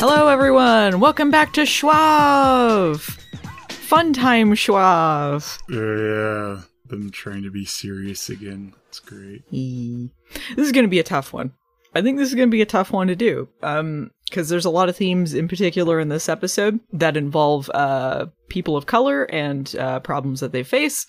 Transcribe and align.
Hello, 0.00 0.28
everyone. 0.28 0.98
Welcome 0.98 1.30
back 1.30 1.52
to 1.52 1.66
Schwab. 1.66 3.00
Fun 3.68 4.14
time, 4.14 4.54
Schwab. 4.54 5.42
Yeah, 5.68 6.62
them 6.86 7.10
trying 7.12 7.42
to 7.42 7.50
be 7.50 7.66
serious 7.66 8.30
again. 8.30 8.72
It's 8.88 8.98
great. 8.98 9.42
This 9.50 10.66
is 10.66 10.72
going 10.72 10.86
to 10.86 10.88
be 10.88 11.00
a 11.00 11.04
tough 11.04 11.34
one. 11.34 11.52
I 11.94 12.00
think 12.00 12.16
this 12.16 12.30
is 12.30 12.34
going 12.34 12.48
to 12.48 12.50
be 12.50 12.62
a 12.62 12.66
tough 12.66 12.92
one 12.92 13.08
to 13.08 13.14
do. 13.14 13.50
Um, 13.62 14.10
because 14.24 14.48
there's 14.48 14.64
a 14.64 14.70
lot 14.70 14.88
of 14.88 14.96
themes 14.96 15.34
in 15.34 15.48
particular 15.48 16.00
in 16.00 16.08
this 16.08 16.30
episode 16.30 16.80
that 16.94 17.18
involve 17.18 17.68
uh 17.74 18.24
people 18.48 18.78
of 18.78 18.86
color 18.86 19.24
and 19.24 19.76
uh 19.76 20.00
problems 20.00 20.40
that 20.40 20.52
they 20.52 20.62
face. 20.62 21.06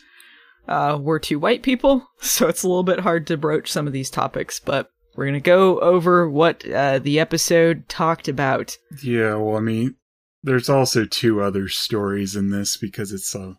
Uh, 0.67 0.99
we're 1.01 1.17
two 1.17 1.39
white 1.39 1.63
people, 1.63 2.05
so 2.19 2.49
it's 2.49 2.63
a 2.63 2.67
little 2.67 2.83
bit 2.83 2.99
hard 2.99 3.25
to 3.27 3.37
broach 3.37 3.71
some 3.71 3.87
of 3.87 3.93
these 3.93 4.09
topics, 4.09 4.59
but 4.59 4.91
we're 5.15 5.25
gonna 5.25 5.39
go 5.39 5.79
over 5.79 6.29
what 6.29 6.67
uh, 6.69 6.99
the 6.99 7.19
episode 7.19 7.87
talked 7.89 8.27
about. 8.27 8.77
Yeah, 9.03 9.35
well, 9.35 9.57
I 9.57 9.59
mean, 9.59 9.95
there's 10.43 10.69
also 10.69 11.05
two 11.05 11.41
other 11.41 11.67
stories 11.67 12.35
in 12.35 12.49
this 12.49 12.77
because 12.77 13.11
it's 13.11 13.35
a 13.35 13.57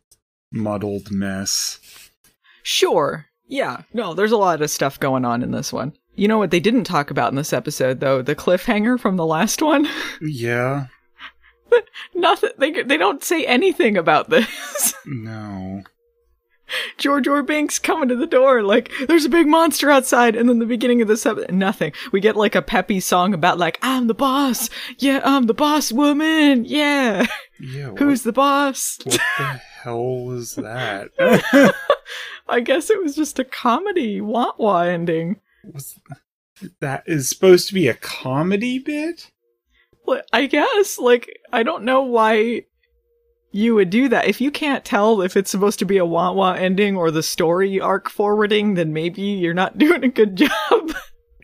muddled 0.51 1.11
mess. 1.11 1.79
Sure. 2.63 3.27
Yeah. 3.47 3.83
No, 3.93 4.15
there's 4.15 4.33
a 4.33 4.37
lot 4.37 4.63
of 4.63 4.71
stuff 4.71 4.99
going 5.01 5.25
on 5.25 5.43
in 5.43 5.51
this 5.51 5.73
one. 5.73 5.93
You 6.15 6.29
know 6.29 6.39
what 6.39 6.51
they 6.51 6.61
didn't 6.61 6.85
talk 6.85 7.11
about 7.11 7.31
in 7.31 7.37
this 7.37 7.53
episode 7.53 8.01
though? 8.01 8.23
The 8.23 8.37
cliffhanger 8.37 8.99
from 9.01 9.17
the 9.17 9.27
last 9.27 9.63
one. 9.63 9.89
Yeah, 10.21 10.87
Nothing. 12.15 12.51
They 12.59 12.83
they 12.83 12.97
don't 12.97 13.25
say 13.25 13.45
anything 13.47 13.97
about 13.97 14.31
this. 14.31 14.95
no. 15.07 15.83
George 16.99 17.27
Orbanks 17.29 17.79
coming 17.79 18.09
to 18.09 18.17
the 18.17 18.27
door 18.27 18.63
like 18.63 18.91
there's 19.09 19.25
a 19.25 19.31
big 19.31 19.47
monster 19.47 19.91
outside, 19.91 20.37
and 20.37 20.49
then 20.49 20.59
the 20.59 20.67
beginning 20.67 21.03
of 21.03 21.09
this 21.09 21.27
episode, 21.27 21.53
nothing. 21.53 21.93
We 22.13 22.21
get 22.21 22.37
like 22.37 22.55
a 22.55 22.63
peppy 22.63 23.01
song 23.01 23.35
about 23.35 23.59
like 23.59 23.79
I'm 23.83 24.07
the 24.07 24.15
boss. 24.15 24.71
Yeah, 24.99 25.21
I'm 25.25 25.47
the 25.47 25.55
boss 25.55 25.93
woman. 25.93 26.65
Yeah. 26.65 27.27
Yeah, 27.61 27.91
what, 27.91 27.99
Who's 28.01 28.23
the 28.23 28.33
boss? 28.33 28.99
what 29.05 29.21
the 29.39 29.45
hell 29.83 30.25
was 30.25 30.57
that? 30.57 31.11
I 32.49 32.61
guess 32.61 32.91
it 32.91 33.01
was 33.03 33.15
just 33.15 33.39
a 33.39 33.45
comedy 33.45 34.21
wah 34.21 34.53
wah 34.59 34.83
ending. 34.83 35.41
was 35.73 35.99
that 36.81 37.05
is 37.07 37.29
supposed 37.29 37.69
to 37.69 37.75
be 37.75 37.89
a 37.89 37.95
comedy 37.95 38.79
bit? 38.79 39.31
Well, 40.05 40.23
I 40.33 40.47
guess. 40.47 40.99
Like, 40.99 41.39
I 41.53 41.63
don't 41.63 41.85
know 41.85 42.03
why 42.03 42.65
you 43.53 43.75
would 43.75 43.91
do 43.91 44.09
that. 44.09 44.27
If 44.27 44.41
you 44.41 44.51
can't 44.51 44.85
tell 44.85 45.21
if 45.21 45.37
it's 45.37 45.51
supposed 45.51 45.79
to 45.79 45.85
be 45.85 45.99
a 45.99 46.07
wah 46.07 46.33
wah 46.33 46.55
ending 46.55 46.97
or 46.97 47.11
the 47.11 47.23
story 47.23 47.81
arc 47.81 48.09
forwarding, 48.09 48.75
then 48.75 48.93
maybe 48.93 49.23
you're 49.23 49.55
not 49.55 49.79
doing 49.79 50.03
a 50.03 50.09
good 50.09 50.37
job. 50.37 50.93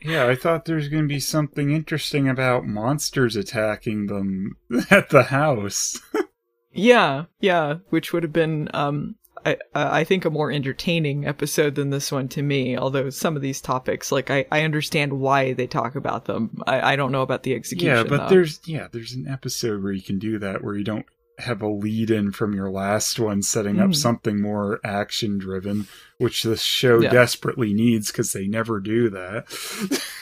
Yeah, 0.03 0.27
I 0.27 0.35
thought 0.35 0.65
there 0.65 0.77
was 0.77 0.89
going 0.89 1.03
to 1.03 1.09
be 1.09 1.21
something 1.21 1.71
interesting 1.71 2.29
about 2.29 2.67
monsters 2.67 3.37
attacking 3.37 4.07
them 4.07 4.57
at 4.91 5.11
the 5.11 5.25
house. 5.25 6.01
yeah, 6.73 7.25
yeah, 7.41 7.79
which 7.91 8.13
would 8.13 8.23
have 8.23 8.33
been, 8.33 8.71
um, 8.75 9.17
I, 9.45 9.57
I 9.75 10.05
think 10.05 10.25
a 10.25 10.31
more 10.31 10.53
entertaining 10.53 11.27
episode 11.27 11.75
than 11.75 11.91
this 11.91 12.13
one 12.13 12.29
to 12.29 12.43
me. 12.43 12.77
Although 12.77 13.11
some 13.11 13.37
of 13.37 13.43
these 13.43 13.61
topics, 13.61 14.13
like 14.13 14.31
I, 14.31 14.47
I 14.51 14.63
understand 14.63 15.13
why 15.13 15.53
they 15.53 15.67
talk 15.67 15.97
about 15.97 16.27
them. 16.27 16.63
I, 16.67 16.93
I 16.93 16.97
don't 16.97 17.13
know 17.13 17.23
about 17.23 17.43
the 17.43 17.55
execution. 17.55 17.97
yeah, 17.97 18.03
but 18.05 18.17
though. 18.17 18.29
there's 18.29 18.61
yeah, 18.67 18.89
there's 18.91 19.13
an 19.13 19.27
episode 19.29 19.83
where 19.83 19.93
you 19.93 20.03
can 20.03 20.19
do 20.19 20.39
that 20.39 20.63
where 20.63 20.75
you 20.75 20.85
don't 20.85 21.07
have 21.39 21.63
a 21.63 21.69
lead 21.69 22.11
in 22.11 22.33
from 22.33 22.53
your 22.55 22.71
last 22.71 23.19
one 23.21 23.43
setting 23.43 23.79
up 23.79 23.91
Mm. 23.91 23.97
something 23.97 24.41
more 24.41 24.81
action 24.85 25.39
driven, 25.39 25.87
which 26.19 26.43
this 26.43 26.63
show 26.63 27.01
Yeah. 27.01 27.11
desperately 27.13 27.73
needs 27.73 28.11
because 28.11 28.33
they 28.33 28.47
never 28.49 28.81
do 28.81 29.09
that. 29.11 29.47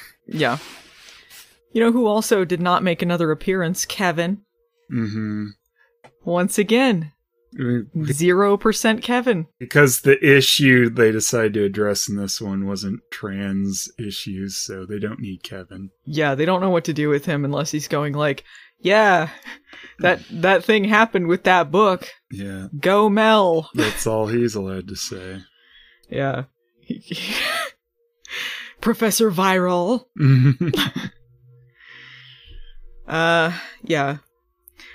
yeah. 0.27 0.59
You 1.72 1.81
know 1.83 1.92
who 1.92 2.06
also 2.06 2.44
did 2.44 2.61
not 2.61 2.83
make 2.83 3.03
another 3.03 3.31
appearance? 3.31 3.84
Kevin. 3.84 4.42
hmm 4.91 5.48
Once 6.25 6.59
again, 6.59 7.12
zero 8.12 8.57
percent 8.57 9.03
Kevin. 9.03 9.47
Because 9.59 10.00
the 10.00 10.19
issue 10.25 10.89
they 10.91 11.12
decided 11.12 11.55
to 11.55 11.65
address 11.65 12.09
in 12.09 12.17
this 12.17 12.41
one 12.41 12.67
wasn't 12.67 13.00
trans 13.11 13.89
issues, 13.99 14.56
so 14.56 14.87
they 14.87 14.99
don't 14.99 15.21
need 15.21 15.43
Kevin. 15.43 15.91
Yeah, 16.05 16.34
they 16.34 16.45
don't 16.45 16.61
know 16.61 16.71
what 16.71 16.84
to 16.84 16.93
do 16.93 17.09
with 17.09 17.27
him 17.27 17.45
unless 17.45 17.71
he's 17.71 17.89
going 17.89 18.15
like, 18.15 18.45
"Yeah, 18.78 19.31
that 20.00 20.21
that 20.31 20.65
thing 20.65 20.84
happened 20.84 21.28
with 21.28 21.45
that 21.45 21.71
book. 21.71 22.09
Yeah, 22.31 22.69
Go 22.78 23.09
Mel." 23.09 23.71
that's 23.75 24.06
all 24.06 24.27
he's 24.27 24.55
allowed 24.55 24.89
to 24.89 24.97
say. 24.97 25.41
Yeah. 26.09 26.45
Professor 28.81 29.31
Viral. 29.31 30.05
Uh, 33.06 33.53
yeah. 33.83 34.19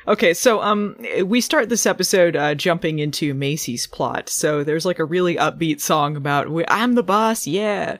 Okay, 0.07 0.33
so 0.33 0.61
um, 0.61 0.95
we 1.25 1.41
start 1.41 1.69
this 1.69 1.85
episode 1.85 2.35
uh, 2.35 2.55
jumping 2.55 2.99
into 2.99 3.33
Macy's 3.33 3.85
plot. 3.85 4.29
So 4.29 4.63
there's 4.63 4.85
like 4.85 4.99
a 4.99 5.05
really 5.05 5.35
upbeat 5.35 5.79
song 5.79 6.15
about 6.15 6.47
"I'm 6.67 6.93
the 6.93 7.03
boss," 7.03 7.45
yeah, 7.45 7.97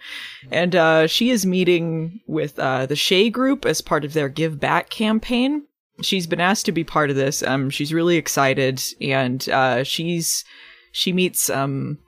and 0.52 0.76
uh, 0.76 1.08
she 1.08 1.30
is 1.30 1.46
meeting 1.46 2.22
with 2.28 2.58
uh, 2.58 2.88
the 2.88 2.96
Shea 2.96 3.30
Group 3.30 3.66
as 3.66 3.82
part 3.82 4.04
of 4.04 4.14
their 4.14 4.30
Give 4.30 4.60
Back 4.60 4.90
campaign. 4.90 5.64
She's 6.02 6.26
been 6.26 6.42
asked 6.42 6.66
to 6.66 6.72
be 6.72 6.84
part 6.84 7.12
of 7.12 7.16
this. 7.16 7.44
Um, 7.44 7.70
she's 7.70 7.94
really 7.94 8.18
excited, 8.18 8.82
and 9.00 9.48
uh, 9.50 9.84
she's 9.84 10.44
she 10.92 11.14
meets 11.14 11.50
um. 11.50 12.00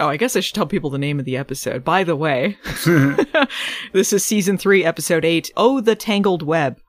Oh, 0.00 0.08
I 0.08 0.16
guess 0.16 0.36
I 0.36 0.40
should 0.40 0.54
tell 0.54 0.66
people 0.66 0.90
the 0.90 0.98
name 0.98 1.18
of 1.18 1.24
the 1.24 1.36
episode. 1.36 1.82
By 1.84 2.04
the 2.04 2.14
way, 2.14 2.56
this 3.92 4.12
is 4.12 4.24
season 4.24 4.56
three, 4.56 4.84
episode 4.84 5.24
eight. 5.24 5.50
Oh, 5.56 5.80
the 5.80 5.96
Tangled 5.96 6.42
Web 6.42 6.80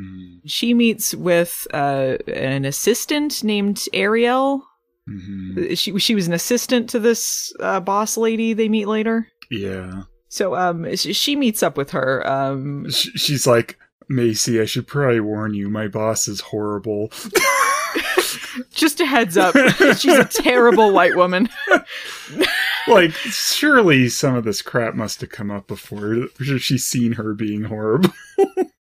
Mhm. 0.00 0.40
she 0.44 0.74
meets 0.74 1.14
with 1.14 1.66
uh, 1.72 2.16
an 2.26 2.64
assistant 2.64 3.44
named 3.44 3.84
Ariel. 3.92 4.64
Mhm. 5.08 5.78
She 5.78 5.98
she 5.98 6.14
was 6.14 6.26
an 6.26 6.32
assistant 6.32 6.90
to 6.90 6.98
this 6.98 7.52
uh, 7.60 7.78
boss 7.80 8.16
lady 8.16 8.54
they 8.54 8.68
meet 8.68 8.88
later. 8.88 9.28
Yeah. 9.50 10.02
So 10.28 10.56
um, 10.56 10.94
she 10.96 11.36
meets 11.36 11.62
up 11.62 11.76
with 11.76 11.90
her. 11.90 12.26
Um, 12.28 12.90
Sh- 12.90 13.10
she's 13.14 13.46
like, 13.46 13.78
Macy, 14.08 14.60
I 14.60 14.64
should 14.64 14.86
probably 14.88 15.20
warn 15.20 15.54
you, 15.54 15.68
my 15.70 15.86
boss 15.86 16.26
is 16.26 16.40
horrible. 16.40 17.12
just 18.72 19.00
a 19.00 19.06
heads 19.06 19.36
up, 19.36 19.54
she's 19.96 20.18
a 20.18 20.24
terrible 20.24 20.92
white 20.92 21.14
woman. 21.16 21.48
like, 22.88 23.12
surely 23.12 24.08
some 24.08 24.34
of 24.34 24.44
this 24.44 24.60
crap 24.62 24.94
must 24.94 25.20
have 25.20 25.30
come 25.30 25.50
up 25.52 25.68
before. 25.68 26.26
She's 26.58 26.84
seen 26.84 27.12
her 27.12 27.32
being 27.34 27.64
horrible. 27.64 28.10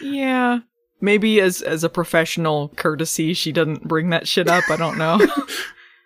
yeah, 0.00 0.60
maybe 1.00 1.40
as 1.40 1.62
as 1.62 1.84
a 1.84 1.88
professional 1.88 2.68
courtesy, 2.76 3.34
she 3.34 3.52
doesn't 3.52 3.86
bring 3.86 4.10
that 4.10 4.28
shit 4.28 4.48
up. 4.48 4.64
I 4.70 4.76
don't 4.76 4.98
know. 4.98 5.18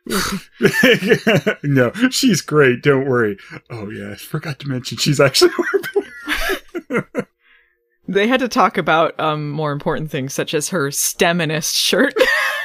no, 1.63 1.93
she's 2.11 2.41
great. 2.41 2.83
Don't 2.83 3.09
worry. 3.09 3.39
Oh, 3.71 3.89
yeah, 3.91 4.13
I 4.13 4.15
forgot 4.17 4.59
to 4.61 4.69
mention 4.69 4.99
she's 4.99 5.21
actually. 5.21 5.53
they 8.09 8.27
had 8.27 8.41
to 8.41 8.49
talk 8.49 8.77
about 8.79 9.19
um 9.21 9.51
more 9.51 9.73
important 9.73 10.11
things 10.11 10.35
such 10.35 10.55
as 10.55 10.69
her 10.71 10.89
STEMinist 10.89 11.75
shirt. 11.75 12.15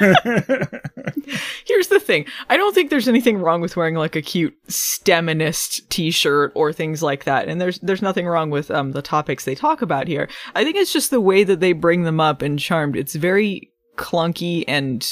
Here's 1.66 1.88
the 1.88 2.00
thing. 2.00 2.26
I 2.48 2.56
don't 2.56 2.74
think 2.74 2.90
there's 2.90 3.08
anything 3.08 3.38
wrong 3.38 3.60
with 3.60 3.76
wearing 3.76 3.94
like 3.94 4.16
a 4.16 4.22
cute 4.22 4.54
STEMinist 4.68 5.88
t-shirt 5.88 6.52
or 6.54 6.72
things 6.72 7.02
like 7.02 7.24
that. 7.24 7.48
And 7.48 7.60
there's 7.60 7.78
there's 7.80 8.02
nothing 8.02 8.26
wrong 8.26 8.50
with 8.50 8.70
um 8.70 8.92
the 8.92 9.02
topics 9.02 9.44
they 9.44 9.54
talk 9.54 9.82
about 9.82 10.08
here. 10.08 10.28
I 10.54 10.64
think 10.64 10.76
it's 10.76 10.92
just 10.92 11.10
the 11.10 11.20
way 11.20 11.44
that 11.44 11.60
they 11.60 11.72
bring 11.72 12.04
them 12.04 12.20
up 12.20 12.42
in 12.42 12.58
Charmed. 12.58 12.96
It's 12.96 13.14
very 13.14 13.70
clunky 13.96 14.64
and 14.66 15.06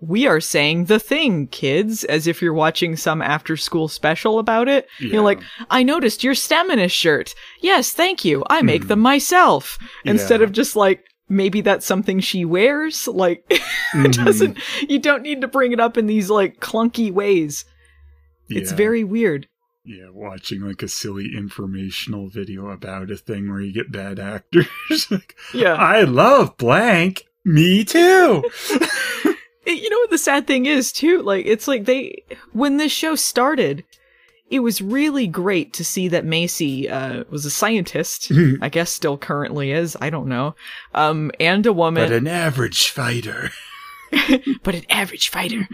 we 0.00 0.26
are 0.26 0.40
saying 0.40 0.84
the 0.86 0.98
thing, 0.98 1.46
kids, 1.48 2.04
as 2.04 2.26
if 2.26 2.42
you're 2.42 2.52
watching 2.52 2.96
some 2.96 3.22
after 3.22 3.56
school 3.56 3.88
special 3.88 4.38
about 4.38 4.68
it. 4.68 4.86
Yeah. 5.00 5.14
You're 5.14 5.22
like, 5.22 5.40
I 5.70 5.82
noticed 5.82 6.22
your 6.24 6.34
STEMinist 6.34 6.90
shirt. 6.92 7.34
Yes, 7.62 7.92
thank 7.92 8.24
you. 8.24 8.44
I 8.48 8.62
make 8.62 8.82
Hmm. 8.82 8.88
them 8.88 9.00
myself. 9.00 9.78
Instead 10.04 10.40
Yeah. 10.40 10.44
of 10.44 10.52
just 10.52 10.76
like, 10.76 11.04
maybe 11.28 11.60
that's 11.60 11.86
something 11.86 12.20
she 12.20 12.44
wears. 12.44 13.08
Like, 13.08 13.44
it 13.50 13.60
Mhm. 13.94 14.24
doesn't, 14.24 14.58
you 14.88 14.98
don't 14.98 15.22
need 15.22 15.40
to 15.40 15.48
bring 15.48 15.72
it 15.72 15.80
up 15.80 15.96
in 15.96 16.06
these 16.06 16.30
like 16.30 16.60
clunky 16.60 17.10
ways. 17.10 17.64
It's 18.48 18.72
very 18.72 19.02
weird. 19.02 19.48
Yeah, 19.84 20.10
watching 20.12 20.60
like 20.62 20.82
a 20.82 20.88
silly 20.88 21.30
informational 21.36 22.28
video 22.28 22.68
about 22.70 23.10
a 23.10 23.16
thing 23.16 23.50
where 23.50 23.60
you 23.60 23.72
get 23.72 23.90
bad 23.90 24.18
actors. 24.18 24.66
like, 25.10 25.34
Yeah. 25.54 25.74
I 25.74 26.02
love 26.02 26.56
blank. 26.56 27.24
Me 27.44 27.84
too. 27.84 28.42
You 29.66 29.90
know 29.90 29.98
what 29.98 30.10
the 30.10 30.18
sad 30.18 30.46
thing 30.46 30.66
is 30.66 30.92
too? 30.92 31.22
Like 31.22 31.46
it's 31.46 31.66
like 31.66 31.84
they 31.84 32.22
when 32.52 32.76
this 32.76 32.92
show 32.92 33.14
started, 33.14 33.84
it 34.50 34.60
was 34.60 34.80
really 34.80 35.26
great 35.26 35.72
to 35.74 35.84
see 35.84 36.08
that 36.08 36.24
Macy 36.24 36.88
uh, 36.88 37.24
was 37.30 37.44
a 37.44 37.50
scientist. 37.50 38.30
I 38.62 38.68
guess 38.68 38.92
still 38.92 39.18
currently 39.18 39.72
is. 39.72 39.96
I 40.00 40.10
don't 40.10 40.28
know. 40.28 40.54
Um, 40.94 41.30
and 41.40 41.66
a 41.66 41.72
woman, 41.72 42.08
but 42.08 42.12
an 42.12 42.28
average 42.28 42.90
fighter. 42.90 43.50
but 44.62 44.74
an 44.74 44.84
average 44.90 45.30
fighter. 45.30 45.68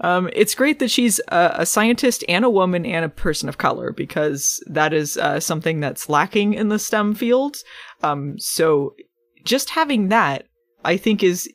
um, 0.00 0.30
it's 0.32 0.54
great 0.54 0.78
that 0.78 0.90
she's 0.90 1.20
a, 1.28 1.50
a 1.58 1.66
scientist 1.66 2.24
and 2.28 2.44
a 2.44 2.50
woman 2.50 2.86
and 2.86 3.04
a 3.04 3.08
person 3.08 3.48
of 3.48 3.58
color 3.58 3.92
because 3.92 4.62
that 4.66 4.92
is 4.92 5.16
uh, 5.16 5.40
something 5.40 5.80
that's 5.80 6.08
lacking 6.08 6.54
in 6.54 6.68
the 6.68 6.78
STEM 6.78 7.14
fields. 7.14 7.64
Um, 8.02 8.38
so 8.38 8.94
just 9.44 9.70
having 9.70 10.08
that, 10.08 10.46
I 10.84 10.96
think 10.96 11.22
is 11.22 11.48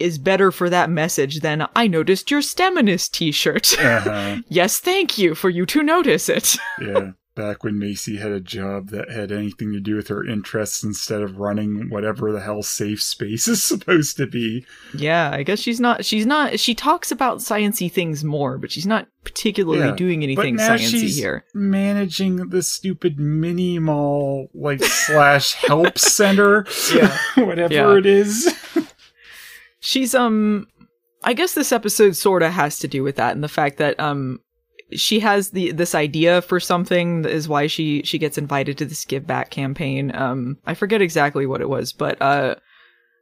is 0.00 0.18
better 0.18 0.50
for 0.50 0.70
that 0.70 0.90
message 0.90 1.40
than 1.40 1.66
I 1.76 1.86
noticed 1.86 2.30
your 2.30 2.40
Steminist 2.40 3.12
t-shirt. 3.12 3.78
Uh-huh. 3.78 4.38
yes, 4.48 4.78
thank 4.80 5.18
you 5.18 5.34
for 5.34 5.50
you 5.50 5.66
to 5.66 5.82
notice 5.82 6.28
it. 6.28 6.56
yeah. 6.80 7.10
Back 7.36 7.62
when 7.64 7.78
Macy 7.78 8.16
had 8.18 8.32
a 8.32 8.40
job 8.40 8.88
that 8.88 9.08
had 9.10 9.30
anything 9.32 9.72
to 9.72 9.80
do 9.80 9.94
with 9.94 10.08
her 10.08 10.26
interests 10.26 10.82
instead 10.82 11.22
of 11.22 11.38
running 11.38 11.88
whatever 11.88 12.32
the 12.32 12.40
hell 12.40 12.62
safe 12.62 13.00
space 13.00 13.46
is 13.54 13.62
supposed 13.62 14.16
to 14.18 14.26
be. 14.26 14.66
yeah, 14.94 15.30
I 15.32 15.44
guess 15.44 15.60
she's 15.60 15.80
not 15.80 16.04
she's 16.04 16.26
not 16.26 16.58
she 16.58 16.74
talks 16.74 17.10
about 17.12 17.38
sciency 17.38 17.90
things 17.90 18.24
more, 18.24 18.58
but 18.58 18.70
she's 18.72 18.86
not 18.86 19.06
particularly 19.24 19.86
Yeah, 19.86 19.94
doing 19.94 20.22
anything 20.24 20.56
now 20.56 20.70
sciency 20.74 20.90
she's 20.90 21.16
here. 21.16 21.44
Managing 21.54 22.48
the 22.48 22.62
stupid 22.62 23.18
mini 23.18 23.78
mall 23.78 24.48
like 24.52 24.82
slash 24.82 25.54
help 25.54 25.98
center. 25.98 26.66
Yeah. 26.92 27.16
Whatever 27.36 27.72
Yeah. 27.72 27.96
it 27.96 28.06
is. 28.06 28.52
She's 29.80 30.14
um 30.14 30.66
I 31.22 31.34
guess 31.34 31.54
this 31.54 31.72
episode 31.72 32.16
sort 32.16 32.42
of 32.42 32.52
has 32.52 32.78
to 32.78 32.88
do 32.88 33.02
with 33.02 33.16
that 33.16 33.34
and 33.34 33.44
the 33.44 33.48
fact 33.48 33.78
that 33.78 33.98
um 33.98 34.40
she 34.92 35.20
has 35.20 35.50
the 35.50 35.72
this 35.72 35.94
idea 35.94 36.42
for 36.42 36.60
something 36.60 37.24
is 37.24 37.48
why 37.48 37.66
she 37.66 38.02
she 38.04 38.18
gets 38.18 38.38
invited 38.38 38.78
to 38.78 38.84
this 38.84 39.04
give 39.04 39.26
back 39.26 39.50
campaign. 39.50 40.14
Um 40.14 40.58
I 40.66 40.74
forget 40.74 41.02
exactly 41.02 41.46
what 41.46 41.60
it 41.60 41.68
was, 41.68 41.92
but 41.92 42.20
uh 42.20 42.56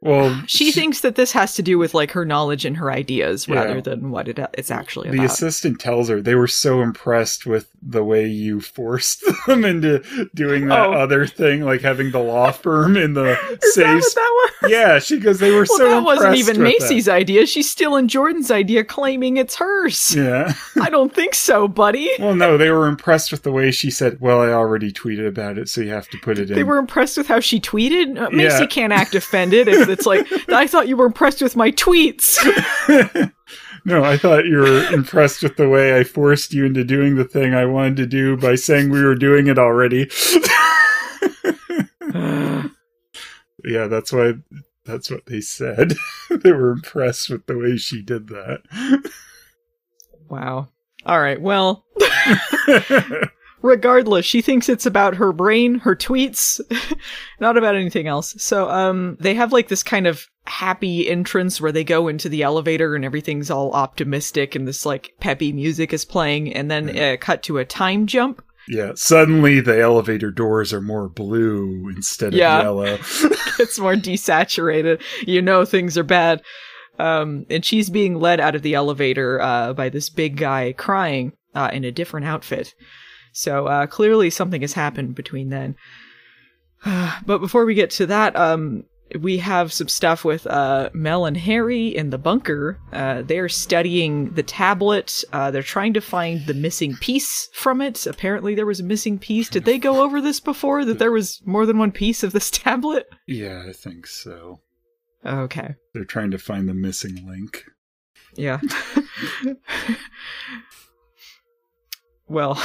Well 0.01 0.41
she 0.47 0.71
thinks 0.71 1.01
that 1.01 1.15
this 1.15 1.31
has 1.33 1.55
to 1.55 1.61
do 1.61 1.77
with 1.77 1.93
like 1.93 2.11
her 2.11 2.25
knowledge 2.25 2.65
and 2.65 2.77
her 2.77 2.91
ideas 2.91 3.47
Yeah. 3.47 3.55
rather 3.55 3.81
than 3.81 4.11
what 4.11 4.27
it 4.27 4.39
it's 4.53 4.71
actually 4.71 5.09
the 5.09 5.15
about. 5.17 5.25
assistant 5.27 5.79
tells 5.79 6.09
her 6.09 6.21
they 6.21 6.35
were 6.35 6.47
so 6.47 6.81
impressed 6.81 7.45
with 7.45 7.69
the 7.81 8.03
way 8.03 8.25
you 8.27 8.61
forced 8.61 9.23
them 9.47 9.63
into 9.65 9.99
doing 10.35 10.67
that 10.67 10.79
Oh. 10.79 10.93
other 10.93 11.25
thing, 11.25 11.61
like 11.61 11.81
having 11.81 12.11
the 12.11 12.19
law 12.19 12.51
firm 12.51 12.95
in 12.97 13.13
the 13.13 13.23
that 13.49 13.63
safe. 13.63 13.85
what 14.01 14.15
that 14.15 14.49
was? 14.61 14.71
yeah, 14.71 14.99
she 14.99 15.19
goes. 15.19 15.39
They 15.39 15.51
were 15.51 15.65
Well, 15.69 15.77
so 15.77 15.89
that 15.89 16.03
wasn't 16.03 16.35
even 16.35 16.61
Macy's 16.61 17.07
idea. 17.09 17.45
She's 17.45 17.69
stealing 17.69 18.07
Jordan's 18.07 18.51
idea, 18.51 18.83
claiming 18.83 19.37
it's 19.37 19.55
hers. 19.55 20.15
Yeah. 20.15 20.53
I 20.81 20.89
don't 20.89 21.13
think 21.13 21.35
so, 21.35 21.67
buddy. 21.67 22.09
Well, 22.19 22.35
no, 22.35 22.57
they 22.57 22.69
were 22.69 22.87
impressed 22.87 23.31
with 23.31 23.43
the 23.43 23.51
way 23.51 23.71
she 23.71 23.89
said, 23.91 24.19
"Well, 24.19 24.41
I 24.41 24.49
already 24.49 24.91
tweeted 24.91 25.27
about 25.27 25.57
it, 25.57 25.69
so 25.69 25.81
you 25.81 25.89
have 25.91 26.07
to 26.09 26.17
put 26.17 26.37
it 26.37 26.49
in." 26.49 26.55
They 26.55 26.63
were 26.63 26.77
impressed 26.77 27.17
with 27.17 27.27
how 27.27 27.39
she 27.39 27.59
tweeted. 27.61 28.19
Uh, 28.21 28.29
Macy 28.31 28.61
Yeah. 28.61 28.65
can't 28.67 28.93
act 28.93 29.15
offended 29.15 29.67
if 29.67 29.88
it's 29.89 30.05
like, 30.05 30.27
I 30.49 30.67
thought 30.67 30.87
you 30.87 30.97
were 30.97 31.05
impressed 31.05 31.41
with 31.41 31.55
my 31.55 31.71
tweets. 31.71 32.37
no, 33.85 34.03
I 34.03 34.17
thought 34.17 34.45
you 34.45 34.57
were 34.57 34.83
impressed 34.93 35.43
with 35.43 35.57
the 35.57 35.69
way 35.69 35.97
I 35.97 36.03
forced 36.03 36.53
you 36.53 36.65
into 36.65 36.83
doing 36.83 37.15
the 37.15 37.25
thing 37.25 37.53
I 37.53 37.65
wanted 37.65 37.97
to 37.97 38.05
do 38.05 38.37
by 38.37 38.55
saying 38.55 38.89
we 38.89 39.03
were 39.03 39.15
doing 39.15 39.47
it 39.47 39.57
already. 39.57 40.09
yeah, 43.63 43.87
that's 43.87 44.11
why. 44.11 44.33
That's 44.85 45.11
what 45.11 45.27
they 45.27 45.41
said. 45.41 45.93
they 46.31 46.51
were 46.51 46.71
impressed 46.71 47.29
with 47.29 47.45
the 47.45 47.57
way 47.57 47.77
she 47.77 48.01
did 48.01 48.29
that. 48.29 49.11
wow. 50.27 50.67
All 51.05 51.21
right. 51.21 51.39
Well, 51.39 51.85
regardless, 53.61 54.25
she 54.25 54.41
thinks 54.41 54.69
it's 54.69 54.85
about 54.85 55.15
her 55.15 55.31
brain, 55.33 55.79
her 55.79 55.95
tweets, 55.95 56.59
not 57.39 57.57
about 57.57 57.75
anything 57.75 58.07
else. 58.07 58.35
So, 58.37 58.69
um, 58.69 59.17
they 59.19 59.33
have 59.35 59.51
like 59.51 59.67
this 59.67 59.83
kind 59.83 60.07
of 60.07 60.25
happy 60.45 61.07
entrance 61.07 61.61
where 61.61 61.71
they 61.71 61.83
go 61.83 62.07
into 62.07 62.27
the 62.29 62.41
elevator 62.43 62.95
and 62.95 63.05
everything's 63.05 63.51
all 63.51 63.71
optimistic 63.73 64.55
and 64.55 64.67
this 64.67 64.85
like 64.85 65.11
peppy 65.19 65.51
music 65.53 65.93
is 65.93 66.05
playing 66.05 66.53
and 66.53 66.71
then 66.71 66.97
uh, 66.97 67.17
cut 67.19 67.43
to 67.43 67.57
a 67.59 67.65
time 67.65 68.07
jump. 68.07 68.41
yeah, 68.67 68.91
suddenly 68.95 69.59
the 69.59 69.79
elevator 69.79 70.31
doors 70.31 70.73
are 70.73 70.81
more 70.81 71.07
blue 71.09 71.89
instead 71.95 72.29
of 72.29 72.33
Yeah. 72.39 72.61
yellow. 72.63 72.85
it's 73.59 73.77
more 73.79 73.95
desaturated. 73.95 75.01
You 75.27 75.41
know 75.41 75.65
things 75.65 75.97
are 75.97 76.03
bad. 76.03 76.41
Um, 76.97 77.45
and 77.49 77.63
she's 77.63 77.89
being 77.89 78.19
led 78.19 78.39
out 78.41 78.55
of 78.55 78.61
the 78.61 78.73
elevator 78.75 79.39
uh, 79.41 79.73
by 79.73 79.87
this 79.89 80.09
big 80.09 80.35
guy 80.35 80.73
crying 80.77 81.31
uh, 81.55 81.69
in 81.71 81.83
a 81.85 81.91
different 81.91 82.25
outfit. 82.25 82.73
So 83.33 83.67
uh, 83.67 83.87
clearly 83.87 84.29
something 84.29 84.61
has 84.61 84.73
happened 84.73 85.15
between 85.15 85.49
then. 85.49 85.75
but 87.25 87.39
before 87.39 87.65
we 87.65 87.73
get 87.73 87.89
to 87.91 88.05
that, 88.07 88.35
um, 88.35 88.83
we 89.19 89.37
have 89.37 89.73
some 89.73 89.87
stuff 89.87 90.23
with 90.23 90.45
uh, 90.45 90.89
Mel 90.93 91.25
and 91.25 91.35
Harry 91.35 91.87
in 91.87 92.11
the 92.11 92.17
bunker. 92.17 92.77
Uh, 92.93 93.23
they're 93.23 93.49
studying 93.49 94.31
the 94.33 94.43
tablet. 94.43 95.23
Uh, 95.33 95.49
they're 95.49 95.63
trying 95.63 95.93
to 95.93 96.01
find 96.01 96.45
the 96.45 96.53
missing 96.53 96.95
piece 96.97 97.49
from 97.53 97.81
it. 97.81 98.05
Apparently, 98.05 98.53
there 98.53 98.67
was 98.67 98.79
a 98.79 98.83
missing 98.83 99.17
piece. 99.17 99.49
Did 99.49 99.65
they 99.65 99.79
go 99.79 100.03
over 100.03 100.21
this 100.21 100.39
before? 100.39 100.85
That 100.85 100.99
there 100.99 101.11
was 101.11 101.41
more 101.45 101.65
than 101.65 101.79
one 101.79 101.91
piece 101.91 102.23
of 102.23 102.33
this 102.33 102.51
tablet? 102.51 103.07
yeah, 103.27 103.63
I 103.67 103.73
think 103.73 104.05
so. 104.05 104.59
Okay. 105.25 105.75
They're 105.93 106.05
trying 106.05 106.31
to 106.31 106.37
find 106.37 106.69
the 106.69 106.73
missing 106.73 107.27
link. 107.27 107.65
Yeah. 108.35 108.61
well, 112.29 112.61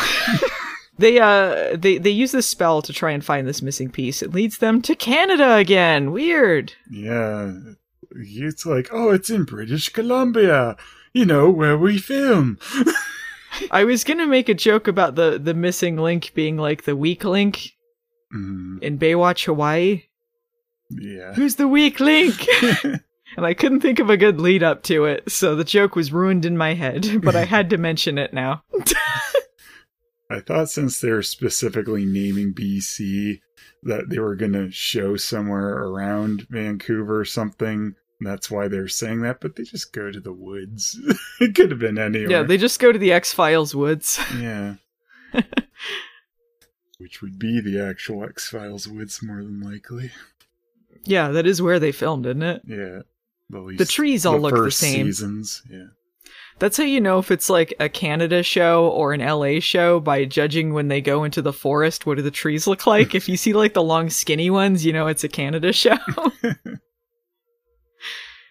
they 0.99 1.19
uh 1.19 1.77
they 1.77 1.99
they 1.99 2.11
use 2.11 2.33
this 2.33 2.47
spell 2.49 2.83
to 2.83 2.93
try 2.93 3.11
and 3.11 3.25
find 3.25 3.47
this 3.47 3.63
missing 3.63 3.91
piece. 3.91 4.23
It 4.23 4.33
leads 4.33 4.59
them 4.59 4.81
to 4.83 4.95
Canada 4.95 5.55
again. 5.55 6.13
Weird. 6.13 6.73
Yeah. 6.91 7.53
It's 8.17 8.65
like, 8.65 8.91
oh, 8.93 9.11
it's 9.11 9.29
in 9.31 9.45
British 9.45 9.89
Columbia. 9.89 10.77
You 11.13 11.25
know, 11.25 11.51
where 11.51 11.77
we 11.77 11.99
film. 11.99 12.59
I 13.71 13.85
was 13.85 14.03
going 14.05 14.19
to 14.19 14.27
make 14.27 14.49
a 14.49 14.55
joke 14.55 14.87
about 14.89 15.15
the 15.15 15.39
the 15.43 15.55
missing 15.55 15.97
link 15.97 16.33
being 16.35 16.57
like 16.57 16.85
the 16.85 16.97
weak 16.97 17.25
link 17.25 17.71
Mm, 18.35 18.83
in 18.83 18.99
Baywatch 18.99 19.45
Hawaii. 19.47 20.03
yeah. 20.91 21.35
Who's 21.35 21.55
the 21.55 21.69
weak 21.69 22.01
link? 22.01 22.35
and 22.83 23.01
I 23.47 23.55
couldn't 23.55 23.79
think 23.81 24.01
of 24.01 24.11
a 24.11 24.17
good 24.17 24.41
lead 24.41 24.65
up 24.65 24.83
to 24.85 25.05
it, 25.05 25.31
so 25.31 25.55
the 25.55 25.63
joke 25.63 25.95
was 25.95 26.11
ruined 26.13 26.45
in 26.45 26.57
my 26.57 26.75
head, 26.75 27.21
but 27.23 27.37
I 27.37 27.45
had 27.45 27.71
to 27.71 27.79
mention 27.79 28.19
it 28.19 28.33
now. 28.35 28.65
I 30.35 30.41
thought 30.41 30.69
since 30.69 31.01
they're 31.01 31.23
specifically 31.23 32.05
naming 32.05 32.53
BC 32.53 33.41
that 33.85 34.09
they 34.09 34.19
were 34.19 34.35
going 34.35 34.53
to 34.55 34.71
show 34.71 35.17
somewhere 35.17 35.85
around 35.85 36.47
Vancouver 36.51 37.21
or 37.21 37.25
something. 37.25 37.95
That's 38.21 38.51
why 38.51 38.69
they're 38.69 38.89
saying 38.89 39.23
that, 39.23 39.41
but 39.41 39.57
they 39.57 39.63
just 39.65 39.93
go 39.93 40.11
to 40.11 40.21
the 40.21 40.33
woods. 40.33 40.99
it 41.41 41.55
could 41.55 41.71
have 41.71 41.81
been 41.81 41.99
anywhere. 41.99 42.31
Yeah, 42.31 42.43
they 42.43 42.57
just 42.57 42.81
go 42.81 42.91
to 42.91 42.99
the 42.99 43.13
X 43.13 43.33
Files 43.33 43.75
woods. 43.75 44.19
Yeah. 44.41 44.75
Which 46.99 47.21
would 47.21 47.39
be 47.41 47.61
the 47.61 47.81
actual 47.81 48.25
X 48.25 48.49
Files 48.49 48.87
woods, 48.89 49.21
more 49.23 49.43
than 49.43 49.61
likely. 49.61 50.13
Yeah, 51.05 51.29
that 51.29 51.47
is 51.47 51.61
where 51.61 51.79
they 51.79 51.93
filmed, 51.93 52.25
isn't 52.25 52.43
it? 52.43 52.63
Yeah. 52.67 53.01
Least 53.51 53.79
The 53.79 53.85
trees 53.85 54.25
all 54.25 54.39
look 54.39 54.55
the 54.55 54.71
same. 54.71 55.07
Seasons. 55.07 55.63
Yeah. 55.71 55.89
That's 56.61 56.77
how 56.77 56.85
you 56.85 57.01
know 57.01 57.19
if 57.19 57.31
it's 57.31 57.51
like 57.51 57.75
a 57.81 57.89
Canada 57.89 58.43
show 58.43 58.89
or 58.89 59.13
an 59.13 59.21
LA 59.21 59.59
show 59.61 59.99
by 60.01 60.25
judging 60.25 60.73
when 60.73 60.89
they 60.89 61.01
go 61.01 61.25
into 61.25 61.43
the 61.43 61.53
forest. 61.53 62.07
What 62.07 62.17
do 62.17 62.23
the 62.23 62.31
trees 62.31 62.67
look 62.67 62.87
like? 62.87 63.15
if 63.15 63.29
you 63.29 63.37
see 63.37 63.53
like 63.53 63.75
the 63.75 63.83
long 63.83 64.09
skinny 64.09 64.51
ones, 64.51 64.85
you 64.87 64.93
know 64.93 65.07
it's 65.09 65.25
a 65.25 65.29
Canada 65.29 65.73
show. 65.75 65.97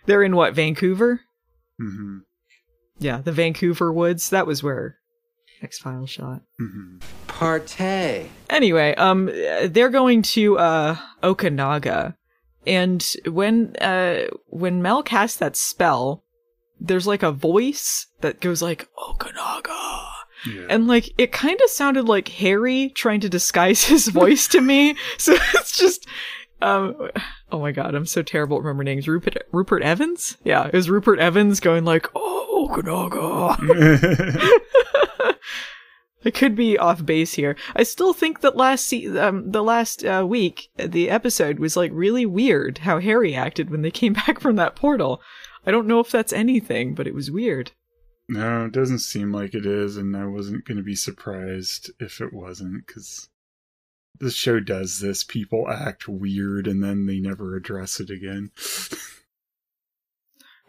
They're 0.06 0.24
in 0.24 0.36
what, 0.36 0.54
Vancouver? 0.54 1.22
hmm 1.80 2.20
Yeah, 3.00 3.22
the 3.22 3.32
Vancouver 3.32 3.92
woods. 3.92 4.30
That 4.32 4.46
was 4.48 4.62
where 4.62 4.98
X 5.62 5.80
Files 5.80 6.10
shot. 6.10 6.42
hmm 6.60 6.98
Partay. 7.28 8.28
Anyway, 8.50 8.94
um, 8.96 9.26
they're 9.26 9.90
going 9.90 10.22
to 10.24 10.58
uh 10.60 10.98
Okanagan, 11.24 12.16
and 12.68 13.14
when 13.26 13.76
uh 13.78 14.26
when 14.48 14.82
Mel 14.82 15.02
casts 15.04 15.38
that 15.38 15.56
spell, 15.56 16.23
there's 16.84 17.08
like 17.08 17.24
a 17.24 17.32
voice 17.32 18.08
that 18.22 18.42
goes 18.42 18.62
like 18.62 18.88
Okanagan, 19.10 19.74
Yeah. 20.46 20.66
and 20.70 20.88
like 20.88 21.10
it 21.18 21.32
kind 21.32 21.60
of 21.64 21.70
sounded 21.70 22.08
like 22.08 22.28
Harry 22.28 22.90
trying 22.90 23.22
to 23.22 23.30
disguise 23.30 23.84
his 23.94 24.10
voice 24.10 24.48
to 24.50 24.62
me. 24.62 24.96
So 25.18 25.34
it's 25.56 25.78
just, 25.78 26.06
um, 26.62 27.10
oh 27.52 27.60
my 27.60 27.72
god, 27.72 27.96
I'm 27.96 28.06
so 28.06 28.22
terrible 28.22 28.58
at 28.58 28.64
remembering 28.64 28.86
names. 28.88 29.08
Rupert 29.08 29.38
Rupert 29.52 29.82
Evans, 29.82 30.38
yeah, 30.44 30.68
it 30.68 30.74
was 30.74 30.90
Rupert 30.90 31.20
Evans 31.20 31.60
going 31.60 31.86
like 31.86 32.08
oh 32.16 32.68
Okanagan. 32.70 34.40
I 36.26 36.32
could 36.32 36.56
be 36.56 36.78
off 36.78 37.06
base 37.06 37.34
here. 37.34 37.58
I 37.76 37.84
still 37.84 38.14
think 38.14 38.40
that 38.42 38.56
last 38.56 38.88
se- 38.88 39.18
um, 39.18 39.52
the 39.52 39.62
last 39.62 40.06
uh, 40.06 40.26
week, 40.26 40.70
the 40.78 41.10
episode 41.10 41.60
was 41.60 41.76
like 41.76 41.92
really 41.94 42.26
weird 42.26 42.78
how 42.80 43.00
Harry 43.00 43.36
acted 43.36 43.70
when 43.70 43.82
they 43.82 43.92
came 43.92 44.14
back 44.14 44.40
from 44.40 44.56
that 44.56 44.74
portal. 44.76 45.22
I 45.66 45.72
don't 45.72 45.88
know 45.88 46.00
if 46.00 46.12
that's 46.12 46.34
anything, 46.34 46.94
but 46.94 47.08
it 47.08 47.16
was 47.16 47.32
weird. 47.32 47.72
no, 48.30 48.66
it 48.66 48.72
doesn't 48.74 49.00
seem 49.00 49.32
like 49.32 49.54
it 49.54 49.66
is, 49.66 49.98
and 49.98 50.16
I 50.16 50.26
wasn't 50.26 50.66
going 50.66 50.78
to 50.78 50.84
be 50.84 50.96
surprised 50.96 51.92
if 52.00 52.22
it 52.22 52.34
wasn't, 52.34 52.86
because 52.86 53.30
the 54.20 54.32
show 54.32 54.60
does 54.60 55.00
this. 55.00 55.24
People 55.24 55.68
act 55.70 56.08
weird, 56.08 56.68
and 56.68 56.84
then 56.84 57.06
they 57.06 57.20
never 57.20 57.56
address 57.56 58.00
it 58.00 58.10
again. 58.10 58.52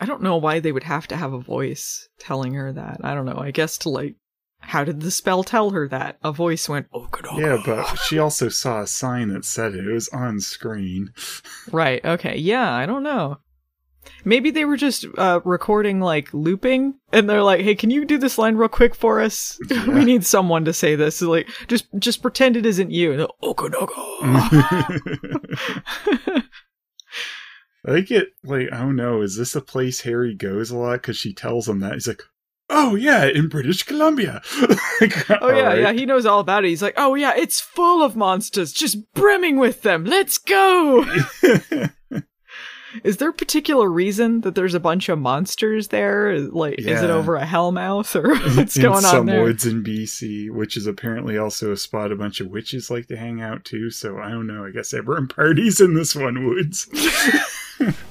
I 0.01 0.07
don't 0.07 0.23
know 0.23 0.37
why 0.37 0.59
they 0.61 0.73
would 0.73 0.83
have 0.85 1.07
to 1.09 1.17
have 1.17 1.33
a 1.33 1.39
voice 1.39 2.09
telling 2.19 2.55
her 2.55 2.73
that. 2.73 3.01
I 3.05 3.15
don't 3.15 3.27
know. 3.27 3.39
I 3.39 3.53
guess 3.53 3.79
to 3.79 3.89
like 3.89 4.17
How 4.59 4.83
did 4.83 5.01
the 5.01 5.11
spell 5.11 5.45
tell 5.45 5.71
her 5.71 5.87
that? 5.89 6.19
A 6.23 6.33
voice 6.33 6.69
went, 6.69 6.89
Okanagan. 6.93 7.41
Yeah, 7.41 7.63
but 7.65 7.95
she 7.97 8.19
also 8.19 8.49
saw 8.49 8.81
a 8.83 8.87
sign 8.87 9.29
that 9.29 9.45
said 9.45 9.75
it. 9.75 9.87
It 9.87 9.93
was 9.93 10.09
on 10.09 10.41
screen. 10.41 11.13
Right, 11.73 12.05
okay. 12.05 12.37
Yeah, 12.37 12.71
I 12.73 12.85
don't 12.87 13.03
know. 13.03 13.39
Maybe 14.25 14.51
they 14.51 14.65
were 14.65 14.77
just 14.77 15.07
uh, 15.19 15.41
recording 15.45 16.01
like 16.01 16.33
looping, 16.33 16.95
and 17.13 17.29
they're 17.29 17.43
like, 17.43 17.61
"Hey, 17.61 17.75
can 17.75 17.91
you 17.91 18.05
do 18.05 18.19
this 18.19 18.39
line 18.39 18.57
real 18.57 18.69
quick 18.69 18.95
for 18.95 19.21
us? 19.21 19.59
Yeah. 19.71 19.87
we 19.89 20.05
need 20.05 20.25
someone 20.25 20.65
to 20.67 20.73
say 20.73 20.95
this. 20.97 21.17
So, 21.17 21.31
like, 21.31 21.49
just 21.69 21.87
just 21.99 22.23
pretend 22.23 22.57
it 22.57 22.67
isn't 22.67 22.91
you." 22.91 23.13
And 23.13 23.27
Okanagan. 23.43 23.89
I 27.87 27.93
think 27.93 28.11
it, 28.11 28.29
like, 28.43 28.73
I 28.73 28.79
don't 28.79 28.97
know, 28.97 29.21
is 29.21 29.37
this 29.37 29.55
a 29.55 29.61
place 29.61 30.01
Harry 30.03 30.35
goes 30.35 30.71
a 30.71 30.77
lot? 30.79 31.03
Because 31.03 31.19
she 31.19 31.35
tells 31.35 31.69
him 31.69 31.81
that. 31.81 31.93
He's 31.93 32.09
like, 32.09 32.23
oh, 32.71 32.95
yeah, 32.95 33.27
in 33.27 33.49
British 33.49 33.83
Columbia. 33.83 34.41
Like, 35.01 35.29
oh 35.43 35.49
yeah, 35.51 35.57
alright. 35.63 35.79
yeah. 35.81 35.93
He 35.93 36.07
knows 36.07 36.25
all 36.25 36.39
about 36.39 36.65
it. 36.65 36.69
He's 36.69 36.81
like, 36.81 36.95
"Oh 36.97 37.17
yeah, 37.17 37.35
it's 37.37 37.59
full 37.61 38.01
of 38.01 38.15
monsters, 38.15 38.73
just 38.73 39.13
brimming 39.13 39.59
with 39.59 39.83
them. 39.83 40.05
Let's 40.05 40.39
go." 40.39 41.05
Is 43.03 43.17
there 43.17 43.31
a 43.31 43.33
particular 43.33 43.89
reason 43.89 44.43
that 44.43 44.55
there's 44.55 44.75
a 44.75 44.81
bunch 44.81 45.09
of 45.09 45.19
monsters 45.19 45.89
there? 45.89 46.39
Like, 46.39 46.79
is 46.79 47.03
it 47.03 47.11
over 47.11 47.37
a 47.37 47.45
hellmouth 47.45 48.15
or 48.15 48.37
what's 48.57 48.77
in 48.77 48.83
going 48.83 49.01
some 49.03 49.21
on 49.21 49.27
there? 49.27 49.43
woods 49.43 49.67
in 49.67 49.83
BC, 49.83 50.51
which 50.51 50.77
is 50.77 50.87
apparently 50.87 51.37
also 51.37 51.73
a 51.73 51.77
spot 51.77 52.13
a 52.13 52.17
bunch 52.17 52.41
of 52.41 52.49
witches 52.49 52.91
like 52.91 53.07
to 53.09 53.17
hang 53.17 53.41
out 53.41 53.65
too. 53.65 53.91
So 53.91 54.19
I 54.19 54.31
don't 54.31 54.47
know. 54.47 54.65
I 54.65 54.71
guess 54.71 54.95
everyone 54.95 55.29
parties 55.29 55.81
in 55.81 55.95
this 55.95 56.15
one 56.15 56.47
woods. 56.47 56.87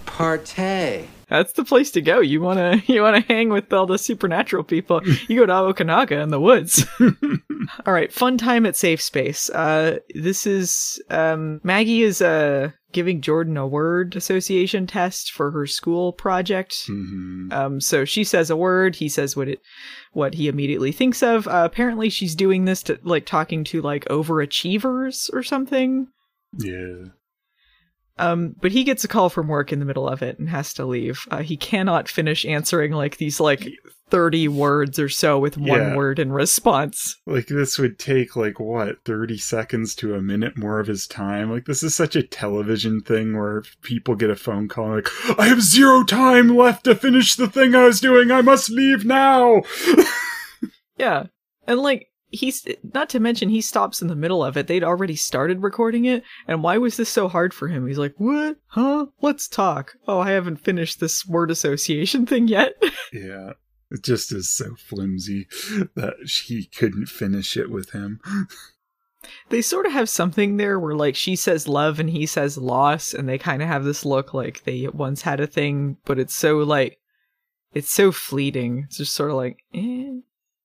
Partay. 0.06 1.06
That's 1.34 1.54
the 1.54 1.66
place 1.66 1.90
to 1.92 2.02
go. 2.02 2.20
You 2.20 2.42
wanna 2.42 2.84
you 2.88 3.02
wanna 3.02 3.22
hang 3.22 3.50
with 3.50 3.74
all 3.74 3.88
the 3.88 3.98
supernatural 3.98 4.64
people. 4.64 5.02
You 5.28 5.40
go 5.40 5.48
to 5.48 5.54
Okanagan 5.54 6.20
in 6.20 6.30
the 6.30 6.40
woods. 6.40 6.86
all 7.00 7.94
right, 7.94 8.14
fun 8.14 8.38
time 8.38 8.68
at 8.68 8.76
Safe 8.76 9.02
Space. 9.02 9.50
Uh, 9.50 9.98
this 10.14 10.46
is 10.46 11.02
um, 11.10 11.60
Maggie 11.64 12.04
is 12.04 12.22
uh 12.22 12.70
giving 12.92 13.20
Jordan 13.20 13.58
a 13.58 13.66
word 13.66 14.16
association 14.16 14.86
test 14.86 15.32
for 15.32 15.50
her 15.50 15.66
school 15.66 16.14
project. 16.14 16.76
hmm 16.86 17.48
Um, 17.52 17.82
so 17.82 18.06
she 18.06 18.24
says 18.24 18.52
a 18.52 18.56
word, 18.56 18.96
he 18.96 19.10
says 19.10 19.36
what 19.36 19.48
it, 19.48 19.60
what 20.12 20.36
he 20.36 20.48
immediately 20.48 20.92
thinks 20.92 21.24
of. 21.24 21.48
Uh, 21.48 21.64
apparently, 21.66 22.10
she's 22.10 22.36
doing 22.36 22.66
this 22.66 22.84
to 22.84 23.00
like 23.02 23.26
talking 23.26 23.64
to 23.64 23.82
like 23.82 24.06
overachievers 24.06 25.34
or 25.34 25.42
something. 25.42 26.10
Yeah. 26.60 27.06
Um, 28.18 28.56
but 28.62 28.72
he 28.72 28.84
gets 28.84 29.04
a 29.04 29.08
call 29.08 29.30
from 29.30 29.48
work 29.48 29.74
in 29.74 29.80
the 29.80 29.86
middle 29.86 30.08
of 30.08 30.22
it 30.22 30.38
and 30.38 30.48
has 30.50 30.74
to 30.76 30.86
leave. 30.86 31.20
Uh, 31.32 31.42
he 31.42 31.58
cannot 31.58 32.08
finish 32.08 32.46
answering 32.46 32.92
like 32.92 33.18
these 33.18 33.40
like 33.40 33.68
thirty 34.10 34.48
words 34.48 35.00
or 35.00 35.10
so 35.10 35.40
with 35.40 35.58
one 35.58 35.68
Yeah. 35.82 35.96
word 35.96 36.20
in 36.20 36.32
response. 36.32 37.16
Like 37.26 37.48
this 37.48 37.80
would 37.80 37.98
take 37.98 38.36
like 38.36 38.60
what, 38.60 39.04
30 39.06 39.40
seconds 39.40 39.96
to 39.96 40.14
a 40.14 40.22
minute 40.22 40.56
more 40.56 40.80
of 40.80 40.86
his 40.86 41.08
time. 41.08 41.50
Like 41.52 41.66
this 41.66 41.82
is 41.82 41.96
such 41.96 42.16
a 42.16 42.22
television 42.22 43.02
thing 43.02 43.36
where 43.36 43.64
people 43.82 44.14
get 44.14 44.30
a 44.30 44.36
phone 44.36 44.68
call 44.68 44.90
like, 44.96 45.08
I 45.40 45.48
have 45.48 45.64
zero 45.64 46.04
time 46.04 46.56
left 46.56 46.84
to 46.84 46.94
finish 46.94 47.36
the 47.36 47.48
thing 47.48 47.74
I 47.74 47.86
was 47.86 48.00
doing. 48.00 48.30
I 48.30 48.42
must 48.42 48.70
leave 48.70 49.06
now. 49.06 49.64
Yeah, 50.98 51.24
and 51.68 51.80
like 51.80 52.08
he's 52.34 52.66
not 52.94 53.10
to 53.10 53.20
mention 53.20 53.50
he 53.50 53.62
stops 53.62 54.02
in 54.02 54.08
the 54.08 54.16
middle 54.16 54.44
of 54.44 54.58
it. 54.58 54.68
They'd 54.68 54.84
already 54.84 55.16
started 55.16 55.62
recording 55.62 56.06
it, 56.06 56.24
and 56.48 56.64
why 56.64 56.78
was 56.78 56.98
this 56.98 57.10
so 57.10 57.28
hard 57.28 57.54
for 57.54 57.68
him? 57.68 57.88
He's 57.88 57.98
like, 57.98 58.16
"What? 58.18 58.58
Huh? 58.68 59.08
Let's 59.22 59.48
talk." 59.48 59.94
Oh, 60.08 60.20
I 60.20 60.32
haven't 60.32 60.58
finished 60.58 61.00
this 61.00 61.26
word 61.26 61.52
association 61.52 62.26
thing 62.28 62.48
yet. 62.48 62.74
yeah. 63.14 63.54
It 63.92 64.04
just 64.04 64.34
is 64.34 64.50
so 64.50 64.76
flimsy 64.76 65.48
that 65.96 66.16
she 66.26 66.66
couldn't 66.66 67.06
finish 67.06 67.56
it 67.56 67.70
with 67.70 67.92
him. 67.92 68.20
they 69.50 69.62
sort 69.62 69.86
of 69.86 69.92
have 69.92 70.10
something 70.10 70.58
there 70.58 70.80
where 70.80 70.96
like 70.96 71.16
she 71.16 71.36
says 71.36 71.68
love 71.68 72.00
and 72.00 72.10
he 72.10 72.26
says 72.26 72.58
loss, 72.58 73.14
and 73.14 73.30
they 73.30 73.38
kind 73.38 73.62
of 73.62 73.68
have 73.68 73.84
this 73.84 74.04
look 74.04 74.34
like 74.34 74.64
they 74.64 74.88
once 74.88 75.22
had 75.22 75.40
a 75.40 75.48
thing, 75.48 75.98
but 76.06 76.18
it's 76.18 76.36
so 76.36 76.58
like 76.58 76.98
it's 77.74 77.92
so 77.92 78.12
fleeting. 78.12 78.86
It's 78.88 78.98
just 78.98 79.14
sort 79.14 79.32
of 79.32 79.38
like, 79.38 79.58
eh, 79.74 80.12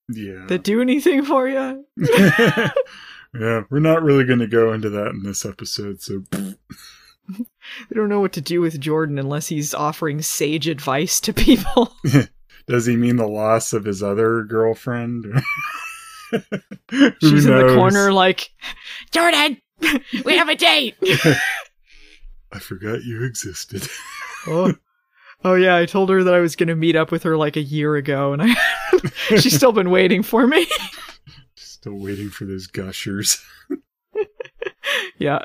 Yeah. 0.09 0.47
it 0.49 0.63
do 0.63 0.81
anything 0.81 1.25
for 1.25 1.49
you? 1.49 1.85
yeah, 1.99 3.63
we're 3.71 3.81
not 3.81 4.03
really 4.03 4.25
going 4.25 4.39
to 4.39 4.47
go 4.47 4.73
into 4.73 4.91
that 4.91 5.09
in 5.09 5.23
this 5.23 5.45
episode, 5.45 6.01
so 6.01 6.23
They 7.31 7.95
don't 7.95 8.09
know 8.09 8.21
what 8.21 8.33
to 8.33 8.41
do 8.41 8.63
with 8.63 8.81
Jordan 8.81 9.19
unless 9.19 9.49
he's 9.49 9.75
offering 9.75 10.23
sage 10.23 10.67
advice 10.67 11.21
to 11.21 11.35
people. 11.35 11.95
does 12.67 12.87
he 12.87 12.97
mean 12.97 13.17
the 13.17 13.29
loss 13.29 13.75
of 13.75 13.85
his 13.85 14.03
other 14.03 14.45
girlfriend? 14.45 15.27
She's 17.21 17.45
in 17.45 17.55
the 17.55 17.75
corner 17.75 18.13
like, 18.13 18.51
Jordan, 19.11 19.61
we 20.25 20.39
have 20.39 20.49
a 20.49 20.55
date. 20.55 20.97
I 22.51 22.59
forgot 22.59 23.05
you 23.05 23.25
existed. 23.25 23.87
oh. 24.47 24.75
oh 25.45 25.55
yeah, 25.55 25.77
I 25.77 25.85
told 25.85 26.09
her 26.09 26.25
that 26.25 26.35
I 26.35 26.41
was 26.41 26.57
going 26.57 26.69
to 26.69 26.75
meet 26.75 26.97
up 26.97 27.11
with 27.11 27.25
her 27.25 27.37
like 27.37 27.57
a 27.57 27.63
year 27.63 27.97
ago, 27.97 28.33
and 28.33 28.43
I 28.43 28.55
she's 29.29 29.55
still 29.55 29.73
been 29.73 29.91
waiting 29.91 30.23
for 30.23 30.47
me. 30.47 30.67
Still 31.55 31.99
waiting 32.01 32.29
for 32.29 32.45
those 32.45 32.67
gushers. 32.67 33.41
yeah. 35.19 35.45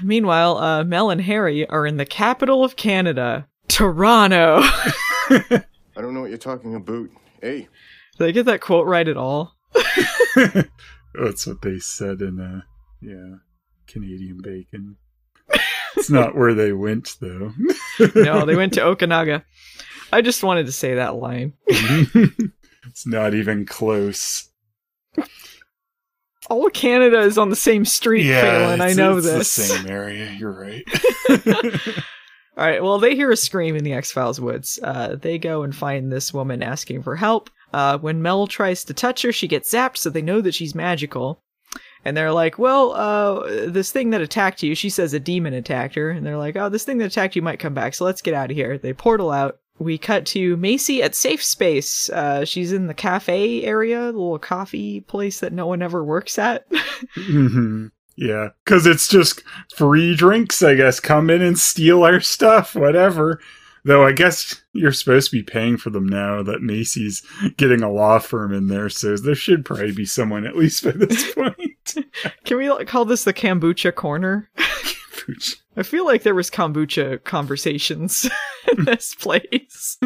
Meanwhile, 0.00 0.58
uh, 0.58 0.84
Mel 0.84 1.10
and 1.10 1.20
Harry 1.20 1.66
are 1.68 1.86
in 1.86 1.96
the 1.96 2.06
capital 2.06 2.62
of 2.62 2.76
Canada, 2.76 3.48
Toronto. 3.66 4.60
I 4.60 5.64
don't 5.96 6.14
know 6.14 6.20
what 6.20 6.30
you're 6.30 6.38
talking 6.38 6.76
about. 6.76 7.08
Hey, 7.42 7.68
Did 8.18 8.28
I 8.28 8.30
get 8.30 8.46
that 8.46 8.60
quote 8.60 8.86
right 8.86 9.08
at 9.08 9.16
all? 9.16 9.56
That's 10.34 11.46
what 11.46 11.62
they 11.62 11.80
said 11.80 12.20
in 12.20 12.40
uh 12.40 12.60
yeah, 13.00 13.38
Canadian 13.88 14.38
bacon. 14.40 14.96
It's 16.04 16.10
not 16.10 16.36
where 16.36 16.52
they 16.52 16.70
went 16.70 17.16
though. 17.18 17.54
No, 18.14 18.44
they 18.44 18.56
went 18.56 18.74
to 18.74 18.82
Okanagan. 18.82 19.42
I 20.12 20.20
just 20.20 20.44
wanted 20.44 20.66
to 20.66 20.72
say 20.72 20.96
that 20.96 21.14
line. 21.14 21.54
it's 21.66 23.06
not 23.06 23.32
even 23.32 23.64
close. 23.64 24.50
All 26.50 26.68
Canada 26.68 27.20
is 27.20 27.38
on 27.38 27.48
the 27.48 27.56
same 27.56 27.86
street, 27.86 28.24
Phelan. 28.24 28.82
I 28.82 28.92
know 28.92 29.16
it's 29.16 29.26
this. 29.26 29.56
the 29.56 29.62
same 29.62 29.86
area. 29.86 30.30
You're 30.38 30.52
right. 30.52 30.84
All 32.58 32.66
right. 32.66 32.82
Well, 32.82 32.98
they 32.98 33.16
hear 33.16 33.30
a 33.30 33.36
scream 33.36 33.74
in 33.74 33.82
the 33.82 33.94
X 33.94 34.12
Files 34.12 34.38
woods. 34.38 34.78
Uh, 34.82 35.16
they 35.16 35.38
go 35.38 35.62
and 35.62 35.74
find 35.74 36.12
this 36.12 36.34
woman 36.34 36.62
asking 36.62 37.02
for 37.02 37.16
help. 37.16 37.48
Uh, 37.72 37.96
when 37.96 38.20
Mel 38.20 38.46
tries 38.46 38.84
to 38.84 38.92
touch 38.92 39.22
her, 39.22 39.32
she 39.32 39.48
gets 39.48 39.72
zapped, 39.72 39.96
so 39.96 40.10
they 40.10 40.20
know 40.20 40.42
that 40.42 40.54
she's 40.54 40.74
magical. 40.74 41.42
And 42.04 42.16
they're 42.16 42.32
like, 42.32 42.58
"Well, 42.58 42.92
uh, 42.92 43.66
this 43.68 43.90
thing 43.90 44.10
that 44.10 44.20
attacked 44.20 44.62
you," 44.62 44.74
she 44.74 44.90
says, 44.90 45.14
a 45.14 45.20
demon 45.20 45.54
attacked 45.54 45.94
her. 45.94 46.10
And 46.10 46.24
they're 46.26 46.38
like, 46.38 46.56
"Oh, 46.56 46.68
this 46.68 46.84
thing 46.84 46.98
that 46.98 47.06
attacked 47.06 47.36
you 47.36 47.42
might 47.42 47.58
come 47.60 47.74
back, 47.74 47.94
so 47.94 48.04
let's 48.04 48.22
get 48.22 48.34
out 48.34 48.50
of 48.50 48.56
here." 48.56 48.78
They 48.78 48.92
portal 48.92 49.30
out. 49.30 49.58
We 49.78 49.98
cut 49.98 50.24
to 50.26 50.56
Macy 50.56 51.02
at 51.02 51.16
Safe 51.16 51.42
Space. 51.42 52.08
Uh, 52.10 52.44
she's 52.44 52.72
in 52.72 52.86
the 52.86 52.94
cafe 52.94 53.64
area, 53.64 53.98
the 54.00 54.18
little 54.18 54.38
coffee 54.38 55.00
place 55.00 55.40
that 55.40 55.52
no 55.52 55.66
one 55.66 55.82
ever 55.82 56.04
works 56.04 56.38
at. 56.38 56.66
hmm 57.14 57.86
Yeah, 58.16 58.50
because 58.64 58.86
it's 58.86 59.08
just 59.08 59.42
free 59.74 60.14
drinks, 60.14 60.62
I 60.62 60.74
guess. 60.76 61.00
Come 61.00 61.28
in 61.28 61.42
and 61.42 61.58
steal 61.58 62.04
our 62.04 62.20
stuff, 62.20 62.76
whatever. 62.76 63.40
Though 63.86 64.06
I 64.06 64.12
guess 64.12 64.62
you're 64.72 64.92
supposed 64.92 65.30
to 65.30 65.36
be 65.36 65.42
paying 65.42 65.76
for 65.76 65.90
them 65.90 66.08
now 66.08 66.42
that 66.42 66.62
Macy's 66.62 67.22
getting 67.56 67.82
a 67.82 67.90
law 67.92 68.18
firm 68.18 68.54
in 68.54 68.68
there, 68.68 68.88
so 68.88 69.16
there 69.16 69.34
should 69.34 69.64
probably 69.64 69.92
be 69.92 70.06
someone 70.06 70.46
at 70.46 70.56
least 70.56 70.84
by 70.84 70.92
this 70.92 71.32
point. 71.34 71.63
Can 72.44 72.56
we 72.56 72.70
like, 72.70 72.88
call 72.88 73.04
this 73.04 73.24
the 73.24 73.34
kombucha 73.34 73.94
corner? 73.94 74.50
I 75.76 75.82
feel 75.82 76.04
like 76.04 76.22
there 76.22 76.34
was 76.34 76.50
kombucha 76.50 77.22
conversations 77.24 78.28
in 78.76 78.84
this 78.84 79.14
place. 79.14 79.98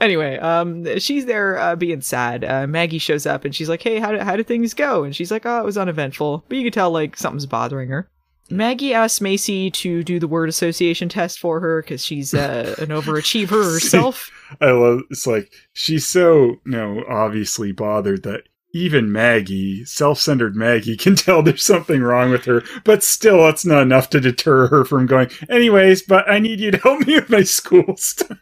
anyway, 0.00 0.38
um, 0.38 0.98
she's 0.98 1.26
there 1.26 1.58
uh, 1.58 1.76
being 1.76 2.00
sad. 2.00 2.44
Uh, 2.44 2.66
Maggie 2.66 2.98
shows 2.98 3.26
up 3.26 3.44
and 3.44 3.54
she's 3.54 3.68
like, 3.68 3.82
"Hey, 3.82 3.98
how 3.98 4.12
did 4.12 4.22
how 4.22 4.36
did 4.36 4.46
things 4.46 4.74
go?" 4.74 5.04
And 5.04 5.16
she's 5.16 5.30
like, 5.30 5.46
"Oh, 5.46 5.60
it 5.60 5.64
was 5.64 5.78
uneventful," 5.78 6.44
but 6.48 6.56
you 6.56 6.64
can 6.64 6.72
tell 6.72 6.90
like 6.90 7.16
something's 7.16 7.46
bothering 7.46 7.88
her. 7.88 8.08
Maggie 8.50 8.94
asks 8.94 9.20
Macy 9.20 9.70
to 9.70 10.02
do 10.02 10.18
the 10.18 10.26
word 10.26 10.48
association 10.48 11.08
test 11.08 11.38
for 11.38 11.60
her 11.60 11.82
because 11.82 12.04
she's 12.04 12.34
uh, 12.34 12.74
an 12.78 12.88
overachiever 12.88 13.72
herself. 13.72 14.30
I 14.60 14.72
love 14.72 15.02
it's 15.10 15.26
like 15.26 15.52
she's 15.72 16.06
so 16.06 16.56
you 16.66 16.72
know 16.72 17.04
obviously 17.08 17.72
bothered 17.72 18.24
that 18.24 18.42
even 18.72 19.12
Maggie, 19.12 19.84
self-centered 19.84 20.56
Maggie, 20.56 20.96
can 20.98 21.16
tell 21.16 21.42
there's 21.42 21.64
something 21.64 22.02
wrong 22.02 22.30
with 22.30 22.44
her, 22.44 22.62
but 22.84 23.02
still 23.02 23.44
that's 23.44 23.64
not 23.64 23.82
enough 23.82 24.10
to 24.10 24.20
deter 24.20 24.68
her 24.68 24.84
from 24.84 25.06
going. 25.06 25.30
Anyways, 25.48 26.02
but 26.02 26.30
I 26.30 26.38
need 26.38 26.60
you 26.60 26.70
to 26.70 26.78
help 26.78 27.06
me 27.06 27.14
with 27.14 27.30
my 27.30 27.42
school 27.42 27.96
stuff. 27.96 28.38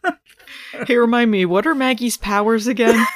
hey, 0.87 0.97
remind 0.97 1.31
me, 1.31 1.45
what 1.45 1.65
are 1.65 1.75
Maggie's 1.75 2.17
powers 2.17 2.67
again? 2.67 3.05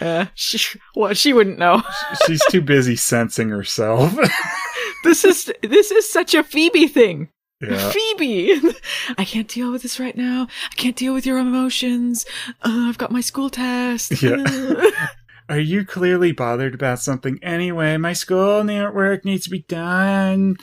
Uh, 0.00 0.26
she, 0.34 0.78
well, 0.94 1.14
she 1.14 1.32
wouldn't 1.32 1.58
know. 1.58 1.82
She's 2.26 2.42
too 2.50 2.60
busy 2.60 2.96
sensing 2.96 3.48
herself. 3.48 4.14
this 5.04 5.24
is 5.24 5.50
this 5.62 5.90
is 5.90 6.08
such 6.08 6.34
a 6.34 6.42
Phoebe 6.42 6.86
thing. 6.86 7.30
Yeah. 7.60 7.90
Phoebe, 7.90 8.60
I 9.18 9.24
can't 9.24 9.48
deal 9.48 9.72
with 9.72 9.82
this 9.82 9.98
right 9.98 10.16
now. 10.16 10.46
I 10.70 10.74
can't 10.74 10.96
deal 10.96 11.14
with 11.14 11.24
your 11.24 11.38
emotions. 11.38 12.26
Uh, 12.62 12.86
I've 12.88 12.98
got 12.98 13.10
my 13.10 13.20
school 13.22 13.48
test. 13.48 14.22
Yeah. 14.22 14.44
Are 15.48 15.60
you 15.60 15.84
clearly 15.84 16.32
bothered 16.32 16.74
about 16.74 16.98
something 16.98 17.38
anyway? 17.40 17.96
My 17.98 18.14
school 18.14 18.64
work 18.64 19.24
needs 19.24 19.44
to 19.44 19.50
be 19.50 19.60
done. 19.68 20.56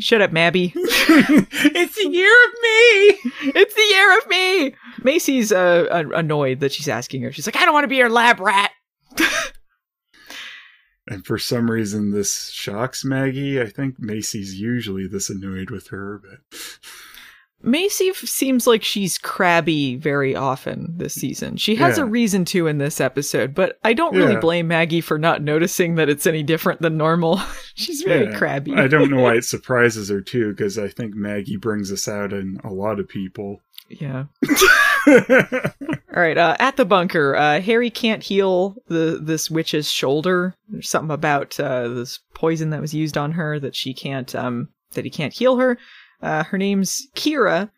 Shut 0.00 0.22
up, 0.22 0.30
Mabby. 0.30 0.72
it's 0.76 1.96
the 1.96 2.08
year 2.08 2.30
of 2.30 2.52
me. 2.62 3.52
It's 3.60 3.74
the 3.74 3.88
year 3.90 4.18
of 4.18 4.28
me. 4.28 4.74
Macy's 5.02 5.50
uh, 5.50 5.86
uh, 5.90 6.04
annoyed 6.14 6.60
that 6.60 6.72
she's 6.72 6.88
asking 6.88 7.22
her. 7.22 7.32
She's 7.32 7.46
like, 7.46 7.56
I 7.56 7.64
don't 7.64 7.74
want 7.74 7.84
to 7.84 7.88
be 7.88 7.96
your 7.96 8.08
lab 8.08 8.38
rat. 8.38 8.70
And 11.06 11.24
for 11.26 11.38
some 11.38 11.70
reason, 11.70 12.12
this 12.12 12.48
shocks 12.50 13.04
Maggie. 13.04 13.60
I 13.60 13.66
think 13.66 13.98
Macy's 13.98 14.58
usually 14.58 15.06
this 15.06 15.28
annoyed 15.28 15.70
with 15.70 15.88
her, 15.88 16.20
but. 16.22 16.58
Macy 17.62 18.08
f- 18.10 18.16
seems 18.16 18.66
like 18.66 18.82
she's 18.84 19.16
crabby 19.16 19.96
very 19.96 20.36
often 20.36 20.92
this 20.98 21.14
season. 21.14 21.56
She 21.56 21.76
has 21.76 21.96
Yeah. 21.96 22.04
a 22.04 22.06
reason 22.06 22.44
to 22.46 22.66
in 22.66 22.76
this 22.76 23.00
episode, 23.00 23.54
but 23.54 23.78
I 23.82 23.94
don't 23.94 24.14
really 24.14 24.34
Yeah. 24.34 24.40
blame 24.40 24.68
Maggie 24.68 25.00
for 25.00 25.18
not 25.18 25.42
noticing 25.42 25.94
that 25.94 26.10
it's 26.10 26.26
any 26.26 26.42
different 26.42 26.82
than 26.82 26.98
normal. 26.98 27.40
she's 27.74 28.02
very 28.02 28.26
Yeah. 28.26 28.36
crabby. 28.36 28.74
I 28.74 28.86
don't 28.86 29.10
know 29.10 29.20
why 29.22 29.36
it 29.36 29.44
surprises 29.46 30.10
her 30.10 30.20
too, 30.20 30.50
because 30.50 30.78
I 30.78 30.88
think 30.88 31.14
Maggie 31.14 31.56
brings 31.56 31.90
us 31.90 32.06
out 32.06 32.34
in 32.34 32.58
a 32.62 32.70
lot 32.72 33.00
of 33.00 33.08
people. 33.08 33.62
Yeah. 33.88 34.24
All 35.06 36.22
right. 36.22 36.38
Uh, 36.38 36.56
at 36.58 36.76
the 36.76 36.84
bunker, 36.84 37.36
uh, 37.36 37.60
Harry 37.60 37.90
can't 37.90 38.22
heal 38.22 38.76
the 38.88 39.18
this 39.22 39.50
witch's 39.50 39.90
shoulder. 39.90 40.54
There's 40.68 40.88
something 40.88 41.14
about 41.14 41.58
uh, 41.60 41.88
this 41.88 42.20
poison 42.34 42.70
that 42.70 42.80
was 42.80 42.94
used 42.94 43.18
on 43.18 43.32
her 43.32 43.58
that 43.60 43.76
she 43.76 43.94
can't 43.94 44.34
um 44.34 44.68
that 44.92 45.04
he 45.04 45.10
can't 45.10 45.32
heal 45.32 45.58
her. 45.58 45.78
Uh, 46.22 46.44
her 46.44 46.56
name's 46.56 47.06
Kira, 47.14 47.70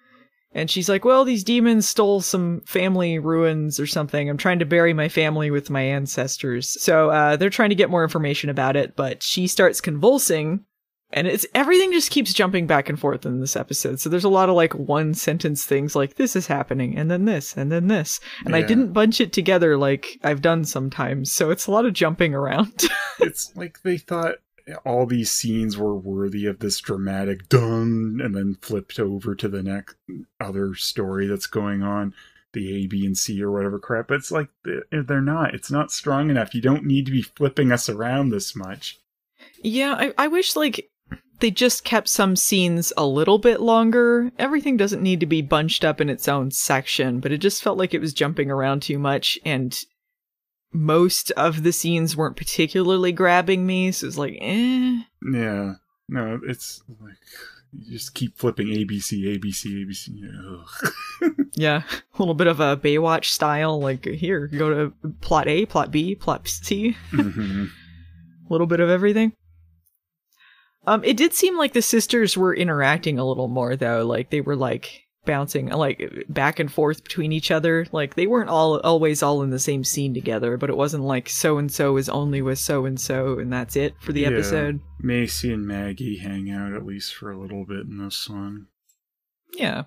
and 0.52 0.70
she's 0.70 0.88
like, 0.88 1.04
"Well, 1.04 1.24
these 1.24 1.44
demons 1.44 1.88
stole 1.88 2.20
some 2.20 2.60
family 2.66 3.18
ruins 3.18 3.80
or 3.80 3.86
something. 3.86 4.30
I'm 4.30 4.36
trying 4.36 4.60
to 4.60 4.66
bury 4.66 4.92
my 4.92 5.08
family 5.08 5.50
with 5.50 5.70
my 5.70 5.82
ancestors." 5.82 6.80
So 6.80 7.10
uh, 7.10 7.36
they're 7.36 7.50
trying 7.50 7.70
to 7.70 7.76
get 7.76 7.90
more 7.90 8.04
information 8.04 8.50
about 8.50 8.76
it, 8.76 8.94
but 8.96 9.22
she 9.22 9.46
starts 9.48 9.80
convulsing. 9.80 10.64
And 11.16 11.26
it's 11.26 11.46
everything 11.54 11.92
just 11.92 12.10
keeps 12.10 12.34
jumping 12.34 12.66
back 12.66 12.90
and 12.90 13.00
forth 13.00 13.24
in 13.24 13.40
this 13.40 13.56
episode. 13.56 13.98
So 14.00 14.10
there's 14.10 14.22
a 14.22 14.28
lot 14.28 14.50
of 14.50 14.54
like 14.54 14.74
one 14.74 15.14
sentence 15.14 15.64
things 15.64 15.96
like 15.96 16.16
this 16.16 16.36
is 16.36 16.46
happening 16.46 16.96
and 16.98 17.10
then 17.10 17.24
this 17.24 17.56
and 17.56 17.72
then 17.72 17.88
this. 17.88 18.20
And 18.44 18.54
I 18.54 18.60
didn't 18.60 18.92
bunch 18.92 19.20
it 19.20 19.32
together 19.32 19.78
like 19.78 20.18
I've 20.22 20.42
done 20.42 20.66
sometimes. 20.66 21.32
So 21.32 21.50
it's 21.50 21.66
a 21.66 21.70
lot 21.70 21.86
of 21.86 21.94
jumping 21.94 22.34
around. 22.34 22.84
it's 23.18 23.50
like 23.56 23.80
they 23.82 23.96
thought 23.96 24.36
all 24.84 25.06
these 25.06 25.30
scenes 25.30 25.78
were 25.78 25.96
worthy 25.96 26.44
of 26.44 26.58
this 26.58 26.80
dramatic 26.80 27.48
done 27.48 28.20
and 28.22 28.34
then 28.34 28.58
flipped 28.60 29.00
over 29.00 29.34
to 29.34 29.48
the 29.48 29.62
next 29.62 29.96
other 30.38 30.74
story 30.74 31.26
that's 31.26 31.46
going 31.46 31.82
on 31.82 32.12
the 32.52 32.84
a 32.84 32.86
b 32.86 33.06
and 33.06 33.16
c 33.16 33.40
or 33.42 33.50
whatever 33.50 33.78
crap 33.78 34.08
but 34.08 34.14
it's 34.14 34.32
like 34.32 34.48
they're 34.64 35.02
they're 35.02 35.20
not 35.20 35.54
it's 35.54 35.70
not 35.70 35.92
strong 35.92 36.30
enough 36.30 36.54
you 36.54 36.60
don't 36.60 36.84
need 36.84 37.04
to 37.04 37.12
be 37.12 37.22
flipping 37.22 37.70
us 37.70 37.88
around 37.88 38.30
this 38.30 38.56
much 38.56 38.98
yeah, 39.62 39.94
I, 39.94 40.14
I 40.18 40.28
wish 40.28 40.56
like 40.56 40.90
they 41.40 41.50
just 41.50 41.84
kept 41.84 42.08
some 42.08 42.36
scenes 42.36 42.92
a 42.96 43.06
little 43.06 43.38
bit 43.38 43.60
longer. 43.60 44.30
Everything 44.38 44.76
doesn't 44.76 45.02
need 45.02 45.20
to 45.20 45.26
be 45.26 45.42
bunched 45.42 45.84
up 45.84 46.00
in 46.00 46.08
its 46.08 46.28
own 46.28 46.50
section, 46.50 47.20
but 47.20 47.32
it 47.32 47.38
just 47.38 47.62
felt 47.62 47.78
like 47.78 47.94
it 47.94 48.00
was 48.00 48.14
jumping 48.14 48.50
around 48.50 48.82
too 48.82 48.98
much 48.98 49.38
and 49.44 49.78
most 50.72 51.30
of 51.32 51.62
the 51.62 51.72
scenes 51.72 52.16
weren't 52.16 52.36
particularly 52.36 53.12
grabbing 53.12 53.66
me, 53.66 53.92
so 53.92 54.06
it's 54.06 54.18
like, 54.18 54.36
eh. 54.40 55.00
yeah 55.32 55.74
no 56.08 56.38
it's 56.44 56.82
like 57.00 57.16
you 57.72 57.92
just 57.92 58.14
keep 58.14 58.36
flipping 58.38 58.68
abc 58.68 59.12
abc 59.12 59.86
abc. 59.86 60.64
Yeah, 61.58 61.82
a 61.88 62.18
little 62.18 62.34
bit 62.34 62.48
of 62.48 62.60
a 62.60 62.76
Baywatch 62.76 63.26
style. 63.26 63.80
Like 63.80 64.04
here, 64.04 64.46
go 64.48 64.68
to 64.68 65.12
plot 65.22 65.48
A, 65.48 65.64
plot 65.64 65.90
B, 65.90 66.14
plot 66.14 66.46
C. 66.46 66.94
Mhm. 67.12 67.68
A 68.48 68.52
little 68.52 68.66
bit 68.66 68.78
of 68.80 68.90
everything. 68.90 69.32
Um, 70.86 71.02
it 71.04 71.16
did 71.16 71.34
seem 71.34 71.56
like 71.56 71.72
the 71.72 71.82
sisters 71.82 72.36
were 72.36 72.54
interacting 72.54 73.18
a 73.18 73.24
little 73.26 73.48
more 73.48 73.74
though. 73.76 74.04
Like 74.06 74.30
they 74.30 74.40
were 74.40 74.56
like 74.56 75.02
bouncing 75.24 75.66
like 75.66 76.24
back 76.28 76.60
and 76.60 76.72
forth 76.72 77.02
between 77.02 77.32
each 77.32 77.50
other. 77.50 77.84
Like 77.90 78.14
they 78.14 78.28
weren't 78.28 78.48
all 78.50 78.78
always 78.80 79.22
all 79.24 79.42
in 79.42 79.50
the 79.50 79.58
same 79.58 79.82
scene 79.82 80.14
together, 80.14 80.56
but 80.56 80.70
it 80.70 80.76
wasn't 80.76 81.02
like 81.02 81.28
so 81.28 81.58
and 81.58 81.70
so 81.72 81.96
is 81.96 82.08
only 82.08 82.40
with 82.42 82.60
so 82.60 82.84
and 82.86 83.00
so 83.00 83.38
and 83.40 83.52
that's 83.52 83.74
it 83.74 83.94
for 84.00 84.12
the 84.12 84.20
Yeah. 84.20 84.28
episode. 84.28 84.78
macy 85.00 85.52
and 85.52 85.66
maggie 85.66 86.18
hang 86.18 86.50
out 86.50 86.72
at 86.72 86.86
least 86.86 87.14
for 87.14 87.30
a 87.32 87.38
little 87.40 87.64
bit 87.66 87.80
in 87.86 87.98
this 87.98 88.28
one 88.28 88.68
Yeah. 89.54 89.84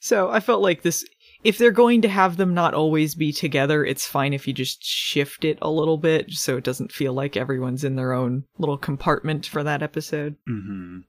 So 0.00 0.28
I 0.30 0.40
felt 0.40 0.62
like 0.62 0.82
this 0.82 1.04
if 1.44 1.58
they're 1.58 1.70
going 1.70 2.02
to 2.02 2.08
have 2.08 2.36
them 2.36 2.54
not 2.54 2.74
always 2.74 3.14
be 3.14 3.32
together, 3.32 3.84
it's 3.84 4.06
fine 4.06 4.32
if 4.32 4.48
you 4.48 4.54
just 4.54 4.84
shift 4.84 5.44
it 5.44 5.58
a 5.62 5.70
little 5.70 5.96
bit 5.96 6.32
so 6.32 6.56
it 6.56 6.64
doesn't 6.64 6.92
feel 6.92 7.12
like 7.12 7.36
everyone's 7.36 7.84
in 7.84 7.96
their 7.96 8.12
own 8.12 8.44
little 8.58 8.78
compartment 8.78 9.46
for 9.46 9.62
that 9.62 9.82
episode. 9.82 10.36
hmm 10.46 11.00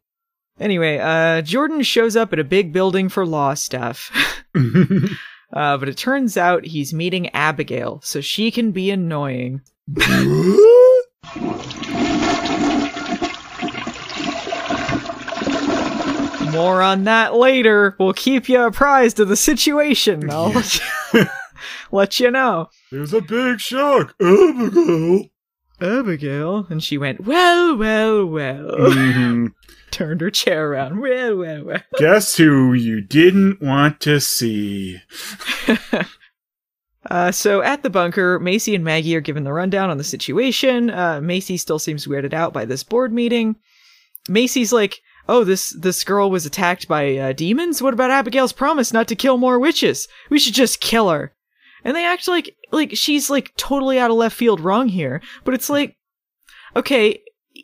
Anyway, 0.59 0.97
uh 0.97 1.41
Jordan 1.41 1.83
shows 1.83 2.17
up 2.17 2.33
at 2.33 2.39
a 2.39 2.43
big 2.43 2.73
building 2.73 3.07
for 3.07 3.25
law 3.25 3.53
stuff. 3.53 4.11
uh 4.55 5.77
but 5.77 5.87
it 5.87 5.97
turns 5.97 6.35
out 6.35 6.65
he's 6.65 6.93
meeting 6.93 7.29
Abigail, 7.29 8.01
so 8.03 8.19
she 8.19 8.51
can 8.51 8.71
be 8.71 8.91
annoying. 8.91 9.61
More 16.51 16.81
on 16.81 17.03
that 17.05 17.35
later. 17.35 17.95
We'll 17.99 18.13
keep 18.13 18.49
you 18.49 18.61
apprised 18.61 19.19
of 19.19 19.27
the 19.27 19.35
situation. 19.35 20.29
I'll 20.29 20.49
let 20.51 20.79
you, 21.13 21.25
let 21.91 22.19
you 22.19 22.31
know. 22.31 22.69
There's 22.91 23.13
a 23.13 23.21
big 23.21 23.59
shock, 23.59 24.15
Abigail. 24.21 25.25
Abigail. 25.81 26.67
And 26.69 26.83
she 26.83 26.97
went, 26.97 27.25
well, 27.25 27.75
well, 27.77 28.25
well. 28.25 28.71
Mhm. 28.77 29.53
Turned 29.91 30.21
her 30.21 30.29
chair 30.29 30.71
around. 30.71 30.99
Well, 30.99 31.35
well, 31.37 31.63
well. 31.63 31.81
Guess 31.97 32.37
who 32.37 32.73
you 32.73 33.01
didn't 33.01 33.61
want 33.61 33.99
to 34.01 34.19
see? 34.19 34.97
Uh, 37.09 37.31
so 37.31 37.61
at 37.61 37.81
the 37.81 37.89
bunker, 37.89 38.39
Macy 38.39 38.75
and 38.75 38.83
Maggie 38.83 39.15
are 39.15 39.21
given 39.21 39.43
the 39.43 39.53
rundown 39.53 39.89
on 39.89 39.97
the 39.97 40.03
situation. 40.03 40.89
Uh, 40.91 41.19
Macy 41.21 41.57
still 41.57 41.79
seems 41.79 42.05
weirded 42.05 42.33
out 42.33 42.53
by 42.53 42.65
this 42.65 42.83
board 42.83 43.11
meeting. 43.11 43.55
Macy's 44.27 44.71
like, 44.73 44.99
"Oh, 45.31 45.43
this 45.43 45.75
this 45.79 46.03
girl 46.03 46.29
was 46.29 46.45
attacked 46.45 46.87
by 46.87 47.15
uh, 47.17 47.33
demons. 47.33 47.81
What 47.81 47.93
about 47.93 48.11
Abigail's 48.11 48.53
promise 48.53 48.91
not 48.91 49.07
to 49.09 49.15
kill 49.15 49.37
more 49.37 49.59
witches? 49.59 50.07
We 50.29 50.39
should 50.39 50.53
just 50.55 50.81
kill 50.81 51.09
her." 51.09 51.33
And 51.85 51.95
they 51.95 52.05
act 52.05 52.27
like 52.27 52.55
like 52.71 52.91
she's 52.95 53.29
like 53.29 53.53
totally 53.55 53.97
out 53.99 54.11
of 54.11 54.17
left 54.17 54.35
field 54.35 54.59
wrong 54.59 54.87
here. 54.89 55.21
But 55.45 55.53
it's 55.53 55.69
like, 55.69 55.95
okay, 56.75 57.21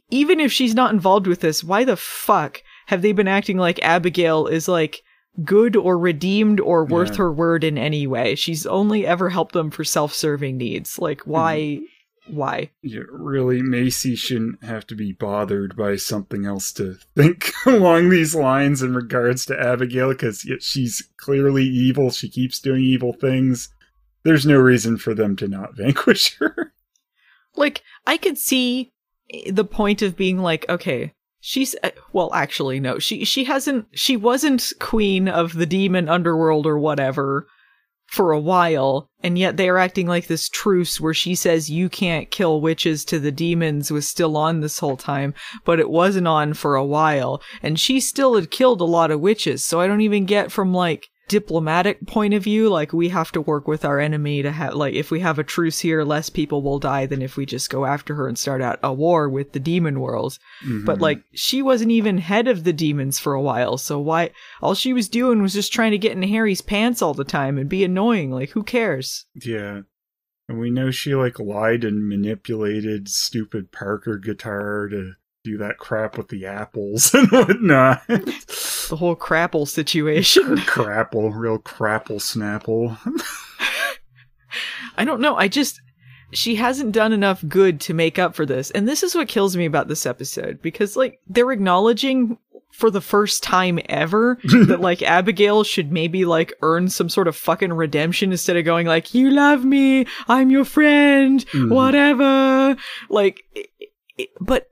even 0.10 0.40
if 0.40 0.52
she's 0.52 0.76
not 0.76 0.94
involved 0.94 1.28
with 1.28 1.42
this, 1.42 1.64
why 1.64 1.84
the 1.84 1.98
fuck 1.98 2.62
have 2.88 3.02
they 3.02 3.12
been 3.12 3.28
acting 3.28 3.58
like 3.58 3.80
Abigail 3.84 4.48
is 4.48 4.68
like 4.68 5.02
good 5.44 5.76
or 5.76 5.98
redeemed 6.00 6.60
or 6.62 6.86
worth 6.86 7.12
Yeah. 7.12 7.18
her 7.18 7.32
word 7.34 7.64
in 7.64 7.78
any 7.78 8.08
way? 8.08 8.36
She's 8.36 8.66
only 8.66 9.06
ever 9.06 9.30
helped 9.30 9.54
them 9.54 9.70
for 9.72 9.84
self-serving 9.84 10.56
needs. 10.58 10.98
Like 11.00 11.22
why 11.22 11.80
why? 12.28 12.72
Yeah, 12.82 13.04
really, 13.10 13.62
Macy 13.62 14.16
shouldn't 14.16 14.64
have 14.64 14.88
to 14.88 14.96
be 14.96 15.12
bothered 15.12 15.76
by 15.76 15.96
something 15.96 16.46
else 16.46 16.72
to 16.74 16.96
think 17.16 17.52
along 17.66 18.10
these 18.10 18.34
lines 18.34 18.82
in 18.82 18.96
regards 18.96 19.46
to 19.46 19.60
Abigail, 19.60 20.10
because 20.10 20.48
she's 20.60 21.08
clearly 21.18 21.64
evil. 21.64 22.10
She 22.10 22.30
keeps 22.30 22.60
doing 22.60 22.84
evil 22.84 23.14
things. 23.14 23.70
There's 24.24 24.46
no 24.46 24.58
reason 24.58 24.98
for 24.98 25.14
them 25.14 25.36
to 25.38 25.48
not 25.48 25.76
vanquish 25.78 26.38
her. 26.38 26.74
Like 27.56 27.84
I 28.06 28.18
could 28.18 28.38
see 28.38 28.92
the 29.50 29.66
point 29.66 30.02
of 30.02 30.18
being 30.18 30.40
like, 30.40 30.68
okay, 30.68 31.14
she's 31.40 31.76
uh, 31.84 31.92
well, 32.12 32.34
actually 32.34 32.80
no. 32.80 33.00
She 33.00 33.24
she 33.24 33.44
hasn't 33.44 33.86
she 33.94 34.18
wasn't 34.18 34.74
queen 34.80 35.28
of 35.28 35.54
the 35.54 35.66
demon 35.66 36.10
underworld 36.10 36.66
or 36.66 36.78
whatever 36.78 37.48
for 38.08 38.32
a 38.32 38.40
while, 38.40 39.10
and 39.24 39.38
yet 39.38 39.58
they 39.58 39.68
are 39.68 39.78
acting 39.78 40.08
like 40.08 40.28
this 40.28 40.48
truce 40.50 41.02
where 41.02 41.14
she 41.14 41.36
says 41.36 41.70
you 41.70 41.90
can't 41.90 42.32
kill 42.32 42.62
witches 42.62 43.04
to 43.06 43.20
the 43.20 43.32
demons 43.32 43.92
was 43.92 44.08
still 44.08 44.38
on 44.38 44.62
this 44.62 44.80
whole 44.80 44.98
time, 44.98 45.34
but 45.66 45.80
it 45.80 45.90
wasn't 45.90 46.28
on 46.28 46.54
for 46.54 46.76
a 46.76 46.86
while, 46.86 47.42
and 47.62 47.80
she 47.80 48.00
still 48.00 48.36
had 48.36 48.52
killed 48.52 48.82
a 48.82 48.86
lot 48.86 49.12
of 49.12 49.20
witches, 49.20 49.64
so 49.64 49.82
I 49.82 49.88
don't 49.88 50.02
even 50.02 50.26
get 50.26 50.52
from 50.52 50.74
like 50.74 51.10
diplomatic 51.28 52.06
point 52.08 52.34
of 52.34 52.44
view 52.44 52.70
like 52.70 52.94
we 52.94 53.10
have 53.10 53.32
to 53.32 53.42
work 53.42 53.68
with 53.68 53.84
our 53.84 54.00
enemy 54.00 54.42
to 54.44 54.52
have 54.52 54.74
like 54.76 54.94
if 54.94 55.10
we 55.10 55.20
have 55.20 55.40
a 55.40 55.44
truce 55.44 55.80
here 55.80 56.04
less 56.04 56.30
people 56.30 56.62
will 56.62 56.78
die 56.80 57.06
than 57.06 57.22
if 57.22 57.36
we 57.36 57.46
just 57.46 57.70
go 57.70 57.86
after 57.86 58.14
her 58.16 58.28
and 58.28 58.38
start 58.38 58.62
out 58.62 58.78
a 58.84 58.94
war 58.94 59.28
with 59.28 59.52
the 59.52 59.60
demon 59.60 60.00
world 60.00 60.38
but 60.86 60.98
Mhm. 60.98 61.02
like 61.02 61.24
she 61.34 61.62
wasn't 61.62 61.90
even 61.92 62.20
head 62.20 62.48
of 62.48 62.64
the 62.64 62.74
demons 62.74 63.18
for 63.20 63.34
a 63.34 63.42
while 63.42 63.78
so 63.78 64.00
why 64.00 64.30
all 64.62 64.76
she 64.76 64.94
was 64.94 65.10
doing 65.10 65.42
was 65.42 65.54
just 65.54 65.74
trying 65.74 65.92
to 65.92 65.98
get 65.98 66.12
in 66.12 66.22
harry's 66.24 66.62
pants 66.62 67.02
all 67.02 67.14
the 67.16 67.24
time 67.24 67.58
and 67.58 67.70
be 67.70 67.84
annoying 67.84 68.30
like 68.32 68.52
who 68.52 68.64
cares 68.64 69.26
yeah. 69.44 69.82
And 70.48 70.60
we 70.60 70.70
know 70.70 70.92
she 70.92 71.16
like 71.16 71.40
lied 71.40 71.84
and 71.84 72.08
manipulated 72.08 73.10
stupid 73.10 73.72
Parker 73.72 74.20
guitar 74.20 74.88
to 74.90 75.14
do 75.44 75.58
that 75.58 75.80
crap 75.80 76.20
with 76.20 76.28
the 76.28 76.46
apples 76.46 77.12
and 77.16 77.28
whatnot. 77.32 78.04
The 78.88 78.96
whole 78.98 79.16
crapple 79.16 79.68
situation. 79.68 80.44
crapple, 80.58 81.32
real 81.36 81.60
crapple 81.60 82.18
snapple. 82.22 82.98
I 84.98 85.06
don't 85.06 85.22
know. 85.22 85.36
I 85.36 85.48
just 85.48 85.82
she 86.32 86.56
hasn't 86.56 86.92
done 86.92 87.14
enough 87.14 87.44
good 87.48 87.80
to 87.82 87.94
make 87.94 88.18
up 88.20 88.36
for 88.36 88.46
this. 88.46 88.72
And 88.72 88.88
this 88.88 89.04
is 89.04 89.16
what 89.16 89.28
kills 89.28 89.56
me 89.56 89.66
about 89.66 89.88
this 89.88 90.06
episode 90.06 90.62
because 90.62 90.96
like 90.96 91.20
they're 91.28 91.52
acknowledging 91.52 92.38
for 92.74 92.90
the 92.92 93.02
first 93.02 93.42
time 93.44 93.80
ever 93.88 94.38
that 94.44 94.82
like 94.82 95.02
Abigail 95.02 95.64
should 95.64 95.92
maybe 95.92 96.26
like 96.26 96.54
earn 96.62 96.90
some 96.90 97.08
sort 97.10 97.28
of 97.28 97.36
fucking 97.36 97.72
redemption 97.74 98.32
instead 98.32 98.58
of 98.58 98.66
going 98.66 98.88
like 98.88 99.14
you 99.14 99.30
love 99.32 99.64
me, 99.64 100.06
I'm 100.28 100.50
your 100.50 100.66
friend, 100.66 101.46
Mhm. 101.52 101.70
whatever. 101.72 102.76
Like 103.10 103.44
it- 103.54 103.70
it- 104.18 104.30
but 104.42 104.68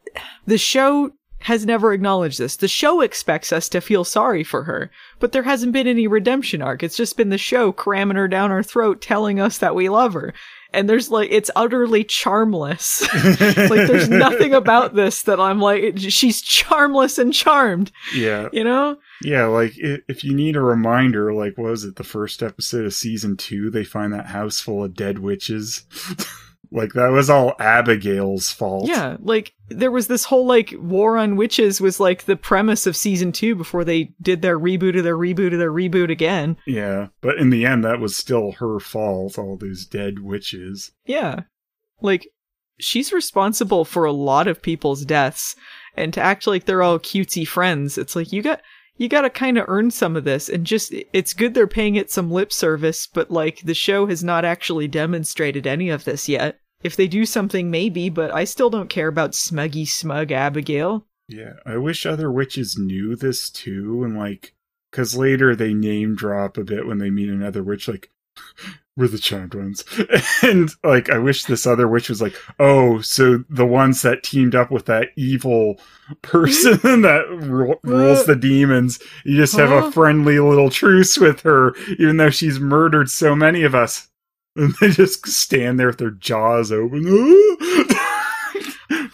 the 0.46 0.58
show 0.58 1.12
has 1.44 1.66
never 1.66 1.92
acknowledged 1.92 2.40
this. 2.40 2.56
The 2.56 2.68
show 2.68 3.02
expects 3.02 3.52
us 3.52 3.68
to 3.70 3.82
feel 3.82 4.04
sorry 4.06 4.44
for 4.44 4.64
her, 4.64 4.90
but 5.20 5.34
there 5.34 5.44
hasn't 5.44 5.74
been 5.74 5.88
any 5.88 6.08
redemption 6.08 6.62
arc. 6.62 6.84
It's 6.84 6.96
just 6.96 7.18
been 7.18 7.30
the 7.30 7.38
show 7.38 7.72
cramming 7.72 8.16
her 8.16 8.30
down 8.30 8.52
our 8.52 8.64
throat, 8.64 9.02
telling 9.02 9.40
us 9.40 9.58
that 9.58 9.76
we 9.76 9.90
love 9.90 10.14
her. 10.14 10.34
And 10.74 10.90
there's 10.90 11.12
like, 11.12 11.30
it's 11.32 11.52
utterly 11.56 12.04
charmless. 12.04 13.02
like, 13.70 13.88
there's 13.88 14.10
nothing 14.10 14.54
about 14.54 14.96
this 14.96 15.24
that 15.24 15.40
I'm 15.40 15.60
like, 15.60 15.98
she's 15.98 16.42
charmless 16.42 17.20
and 17.20 17.34
charmed, 17.34 17.92
yeah, 18.16 18.48
you 18.52 18.64
know? 18.64 18.98
yeah. 19.22 19.46
Like 19.46 19.74
if 19.76 20.24
you 20.24 20.34
need 20.34 20.56
a 20.56 20.62
reminder, 20.62 21.34
like 21.34 21.58
what 21.58 21.70
was 21.72 21.84
it 21.84 21.98
the 21.98 22.04
first 22.04 22.42
episode 22.42 22.86
of 22.86 22.94
season 22.94 23.38
two? 23.38 23.70
They 23.70 23.84
find 23.84 24.14
that 24.14 24.28
house 24.28 24.60
full 24.60 24.84
of 24.84 24.96
dead 24.96 25.20
witches. 25.20 25.84
like 26.74 26.94
that 26.94 27.12
was 27.12 27.30
all 27.30 27.54
Abigail's 27.60 28.50
fault. 28.50 28.88
Yeah, 28.88 29.18
like 29.20 29.54
there 29.70 29.92
was 29.92 30.08
this 30.08 30.26
whole 30.26 30.48
like 30.48 30.74
war 30.80 31.18
on 31.18 31.36
witches 31.36 31.80
was 31.80 32.00
like 32.00 32.24
the 32.24 32.36
premise 32.36 32.88
of 32.88 32.98
season 32.98 33.32
two 33.32 33.56
before 33.56 33.84
they 33.84 34.12
did 34.20 34.42
their 34.42 34.60
reboot 34.60 34.98
of 34.98 35.04
their 35.04 35.18
reboot 35.18 35.54
of 35.54 35.60
their 35.60 35.72
reboot 35.72 36.10
again. 36.10 36.58
Yeah, 36.66 37.10
but 37.22 37.38
in 37.38 37.52
the 37.52 37.64
end, 37.64 37.86
that 37.86 38.00
was 38.00 38.18
still 38.18 38.54
her 38.54 38.80
fault. 38.80 39.38
All 39.38 39.56
those 39.56 39.86
dead 39.86 40.20
witches. 40.20 40.92
Yeah. 41.06 41.42
Like, 42.02 42.28
she's 42.80 43.14
responsible 43.14 43.86
for 43.86 44.06
a 44.06 44.12
lot 44.12 44.48
of 44.48 44.62
people's 44.62 45.06
deaths, 45.06 45.56
and 45.96 46.12
to 46.16 46.22
act 46.22 46.48
like 46.48 46.66
they're 46.66 46.82
all 46.82 46.98
cutesy 46.98 47.48
friends, 47.48 48.00
it's 48.00 48.16
like 48.16 48.34
you 48.34 48.42
got 48.42 48.62
you 48.98 49.08
gotta 49.08 49.30
kind 49.30 49.60
of 49.60 49.66
earn 49.68 49.92
some 49.92 50.16
of 50.16 50.24
this, 50.24 50.50
and 50.50 50.66
just 50.66 50.92
it's 51.14 51.34
good 51.34 51.54
they're 51.54 51.68
paying 51.68 51.96
it 51.96 52.10
some 52.10 52.32
lip 52.32 52.52
service, 52.52 53.06
but 53.06 53.30
like 53.30 53.60
the 53.62 53.76
show 53.76 54.08
has 54.08 54.24
not 54.24 54.44
actually 54.44 54.88
demonstrated 54.88 55.68
any 55.68 55.90
of 55.90 56.04
this 56.06 56.28
yet. 56.28 56.60
If 56.84 56.96
they 56.96 57.08
do 57.08 57.26
something, 57.26 57.72
maybe, 57.72 58.10
but 58.10 58.34
I 58.34 58.44
still 58.44 58.70
don't 58.70 58.90
care 58.90 59.08
about 59.08 59.32
smuggy 59.32 59.88
smug 59.88 60.32
Abigail. 60.32 61.06
Yeah, 61.30 61.54
I 61.66 61.78
wish 61.78 62.06
other 62.06 62.32
witches 62.32 62.78
knew 62.78 63.16
this 63.16 63.50
too, 63.50 64.04
and 64.04 64.18
like, 64.18 64.54
cause 64.92 65.16
later 65.16 65.56
they 65.56 65.74
name 65.74 66.16
drop 66.16 66.58
a 66.58 66.64
bit 66.64 66.86
when 66.86 66.98
they 66.98 67.10
meet 67.10 67.30
another 67.30 67.64
witch, 67.64 67.88
like, 67.88 68.12
we're 68.96 69.08
the 69.08 69.18
charmed 69.18 69.56
ones. 69.56 69.84
and 70.44 70.70
like, 70.84 71.10
I 71.10 71.18
wish 71.18 71.46
this 71.46 71.66
other 71.66 71.88
witch 71.88 72.10
was 72.10 72.22
like, 72.22 72.36
oh, 72.60 73.00
so 73.02 73.44
the 73.50 73.66
ones 73.66 74.02
that 74.04 74.22
teamed 74.22 74.54
up 74.54 74.70
with 74.70 74.86
that 74.86 75.10
evil 75.16 75.80
person 76.22 77.02
that 77.02 77.26
ru- 77.30 77.80
rules 77.84 78.26
the 78.26 78.36
demons, 78.36 79.00
you 79.26 79.38
just 79.38 79.56
have 79.56 79.70
Huh? 79.70 79.88
a 79.88 79.92
friendly 79.92 80.40
little 80.40 80.70
truce 80.70 81.18
with 81.18 81.42
her, 81.42 81.74
even 81.98 82.18
though 82.18 82.30
she's 82.30 82.60
murdered 82.60 83.10
so 83.10 83.36
many 83.36 83.64
of 83.64 83.74
us. 83.74 84.10
And 84.56 84.74
they 84.80 84.90
just 84.92 85.28
stand 85.28 85.80
there 85.80 85.88
with 85.88 85.98
their 85.98 86.12
jaws 86.12 86.72
open. 86.72 87.06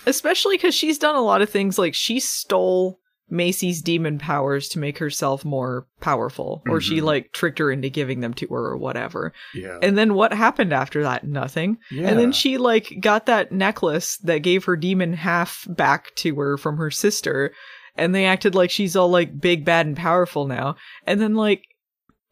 Especially 0.06 0.58
because 0.58 0.76
she's 0.76 0.98
done 0.98 1.16
a 1.16 1.22
lot 1.22 1.42
of 1.42 1.50
things 1.50 1.78
like 1.78 1.94
she 1.94 2.20
stole 2.20 3.00
Macy's 3.30 3.82
demon 3.82 4.18
powers 4.18 4.68
to 4.70 4.80
make 4.80 4.98
herself 4.98 5.46
more 5.46 5.86
powerful, 6.02 6.64
or 6.68 6.82
she 6.82 6.98
Mhm. 7.00 7.04
like 7.04 7.32
tricked 7.32 7.60
her 7.60 7.72
into 7.72 7.88
giving 7.88 8.22
them 8.22 8.34
to 8.34 8.48
her 8.48 8.66
or 8.66 8.78
whatever. 8.78 9.32
yeah. 9.54 9.78
And 9.84 9.98
then 9.98 10.16
what 10.16 10.34
happened 10.34 10.74
after 10.74 11.04
that? 11.04 11.24
Nothing. 11.26 11.78
yeah. 11.92 12.08
And 12.10 12.20
then 12.20 12.32
she 12.32 12.58
like 12.58 12.92
got 13.00 13.28
that 13.28 13.52
necklace 13.52 14.18
that 14.24 14.40
gave 14.40 14.66
her 14.66 14.76
demon 14.76 15.14
half 15.14 15.66
back 15.70 16.14
to 16.16 16.36
her 16.36 16.58
from 16.58 16.78
her 16.78 16.90
sister, 16.90 17.54
and 17.96 18.16
they 18.16 18.26
acted 18.26 18.56
like 18.56 18.72
she's 18.72 18.96
all 18.96 19.10
like 19.10 19.40
big, 19.40 19.64
bad, 19.64 19.86
and 19.86 19.96
powerful 19.96 20.48
now. 20.48 20.76
And 21.06 21.22
then 21.22 21.36
like, 21.36 21.64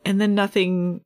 and 0.04 0.20
then 0.20 0.34
nothing 0.34 1.02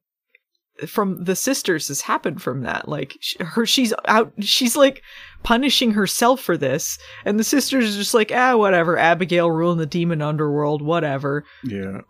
from 0.87 1.23
the 1.23 1.35
sisters 1.35 1.87
has 1.89 2.01
happened 2.01 2.41
from 2.41 2.61
that. 2.63 2.87
Like 2.87 3.17
her, 3.39 3.65
she's 3.65 3.93
out. 4.05 4.33
She's 4.39 4.75
like 4.75 5.01
punishing 5.43 5.91
herself 5.91 6.41
for 6.41 6.57
this, 6.57 6.97
and 7.25 7.39
the 7.39 7.43
sisters 7.43 7.93
are 7.95 7.99
just 7.99 8.13
like, 8.13 8.31
ah, 8.33 8.55
whatever. 8.57 8.97
Abigail 8.97 9.49
ruling 9.51 9.77
the 9.77 9.85
demon 9.85 10.21
underworld, 10.21 10.81
whatever. 10.81 11.45
yeah. 11.63 12.01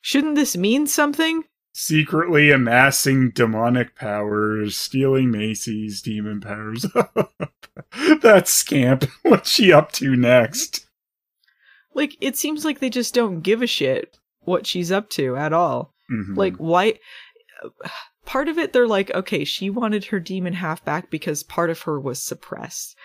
Shouldn't 0.00 0.36
this 0.36 0.56
mean 0.56 0.86
something? 0.86 1.42
secretly 1.78 2.50
amassing 2.50 3.30
demonic 3.32 3.94
powers, 3.94 4.78
stealing 4.78 5.30
Macy's 5.30 6.00
demon 6.00 6.40
powers. 6.40 6.86
that 8.22 8.44
scamp. 8.48 9.04
What's 9.22 9.50
she 9.50 9.72
up 9.74 9.92
to 9.92 10.16
next? 10.16 10.86
Like, 11.94 12.16
it 12.22 12.34
seems 12.36 12.64
like 12.64 12.78
they 12.78 12.88
just 12.88 13.12
don't 13.12 13.40
give 13.42 13.60
a 13.60 13.66
shit 13.66 14.16
what 14.40 14.66
she's 14.66 14.90
up 14.90 15.10
to 15.10 15.36
at 15.36 15.52
all. 15.52 15.92
Mhm. 16.10 16.34
Like, 16.36 16.56
why? 16.56 16.94
Part 18.24 18.48
of 18.48 18.58
it, 18.58 18.72
they're 18.72 18.88
like, 18.88 19.10
okay, 19.14 19.44
she 19.44 19.70
wanted 19.70 20.06
her 20.06 20.18
demon 20.20 20.54
half 20.54 20.84
back 20.84 21.10
because 21.10 21.42
part 21.42 21.70
of 21.70 21.82
her 21.82 21.98
was 22.00 22.20
suppressed. 22.22 22.96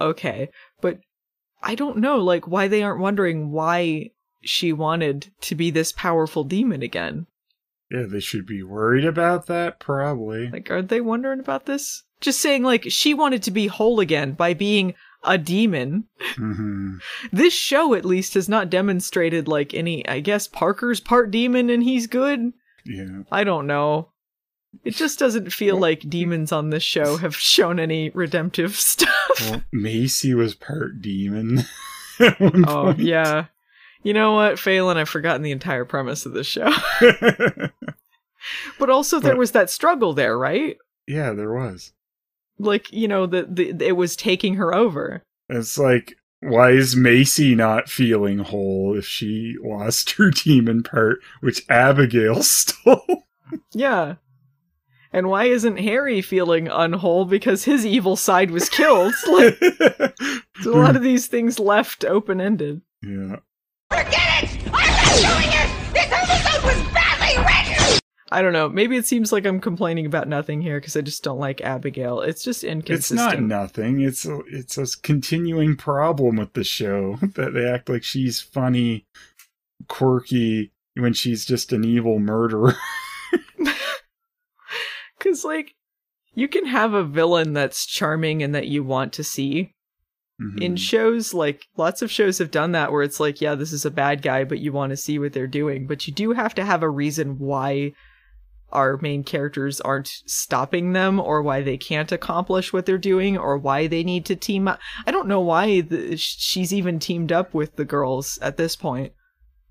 Okay, 0.00 0.50
but 0.80 1.00
I 1.62 1.74
don't 1.74 1.98
know, 1.98 2.18
like, 2.18 2.46
why 2.46 2.68
they 2.68 2.82
aren't 2.82 3.00
wondering 3.00 3.50
why 3.50 4.10
she 4.42 4.72
wanted 4.72 5.32
to 5.42 5.54
be 5.56 5.70
this 5.70 5.90
powerful 5.92 6.44
demon 6.44 6.82
again. 6.82 7.26
yeah, 7.90 8.04
they 8.08 8.20
should 8.20 8.46
be 8.46 8.62
worried 8.62 9.04
about 9.04 9.46
that, 9.46 9.80
probably. 9.80 10.48
Like, 10.48 10.70
are 10.70 10.82
they 10.82 11.00
wondering 11.00 11.40
about 11.40 11.66
this? 11.66 12.04
Just 12.20 12.40
saying, 12.40 12.62
like, 12.62 12.84
she 12.90 13.14
wanted 13.14 13.42
to 13.44 13.50
be 13.50 13.66
whole 13.66 13.98
again 13.98 14.32
by 14.32 14.54
being 14.54 14.94
a 15.24 15.36
demon. 15.38 16.04
hmm 16.36 16.98
This 17.32 17.52
show, 17.54 17.94
at 17.94 18.04
least, 18.04 18.34
has 18.34 18.48
not 18.48 18.70
demonstrated, 18.70 19.48
like, 19.48 19.74
any. 19.74 20.06
I 20.06 20.20
guess 20.20 20.46
Parker's 20.46 21.00
part 21.00 21.32
demon 21.32 21.68
and 21.70 21.82
he's 21.82 22.06
good. 22.06 22.52
Yeah. 22.88 23.22
I 23.30 23.44
don't 23.44 23.66
know. 23.66 24.08
It 24.84 24.94
just 24.94 25.18
doesn't 25.18 25.52
feel 25.52 25.76
like 25.78 26.08
demons 26.08 26.52
on 26.52 26.70
this 26.70 26.82
show 26.82 27.16
have 27.18 27.36
shown 27.36 27.78
any 27.78 28.10
redemptive 28.10 28.74
stuff. 28.76 29.10
Well, 29.40 29.62
Macy 29.72 30.34
was 30.34 30.54
part 30.54 31.00
demon. 31.00 31.64
oh, 32.20 32.32
point. 32.40 32.98
yeah. 32.98 33.46
You 34.02 34.12
know 34.14 34.32
what, 34.34 34.58
Phelan? 34.58 34.96
I've 34.96 35.08
forgotten 35.08 35.42
the 35.42 35.50
entire 35.52 35.84
premise 35.84 36.24
of 36.26 36.32
this 36.32 36.46
show. 36.46 36.70
but 38.78 38.90
also, 38.90 39.18
there 39.20 39.32
But- 39.32 39.38
was 39.38 39.52
that 39.52 39.70
struggle 39.70 40.12
there, 40.14 40.36
right? 40.38 40.76
yeah, 41.06 41.32
there 41.32 41.52
was. 41.52 41.92
Like, 42.58 42.92
you 42.92 43.06
know, 43.08 43.26
the, 43.26 43.46
the 43.48 43.86
it 43.86 43.96
was 43.96 44.16
taking 44.16 44.54
her 44.56 44.74
over. 44.74 45.22
It's 45.48 45.78
like, 45.78 46.16
why 46.40 46.70
is 46.70 46.94
Macy 46.96 47.54
not 47.54 47.88
feeling 47.88 48.38
whole 48.38 48.96
if 48.96 49.06
she 49.06 49.56
lost 49.62 50.10
her 50.18 50.30
demon 50.30 50.82
part, 50.82 51.18
which 51.40 51.64
Abigail 51.68 52.42
stole? 52.42 53.24
Yeah. 53.72 54.16
And 55.12 55.28
why 55.28 55.44
isn't 55.44 55.78
Harry 55.78 56.20
feeling 56.20 56.66
unwhole 56.66 57.28
because 57.28 57.64
his 57.64 57.86
evil 57.86 58.14
side 58.14 58.50
was 58.50 58.68
killed? 58.68 59.14
like, 59.32 59.58
there's 59.58 60.66
a 60.66 60.70
lot 60.70 60.96
of 60.96 61.02
these 61.02 61.26
things 61.26 61.58
left 61.58 62.04
open 62.04 62.40
ended. 62.40 62.82
yeah. 63.02 63.36
Forget 63.90 64.42
it! 64.44 64.58
I'm 64.66 64.72
not 64.72 65.16
doing 65.16 65.48
it! 65.50 65.94
This 65.94 66.12
episode 66.12 66.62
was 66.62 66.92
badly 66.92 66.92
written! 66.92 66.97
I 68.30 68.42
don't 68.42 68.52
know. 68.52 68.68
Maybe 68.68 68.96
it 68.96 69.06
seems 69.06 69.32
like 69.32 69.46
I'm 69.46 69.60
complaining 69.60 70.04
about 70.04 70.28
nothing 70.28 70.60
here 70.60 70.78
because 70.78 70.96
I 70.96 71.00
just 71.00 71.24
don't 71.24 71.38
like 71.38 71.60
Abigail. 71.62 72.20
It's 72.20 72.44
just 72.44 72.62
inconsistent. 72.62 73.20
It's 73.20 73.32
not 73.38 73.40
nothing. 73.42 74.00
It's 74.02 74.26
a, 74.26 74.40
it's 74.50 74.76
a 74.76 74.86
continuing 75.02 75.76
problem 75.76 76.36
with 76.36 76.52
the 76.52 76.64
show 76.64 77.16
that 77.34 77.54
they 77.54 77.66
act 77.66 77.88
like 77.88 78.04
she's 78.04 78.40
funny, 78.40 79.06
quirky 79.88 80.72
when 80.94 81.14
she's 81.14 81.44
just 81.46 81.72
an 81.72 81.84
evil 81.84 82.18
murderer. 82.18 82.74
Because, 85.18 85.44
like, 85.44 85.74
you 86.34 86.46
can 86.46 86.64
have 86.66 86.94
a 86.94 87.02
villain 87.02 87.52
that's 87.52 87.84
charming 87.86 88.42
and 88.42 88.54
that 88.54 88.68
you 88.68 88.84
want 88.84 89.12
to 89.14 89.24
see. 89.24 89.74
In 90.60 90.74
Mhm. 90.74 90.78
shows, 90.78 91.34
like, 91.34 91.66
lots 91.76 92.00
of 92.00 92.12
shows 92.12 92.38
have 92.38 92.52
done 92.52 92.70
that 92.70 92.92
where 92.92 93.02
it's 93.02 93.18
like, 93.18 93.40
yeah, 93.40 93.56
this 93.56 93.72
is 93.72 93.84
a 93.84 93.90
bad 93.90 94.22
guy, 94.22 94.44
but 94.44 94.60
you 94.60 94.70
want 94.72 94.90
to 94.90 94.96
see 94.96 95.18
what 95.18 95.32
they're 95.32 95.48
doing. 95.48 95.88
But 95.88 96.06
you 96.06 96.14
do 96.14 96.30
have 96.30 96.54
to 96.54 96.64
have 96.64 96.84
a 96.84 96.88
reason 96.88 97.38
why 97.40 97.94
our 98.72 98.98
main 98.98 99.24
characters 99.24 99.80
aren't 99.80 100.08
stopping 100.26 100.92
them 100.92 101.18
or 101.18 101.42
why 101.42 101.62
they 101.62 101.76
can't 101.78 102.12
accomplish 102.12 102.72
what 102.72 102.84
they're 102.86 102.98
doing 102.98 103.38
or 103.38 103.56
why 103.56 103.86
they 103.86 104.04
need 104.04 104.24
to 104.26 104.36
team 104.36 104.68
up. 104.68 104.78
I 105.06 105.10
don't 105.10 105.28
know 105.28 105.40
why 105.40 105.80
the, 105.80 106.16
she's 106.16 106.72
even 106.74 106.98
teamed 106.98 107.32
up 107.32 107.54
with 107.54 107.76
the 107.76 107.84
girls 107.84 108.38
at 108.42 108.56
this 108.56 108.76
point. 108.76 109.12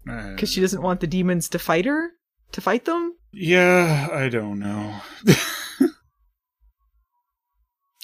Uh, 0.10 0.30
Because 0.32 0.52
she 0.52 0.62
doesn't 0.62 0.82
want 0.82 1.00
the 1.02 1.08
demons 1.08 1.50
to 1.50 1.60
fight 1.60 1.86
her? 1.86 2.12
To 2.54 2.62
fight 2.62 2.86
them? 2.86 3.14
yeah, 3.34 4.08
I 4.12 4.30
don't 4.30 4.58
know. 4.60 4.96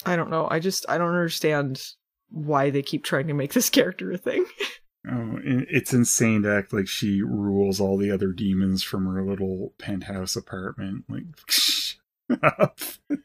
I 0.06 0.16
don't 0.16 0.30
know. 0.30 0.48
I 0.52 0.60
just 0.60 0.86
I 0.90 0.98
don't 0.98 1.08
understand 1.10 1.82
why 2.30 2.70
they 2.70 2.82
keep 2.82 3.04
trying 3.04 3.28
to 3.28 3.34
make 3.34 3.54
this 3.54 3.70
character 3.78 4.12
a 4.12 4.18
thing. 4.18 4.46
Oh, 5.10 5.38
it's 5.44 5.94
insane 5.94 6.44
to 6.44 6.56
act 6.56 6.72
like 6.72 6.88
she 6.88 7.22
rules 7.22 7.82
all 7.82 7.98
the 7.98 8.10
other 8.10 8.32
demons 8.32 8.84
from 8.84 9.06
her 9.14 9.22
little 9.22 9.74
penthouse 9.78 10.36
apartment. 10.38 11.04
Like, 11.10 11.26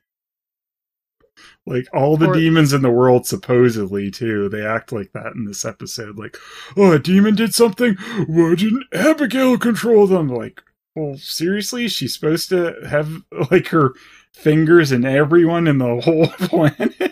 like 1.67 1.87
all 1.95 2.17
the 2.17 2.29
Or- 2.31 2.35
demons 2.35 2.73
in 2.73 2.83
the 2.83 2.91
world, 2.91 3.27
supposedly 3.27 4.11
too. 4.11 4.49
They 4.49 4.67
act 4.67 4.91
like 4.91 5.13
that 5.13 5.35
in 5.35 5.45
this 5.45 5.65
episode. 5.65 6.19
Like, 6.19 6.37
oh, 6.77 6.93
a 6.93 6.99
demon 6.99 7.35
did 7.37 7.55
something. 7.55 7.95
Why 8.27 8.55
didn't 8.57 8.85
Abigail 8.93 9.57
control 9.59 10.07
them? 10.09 10.29
Like, 10.29 10.63
well, 10.97 11.17
seriously, 11.17 11.87
she's 11.89 12.15
supposed 12.15 12.49
to 12.49 12.75
have 12.89 13.23
like 13.53 13.69
her 13.69 13.93
fingers 14.35 14.91
in 14.91 15.05
everyone 15.05 15.69
in 15.69 15.79
the 15.79 16.01
whole 16.01 16.27
planet. 16.49 17.08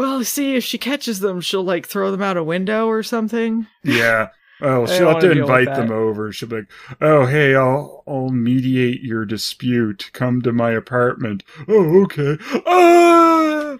Well, 0.00 0.24
see, 0.24 0.56
if 0.56 0.64
she 0.64 0.78
catches 0.78 1.20
them, 1.20 1.40
she'll 1.42 1.62
like 1.62 1.86
throw 1.86 2.10
them 2.10 2.22
out 2.22 2.36
a 2.38 2.42
window 2.42 2.86
or 2.86 3.02
something. 3.02 3.66
Yeah. 3.84 4.28
Oh, 4.62 4.84
she'll 4.84 5.08
have 5.08 5.20
to 5.20 5.28
wanna 5.28 5.34
deal 5.36 5.46
with 5.48 5.58
invite 5.60 5.74
them 5.74 5.90
over. 5.90 6.30
She'll 6.32 6.50
be 6.50 6.56
like, 6.56 6.70
"Oh, 7.00 7.24
hey, 7.24 7.54
I'll 7.54 8.04
I'll 8.06 8.28
mediate 8.28 9.00
your 9.00 9.24
dispute. 9.24 10.10
Come 10.12 10.42
to 10.42 10.52
my 10.52 10.72
apartment." 10.72 11.42
Oh, 11.66 12.02
okay. 12.02 12.36
Ah! 12.66 13.78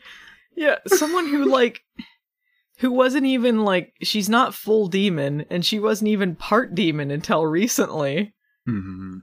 Yeah, 0.56 0.76
someone 0.86 1.28
who 1.28 1.44
like 1.52 1.82
who 2.78 2.90
wasn't 2.92 3.26
even 3.26 3.62
like 3.62 3.92
she's 4.02 4.30
not 4.30 4.54
full 4.54 4.86
demon 4.86 5.44
and 5.50 5.66
she 5.66 5.78
wasn't 5.78 6.08
even 6.08 6.34
part 6.34 6.74
demon 6.74 7.10
until 7.10 7.44
recently 7.44 8.32
Mhm. 8.66 9.20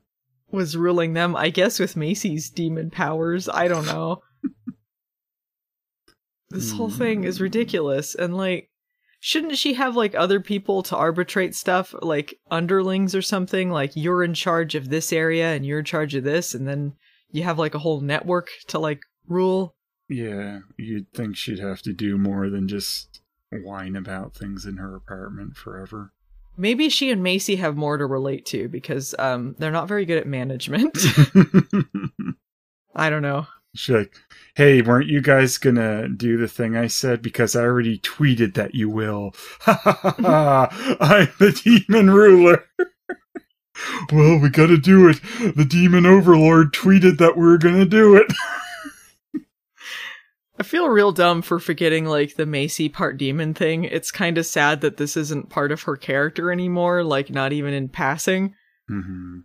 was 0.51 0.77
ruling 0.77 1.13
them, 1.13 1.35
I 1.35 1.49
guess 1.49 1.79
with 1.79 1.95
Macy's 1.97 2.51
demon 2.51 2.91
powers. 2.91 3.49
I 3.49 3.67
don't 3.67 3.87
know. 3.87 4.21
This 6.49 6.71
whole 6.71 6.89
thing 6.89 7.23
is 7.23 7.41
ridiculous 7.41 8.15
and 8.15 8.35
like 8.35 8.69
shouldn't 9.19 9.57
she 9.57 9.73
have 9.73 9.95
like 9.95 10.15
other 10.15 10.39
people 10.39 10.83
to 10.83 10.95
arbitrate 10.95 11.55
stuff 11.55 11.93
like 12.01 12.39
underlings 12.51 13.15
or 13.15 13.21
something 13.21 13.69
like 13.69 13.91
you're 13.95 14.23
in 14.23 14.33
charge 14.33 14.75
of 14.75 14.89
this 14.89 15.11
area 15.11 15.53
and 15.53 15.65
you're 15.65 15.79
in 15.79 15.85
charge 15.85 16.15
of 16.15 16.23
this 16.23 16.53
and 16.53 16.67
then 16.67 16.93
you 17.31 17.43
have 17.43 17.59
like 17.59 17.75
a 17.75 17.79
whole 17.79 17.99
network 17.99 18.49
to 18.67 18.79
like 18.79 19.01
rule 19.27 19.75
Yeah, 20.07 20.59
you'd 20.77 21.11
think 21.13 21.35
she'd 21.35 21.59
have 21.59 21.81
to 21.81 21.93
do 21.93 22.17
more 22.17 22.49
than 22.49 22.67
just 22.67 23.21
whine 23.51 23.95
about 23.95 24.33
things 24.35 24.65
in 24.65 24.77
her 24.77 24.95
apartment 24.95 25.57
forever. 25.57 26.13
Maybe 26.55 26.89
she 26.89 27.11
and 27.11 27.21
Macy 27.21 27.57
have 27.57 27.75
more 27.75 27.97
to 27.97 28.05
relate 28.05 28.45
to 28.47 28.67
because 28.69 29.13
um 29.19 29.55
they're 29.57 29.71
not 29.71 29.87
very 29.87 30.05
good 30.05 30.17
at 30.19 30.27
management. 30.27 30.97
I 32.95 33.09
don't 33.09 33.21
know. 33.21 33.47
She's 33.75 33.95
like, 33.95 34.13
"Hey, 34.55 34.81
weren't 34.81 35.09
you 35.09 35.21
guys 35.21 35.57
gonna 35.57 36.09
do 36.09 36.37
the 36.37 36.47
thing 36.47 36.75
I 36.75 36.87
said? 36.87 37.21
Because 37.21 37.55
I 37.55 37.61
already 37.61 37.99
tweeted 37.99 38.55
that 38.55 38.73
you 38.75 38.89
will. 38.89 39.33
Ha 39.61 39.73
ha 39.73 39.91
ha! 39.93 40.15
ha. 40.19 40.97
I'm 40.99 41.29
the 41.39 41.51
demon 41.51 42.09
ruler." 42.09 42.65
well, 44.11 44.39
we 44.39 44.49
gotta 44.49 44.77
do 44.77 45.09
it. 45.09 45.19
The 45.55 45.65
demon 45.65 46.05
overlord 46.05 46.73
tweeted 46.73 47.17
that 47.19 47.37
we're 47.37 47.57
gonna 47.57 47.85
do 47.85 48.15
it. 48.15 48.27
I 50.59 50.63
feel 50.63 50.89
real 50.89 51.11
dumb 51.11 51.43
for 51.43 51.59
forgetting 51.59 52.05
like 52.05 52.35
the 52.35 52.47
Macy 52.47 52.89
part 52.89 53.17
demon 53.17 53.53
thing. 53.53 53.83
It's 53.83 54.09
kind 54.09 54.39
of 54.39 54.45
sad 54.45 54.81
that 54.81 54.97
this 54.97 55.15
isn't 55.15 55.49
part 55.49 55.71
of 55.71 55.83
her 55.83 55.95
character 55.95 56.51
anymore, 56.51 57.03
like 57.03 57.29
not 57.29 57.53
even 57.53 57.73
in 57.73 57.89
passing. 57.89 58.55
hmm 58.87 59.39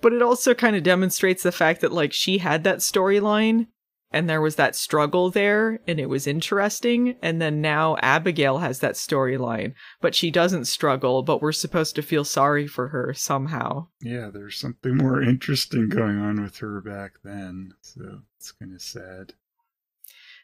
But 0.00 0.12
it 0.12 0.22
also 0.22 0.54
kind 0.54 0.76
of 0.76 0.82
demonstrates 0.82 1.42
the 1.42 1.52
fact 1.52 1.80
that 1.80 1.92
like 1.92 2.12
she 2.12 2.38
had 2.38 2.64
that 2.64 2.78
storyline 2.78 3.66
and 4.10 4.28
there 4.28 4.40
was 4.40 4.56
that 4.56 4.74
struggle 4.74 5.30
there 5.30 5.80
and 5.86 6.00
it 6.00 6.08
was 6.08 6.26
interesting 6.26 7.16
and 7.20 7.42
then 7.42 7.60
now 7.60 7.96
Abigail 8.00 8.58
has 8.58 8.80
that 8.80 8.94
storyline, 8.94 9.74
but 10.00 10.14
she 10.14 10.30
doesn't 10.30 10.64
struggle, 10.64 11.22
but 11.22 11.42
we're 11.42 11.52
supposed 11.52 11.94
to 11.96 12.02
feel 12.02 12.24
sorry 12.24 12.66
for 12.66 12.88
her 12.88 13.12
somehow. 13.14 13.86
Yeah, 14.00 14.30
there's 14.32 14.56
something 14.56 14.96
more 14.96 15.22
interesting 15.22 15.88
going 15.88 16.18
on 16.18 16.42
with 16.42 16.58
her 16.58 16.80
back 16.80 17.18
then, 17.22 17.74
so 17.82 18.22
it's 18.38 18.52
kind 18.52 18.74
of 18.74 18.80
sad. 18.80 19.34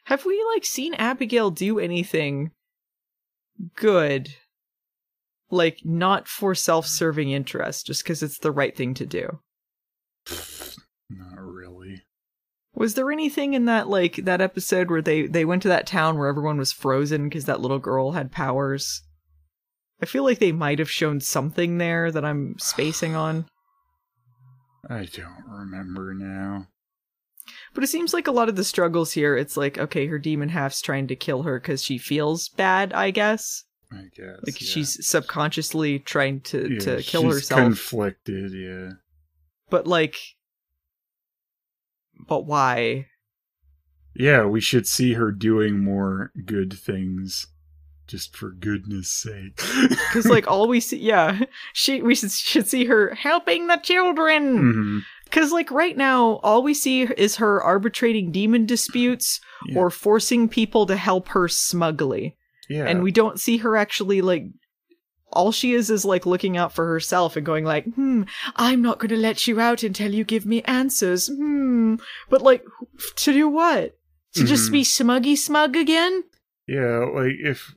Have 0.05 0.27
we 0.27 0.45
like 0.55 0.67
seen 0.67 0.93
Abigail 0.95 1.51
do 1.51 1.79
anything 1.79 2.51
good? 3.75 4.35
Like 5.51 5.81
not 5.85 6.27
for 6.27 6.55
self-serving 6.55 7.31
interest, 7.31 7.87
just 7.87 8.03
because 8.03 8.23
it's 8.23 8.39
the 8.39 8.51
right 8.53 8.77
thing 8.77 8.95
to 8.95 9.07
do. 9.07 9.41
Not 11.11 11.39
really. 11.39 12.03
Was 12.75 12.95
there 12.95 13.13
anything 13.13 13.55
in 13.55 13.67
that 13.67 13.89
like 13.89 14.17
that 14.17 14.41
episode 14.41 14.91
where 14.91 15.03
they 15.03 15.27
they 15.27 15.45
went 15.45 15.63
to 15.63 15.69
that 15.69 15.87
town 15.87 16.19
where 16.19 16.29
everyone 16.29 16.59
was 16.59 16.73
frozen 16.73 17.29
because 17.29 17.45
that 17.45 17.61
little 17.61 17.79
girl 17.79 18.13
had 18.13 18.33
powers? 18.33 19.03
I 20.03 20.07
feel 20.07 20.25
like 20.25 20.39
they 20.41 20.53
might 20.53 20.81
have 20.81 20.91
shown 20.91 21.21
something 21.21 21.79
there 21.79 22.11
that 22.11 22.25
I'm 22.25 22.57
spacing 22.59 23.15
on. 23.17 23.47
I 24.89 25.05
don't 25.05 25.45
remember 25.49 26.15
now. 26.15 26.67
But 27.75 27.85
it 27.85 27.89
seems 27.89 28.15
like 28.15 28.27
a 28.27 28.33
lot 28.33 28.49
of 28.49 28.57
the 28.57 28.65
struggles 28.65 29.13
here, 29.13 29.37
it's 29.37 29.57
like, 29.57 29.79
okay, 29.79 30.07
her 30.07 30.19
demon 30.19 30.49
half's 30.49 30.81
trying 30.81 31.07
to 31.09 31.17
kill 31.17 31.43
her 31.43 31.61
because 31.61 31.83
she 31.83 31.99
feels 31.99 32.49
bad, 32.49 32.93
I 32.93 33.11
guess. 33.11 33.65
I 33.97 34.09
guess. 34.15 34.39
Like 34.47 34.61
yeah. 34.61 34.67
she's 34.67 35.07
subconsciously 35.07 35.99
trying 36.01 36.41
to, 36.43 36.73
Yeah, 36.75 36.79
to 36.81 37.03
kill 37.03 37.23
she's 37.25 37.35
herself. 37.35 37.61
Conflicted, 37.61 38.53
yeah. 38.53 38.91
but 39.71 39.87
like 39.87 40.17
but 42.29 42.47
why 42.47 43.07
Yeah, 44.15 44.45
we 44.47 44.61
should 44.61 44.87
see 44.87 45.15
her 45.15 45.33
doing 45.33 45.83
more 45.83 46.31
good 46.45 46.73
things, 46.73 47.49
just 48.07 48.37
for 48.37 48.51
goodness 48.51 49.11
sake. 49.11 49.57
because 49.89 50.27
like 50.27 50.47
all 50.47 50.69
we 50.69 50.81
see 50.81 50.99
yeah 50.99 51.41
she 51.73 52.03
we 52.03 52.15
should, 52.15 52.31
should 52.31 52.69
see 52.69 52.85
her 52.85 53.15
helping 53.15 53.67
the 53.67 53.77
children 53.79 54.59
Mhm. 54.59 55.01
because 55.25 55.53
like 55.53 55.71
right 55.71 55.97
now 55.97 56.35
all 56.43 56.63
we 56.63 56.75
see 56.75 57.03
is 57.03 57.37
her 57.37 57.63
arbitrating 57.63 58.31
demon 58.31 58.67
disputes 58.67 59.41
Yeah. 59.67 59.79
or 59.79 59.91
forcing 59.91 60.49
people 60.49 60.85
to 60.87 60.97
help 60.97 61.29
her 61.29 61.49
smugly 61.49 62.37
yeah, 62.69 62.87
and 62.87 63.03
we 63.03 63.11
don't 63.13 63.41
see 63.41 63.59
her 63.59 63.77
actually 63.77 64.21
like 64.23 64.45
all 65.33 65.51
she 65.51 65.73
is 65.73 65.91
is 65.91 66.05
like 66.05 66.27
looking 66.27 66.57
out 66.57 66.73
for 66.73 66.87
herself 66.87 67.37
and 67.37 67.45
going 67.45 67.65
like 67.65 67.85
hmm 67.95 68.23
i'm 68.57 68.81
not 68.81 68.99
going 69.01 69.09
to 69.09 69.17
let 69.17 69.49
you 69.49 69.59
out 69.61 69.83
until 69.83 70.15
you 70.15 70.23
give 70.23 70.47
me 70.47 70.63
answers 70.63 71.27
hmm 71.29 71.97
but 72.31 72.41
like 72.43 72.65
to 73.17 73.33
do 73.33 73.49
what 73.49 73.97
to 74.35 74.45
just 74.45 74.69
Mhm. 74.69 74.73
be 74.73 74.83
smuggy 74.83 75.37
smug 75.37 75.77
again 75.77 76.25
yeah, 76.67 77.05
like 77.13 77.35
if 77.41 77.75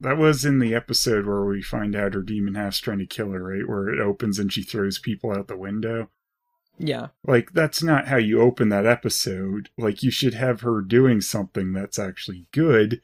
that 0.00 0.16
was 0.18 0.44
in 0.44 0.60
the 0.60 0.72
episode 0.74 1.26
where 1.26 1.44
we 1.44 1.60
find 1.62 1.96
out 1.96 2.14
her 2.14 2.22
demon 2.22 2.54
half's 2.54 2.78
trying 2.78 3.00
to 3.00 3.06
kill 3.06 3.30
her, 3.32 3.42
right? 3.42 3.68
Where 3.68 3.88
it 3.88 3.98
opens 3.98 4.38
and 4.38 4.52
she 4.52 4.62
throws 4.62 5.00
people 5.00 5.32
out 5.32 5.48
the 5.48 5.56
window. 5.56 6.10
yeah 6.78 7.08
Like 7.26 7.52
that's 7.54 7.82
not 7.82 8.06
how 8.06 8.18
you 8.18 8.40
open 8.40 8.68
that 8.68 8.86
episode. 8.86 9.70
Like 9.76 10.04
you 10.04 10.12
should 10.12 10.34
have 10.34 10.60
her 10.60 10.80
doing 10.80 11.20
something 11.20 11.72
that's 11.72 11.98
actually 11.98 12.46
good, 12.52 13.00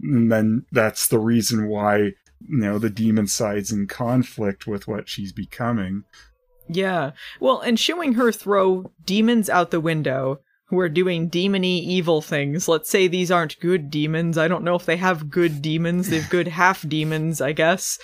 and 0.00 0.30
then 0.30 0.66
that's 0.72 1.08
the 1.08 1.18
reason 1.18 1.68
why 1.68 1.96
you 1.98 2.12
know 2.48 2.78
the 2.78 2.90
demon 2.90 3.26
side's 3.26 3.72
in 3.72 3.86
conflict 3.86 4.66
with 4.66 4.86
what 4.86 5.08
she's 5.08 5.32
becoming. 5.32 6.04
Yeah. 6.68 7.12
Well, 7.40 7.60
and 7.60 7.78
showing 7.78 8.14
her 8.14 8.32
throw 8.32 8.90
demons 9.04 9.48
out 9.48 9.70
the 9.70 9.80
window 9.80 10.40
who 10.66 10.78
are 10.80 10.88
doing 10.88 11.30
demony 11.30 11.80
evil 11.80 12.20
things. 12.20 12.66
Let's 12.66 12.90
say 12.90 13.06
these 13.06 13.30
aren't 13.30 13.60
good 13.60 13.88
demons. 13.90 14.36
I 14.36 14.48
don't 14.48 14.64
know 14.64 14.74
if 14.74 14.84
they 14.84 14.96
have 14.96 15.30
good 15.30 15.62
demons. 15.62 16.08
They've 16.08 16.28
good 16.28 16.48
half 16.62 16.86
demons, 16.88 17.40
I 17.40 17.52
guess. 17.52 17.98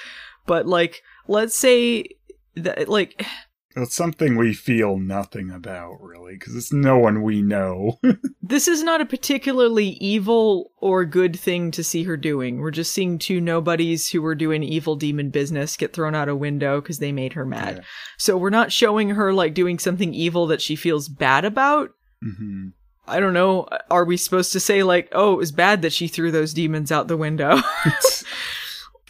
But 0.46 0.66
like, 0.66 1.02
let's 1.26 1.59
say 1.59 2.07
that 2.55 2.88
like 2.88 3.26
It's 3.74 3.94
something 3.94 4.37
we 4.37 4.52
feel 4.52 4.98
nothing 4.98 5.50
about, 5.50 6.02
really, 6.02 6.35
because 6.35 6.54
it's 6.54 6.72
no 6.72 6.98
one 6.98 7.22
we 7.22 7.40
know. 7.40 7.98
this 8.42 8.68
is 8.68 8.82
not 8.82 9.00
a 9.00 9.06
particularly 9.06 9.90
evil 10.00 10.72
or 10.76 11.04
good 11.04 11.38
thing 11.38 11.70
to 11.72 11.85
see 11.85 12.02
her 12.04 12.16
doing. 12.16 12.58
We're 12.58 12.70
just 12.70 12.92
seeing 12.92 13.18
two 13.18 13.40
nobodies 13.40 14.11
who 14.11 14.20
were 14.20 14.35
doing 14.35 14.62
evil 14.62 14.96
demon 14.96 15.30
business 15.30 15.76
get 15.76 15.92
thrown 15.92 16.14
out 16.14 16.28
a 16.28 16.37
window 16.37 16.80
because 16.80 16.98
they 16.98 17.12
made 17.12 17.32
her 17.32 17.46
mad. 17.46 17.76
Yeah. 17.76 17.82
So 18.18 18.37
we're 18.37 18.50
not 18.50 18.72
showing 18.72 19.11
her 19.11 19.32
like 19.32 19.54
doing 19.54 19.78
something 19.78 20.12
evil 20.12 20.46
that 20.48 20.62
she 20.62 20.76
feels 20.76 21.08
bad 21.08 21.44
about. 21.44 21.90
hmm 22.22 22.68
I 23.06 23.18
don't 23.18 23.35
know. 23.35 23.68
Are 23.90 24.04
we 24.04 24.16
supposed 24.16 24.52
to 24.52 24.61
say 24.61 24.85
like, 24.85 25.08
oh, 25.12 25.35
it 25.35 25.38
was 25.38 25.50
bad 25.50 25.82
that 25.82 25.92
she 25.92 26.06
threw 26.06 26.30
those 26.30 26.54
demons 26.54 26.92
out 26.92 27.08
the 27.08 27.16
window? 27.16 27.58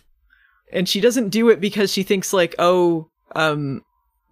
and 0.73 0.89
she 0.89 1.01
doesn't 1.01 1.29
do 1.29 1.51
it 1.51 1.61
because 1.61 1.93
she 1.93 2.03
thinks 2.03 2.33
like, 2.33 2.55
oh, 2.59 3.11
um, 3.37 3.85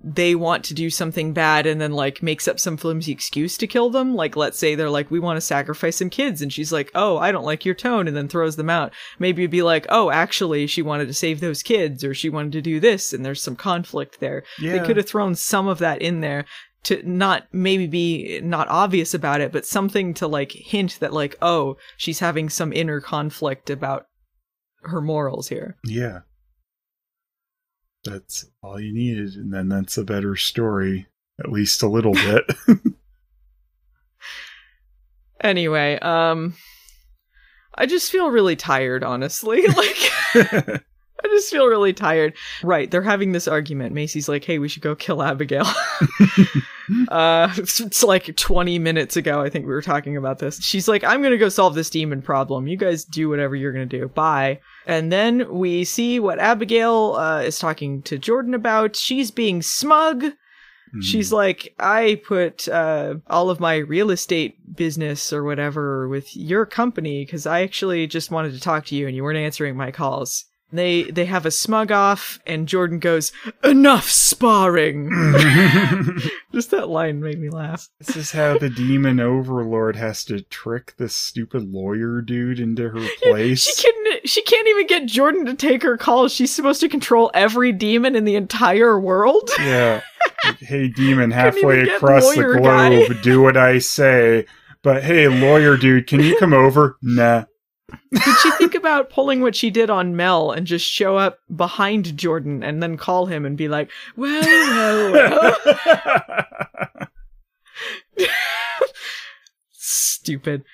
they 0.02 0.34
want 0.34 0.64
to 0.64 0.74
do 0.74 0.88
something 0.88 1.34
bad 1.34 1.66
and 1.66 1.78
then 1.78 1.92
like 1.92 2.22
makes 2.22 2.48
up 2.48 2.58
some 2.58 2.78
flimsy 2.78 3.12
excuse 3.12 3.58
to 3.58 3.66
kill 3.66 3.90
them. 3.90 4.14
Like, 4.14 4.34
let's 4.34 4.58
say 4.58 4.74
they're 4.74 4.88
like, 4.88 5.10
we 5.10 5.20
want 5.20 5.36
to 5.36 5.42
sacrifice 5.42 5.96
some 5.96 6.08
kids. 6.08 6.40
And 6.40 6.50
she's 6.50 6.72
like, 6.72 6.90
oh, 6.94 7.18
I 7.18 7.30
don't 7.32 7.44
like 7.44 7.66
your 7.66 7.74
tone. 7.74 8.08
And 8.08 8.16
then 8.16 8.26
throws 8.26 8.56
them 8.56 8.70
out. 8.70 8.94
Maybe 9.18 9.42
it'd 9.42 9.50
be 9.50 9.62
like, 9.62 9.84
oh, 9.90 10.10
actually, 10.10 10.66
she 10.66 10.80
wanted 10.80 11.08
to 11.08 11.14
save 11.14 11.40
those 11.40 11.62
kids 11.62 12.02
or 12.02 12.14
she 12.14 12.30
wanted 12.30 12.52
to 12.52 12.62
do 12.62 12.80
this. 12.80 13.12
And 13.12 13.26
there's 13.26 13.42
some 13.42 13.56
conflict 13.56 14.20
there. 14.20 14.42
They 14.58 14.80
could 14.80 14.96
have 14.96 15.06
thrown 15.06 15.34
some 15.34 15.68
of 15.68 15.80
that 15.80 16.00
in 16.00 16.20
there. 16.20 16.46
to 16.84 17.02
not 17.08 17.46
maybe 17.52 17.86
be 17.86 18.40
not 18.42 18.68
obvious 18.68 19.12
about 19.14 19.40
it, 19.40 19.52
but 19.52 19.66
something 19.66 20.14
to 20.14 20.26
like 20.26 20.52
hint 20.52 20.98
that 21.00 21.12
like, 21.12 21.36
oh, 21.42 21.76
she's 21.96 22.20
having 22.20 22.48
some 22.48 22.72
inner 22.72 23.00
conflict 23.00 23.68
about 23.70 24.06
her 24.84 25.00
morals 25.00 25.48
here. 25.48 25.76
Yeah. 25.84 26.20
That's 28.04 28.46
all 28.62 28.80
you 28.80 28.92
needed, 28.94 29.34
and 29.34 29.52
then 29.52 29.68
that's 29.68 29.98
a 29.98 30.04
better 30.04 30.34
story, 30.36 31.06
at 31.38 31.52
least 31.52 31.82
a 31.82 31.88
little 31.88 32.12
bit. 32.14 32.44
Anyway, 35.40 35.98
um 36.00 36.54
I 37.74 37.86
just 37.86 38.10
feel 38.10 38.30
really 38.30 38.56
tired, 38.56 39.02
honestly. 39.04 39.64
Like 39.76 40.82
I 41.22 41.28
just 41.28 41.50
feel 41.50 41.66
really 41.66 41.92
tired. 41.92 42.34
Right, 42.62 42.90
they're 42.90 43.02
having 43.02 43.32
this 43.32 43.48
argument. 43.48 43.94
Macy's 43.94 44.28
like, 44.28 44.44
"Hey, 44.44 44.58
we 44.58 44.68
should 44.68 44.82
go 44.82 44.94
kill 44.94 45.22
Abigail." 45.22 45.66
uh 47.08 47.52
it's, 47.56 47.78
it's 47.78 48.02
like 48.02 48.34
20 48.34 48.80
minutes 48.80 49.16
ago 49.16 49.40
I 49.40 49.48
think 49.48 49.64
we 49.64 49.72
were 49.72 49.80
talking 49.80 50.16
about 50.16 50.40
this. 50.40 50.60
She's 50.62 50.88
like, 50.88 51.04
"I'm 51.04 51.20
going 51.20 51.32
to 51.32 51.38
go 51.38 51.48
solve 51.48 51.74
this 51.74 51.90
demon 51.90 52.22
problem. 52.22 52.66
You 52.66 52.76
guys 52.76 53.04
do 53.04 53.28
whatever 53.28 53.54
you're 53.54 53.72
going 53.72 53.88
to 53.88 53.98
do. 53.98 54.08
Bye." 54.08 54.60
And 54.86 55.12
then 55.12 55.52
we 55.52 55.84
see 55.84 56.18
what 56.18 56.38
Abigail 56.38 57.14
uh, 57.16 57.40
is 57.42 57.58
talking 57.58 58.02
to 58.02 58.18
Jordan 58.18 58.54
about. 58.54 58.96
She's 58.96 59.30
being 59.30 59.62
smug. 59.62 60.24
She's 61.02 61.32
like, 61.32 61.72
I 61.78 62.20
put 62.26 62.66
uh, 62.68 63.14
all 63.28 63.48
of 63.48 63.60
my 63.60 63.76
real 63.76 64.10
estate 64.10 64.56
business 64.74 65.32
or 65.32 65.44
whatever 65.44 66.08
with 66.08 66.36
your 66.36 66.66
company 66.66 67.24
because 67.24 67.46
I 67.46 67.62
actually 67.62 68.08
just 68.08 68.32
wanted 68.32 68.54
to 68.54 68.60
talk 68.60 68.86
to 68.86 68.96
you 68.96 69.06
and 69.06 69.14
you 69.14 69.22
weren't 69.22 69.38
answering 69.38 69.76
my 69.76 69.92
calls. 69.92 70.46
They 70.72 71.04
they 71.04 71.24
have 71.24 71.46
a 71.46 71.50
smug 71.50 71.90
off 71.90 72.38
and 72.46 72.68
Jordan 72.68 72.98
goes, 72.98 73.32
"Enough 73.64 74.08
sparring." 74.08 75.10
just 76.52 76.70
that 76.70 76.88
line 76.88 77.20
made 77.20 77.40
me 77.40 77.50
laugh. 77.50 77.88
This 77.98 78.16
is 78.16 78.32
how 78.32 78.58
the 78.58 78.70
demon 78.70 79.18
overlord 79.18 79.96
has 79.96 80.24
to 80.26 80.42
trick 80.42 80.94
this 80.96 81.14
stupid 81.14 81.72
lawyer 81.72 82.20
dude 82.20 82.60
into 82.60 82.88
her 82.88 83.08
place. 83.22 83.64
She 83.64 83.82
can 83.82 84.18
she 84.24 84.42
can't 84.42 84.68
even 84.68 84.86
get 84.86 85.06
Jordan 85.06 85.44
to 85.46 85.54
take 85.54 85.82
her 85.82 85.96
calls. 85.96 86.32
She's 86.32 86.54
supposed 86.54 86.80
to 86.80 86.88
control 86.88 87.30
every 87.34 87.72
demon 87.72 88.14
in 88.14 88.24
the 88.24 88.36
entire 88.36 88.98
world. 88.98 89.50
yeah. 89.58 90.02
Hey, 90.58 90.88
demon, 90.88 91.30
halfway 91.30 91.82
across 91.82 92.34
the 92.34 92.42
globe, 92.42 93.22
do 93.22 93.42
what 93.42 93.56
I 93.56 93.78
say. 93.78 94.46
But 94.82 95.02
hey, 95.02 95.28
lawyer 95.28 95.76
dude, 95.76 96.06
can 96.06 96.20
you 96.20 96.36
come 96.38 96.52
over? 96.54 96.96
Nah. 97.02 97.44
Did 98.12 98.36
she 98.42 98.50
think 98.52 98.74
about 98.74 99.10
pulling 99.10 99.40
what 99.40 99.54
she 99.56 99.70
did 99.70 99.90
on 99.90 100.16
Mel 100.16 100.50
and 100.52 100.66
just 100.66 100.84
show 100.86 101.16
up 101.16 101.38
behind 101.54 102.16
Jordan 102.16 102.62
and 102.62 102.82
then 102.82 102.96
call 102.96 103.26
him 103.26 103.44
and 103.44 103.56
be 103.56 103.68
like, 103.68 103.90
"Well, 104.16 104.42
well, 104.42 105.56
well." 105.76 107.06
Stupid. 109.72 110.64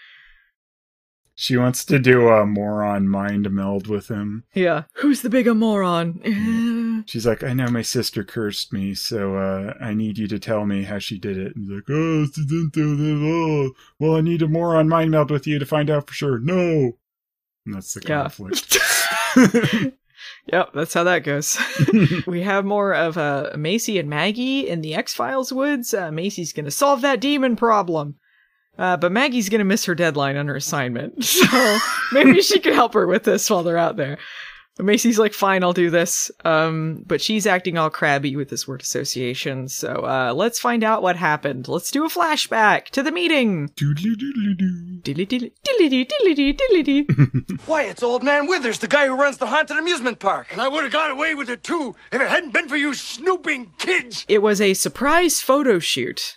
she 1.34 1.56
wants 1.56 1.84
to 1.84 1.98
do 1.98 2.28
a 2.28 2.46
moron 2.46 3.08
mind 3.08 3.50
meld 3.50 3.86
with 3.86 4.08
him. 4.08 4.44
Yeah. 4.54 4.84
Who's 4.94 5.22
the 5.22 5.30
bigger 5.30 5.54
moron? 5.54 7.04
She's 7.06 7.26
like, 7.26 7.44
I 7.44 7.52
know 7.52 7.68
my 7.68 7.82
sister 7.82 8.24
cursed 8.24 8.72
me, 8.72 8.94
so 8.94 9.36
uh, 9.36 9.74
I 9.80 9.94
need 9.94 10.18
you 10.18 10.26
to 10.28 10.38
tell 10.38 10.66
me 10.66 10.82
how 10.82 10.98
she 10.98 11.18
did 11.18 11.36
it. 11.36 11.54
And 11.54 11.66
he's 11.66 11.74
like, 11.76 11.90
Oh, 11.90 12.26
she 12.26 12.44
didn't 12.44 12.72
do 12.72 13.26
all. 13.30 13.70
Well, 14.00 14.16
I 14.16 14.22
need 14.22 14.42
a 14.42 14.48
moron 14.48 14.88
mind 14.88 15.10
meld 15.12 15.30
with 15.30 15.46
you 15.46 15.58
to 15.58 15.66
find 15.66 15.90
out 15.90 16.08
for 16.08 16.14
sure. 16.14 16.38
No. 16.38 16.96
And 17.66 17.74
that's 17.74 17.92
the 17.94 18.00
Yeah. 18.06 19.90
Yep, 20.52 20.70
that's 20.74 20.94
how 20.94 21.04
that 21.04 21.24
goes. 21.24 21.58
we 22.26 22.42
have 22.42 22.64
more 22.64 22.94
of 22.94 23.18
uh, 23.18 23.50
Macy 23.56 23.98
and 23.98 24.08
Maggie 24.08 24.68
in 24.68 24.80
the 24.80 24.94
X 24.94 25.12
Files 25.12 25.52
woods. 25.52 25.92
Uh, 25.92 26.12
Macy's 26.12 26.52
gonna 26.52 26.70
solve 26.70 27.00
that 27.02 27.20
demon 27.20 27.56
problem. 27.56 28.14
Uh, 28.78 28.96
but 28.96 29.10
Maggie's 29.10 29.48
gonna 29.48 29.64
miss 29.64 29.84
her 29.86 29.94
deadline 29.94 30.36
on 30.36 30.46
her 30.46 30.56
assignment. 30.56 31.24
So 31.24 31.78
maybe 32.12 32.40
she 32.42 32.60
can 32.60 32.74
help 32.74 32.94
her 32.94 33.06
with 33.06 33.24
this 33.24 33.50
while 33.50 33.64
they're 33.64 33.76
out 33.76 33.96
there. 33.96 34.18
But 34.76 34.84
Macy's 34.84 35.18
like, 35.18 35.32
fine, 35.32 35.64
I'll 35.64 35.72
do 35.72 35.88
this. 35.88 36.30
Um, 36.44 37.02
but 37.06 37.22
she's 37.22 37.46
acting 37.46 37.78
all 37.78 37.88
crabby 37.88 38.36
with 38.36 38.50
this 38.50 38.68
word 38.68 38.82
association. 38.82 39.68
So 39.68 40.04
uh, 40.04 40.34
let's 40.34 40.60
find 40.60 40.84
out 40.84 41.02
what 41.02 41.16
happened. 41.16 41.66
Let's 41.66 41.90
do 41.90 42.04
a 42.04 42.08
flashback 42.10 42.86
to 42.90 43.02
the 43.02 43.10
meeting. 43.10 43.70
Why, 47.66 47.82
it's 47.84 48.02
Old 48.02 48.22
Man 48.22 48.46
Withers, 48.46 48.78
the 48.80 48.88
guy 48.88 49.06
who 49.06 49.14
runs 49.16 49.38
the 49.38 49.46
haunted 49.46 49.78
amusement 49.78 50.18
park. 50.18 50.48
And 50.52 50.60
I 50.60 50.68
would 50.68 50.84
have 50.84 50.92
got 50.92 51.10
away 51.10 51.34
with 51.34 51.48
it 51.48 51.62
too 51.62 51.96
if 52.12 52.20
it 52.20 52.28
hadn't 52.28 52.52
been 52.52 52.68
for 52.68 52.76
you 52.76 52.92
snooping 52.92 53.72
kids. 53.78 54.26
it 54.28 54.42
was 54.42 54.60
a 54.60 54.74
surprise 54.74 55.40
photo 55.40 55.78
shoot. 55.78 56.36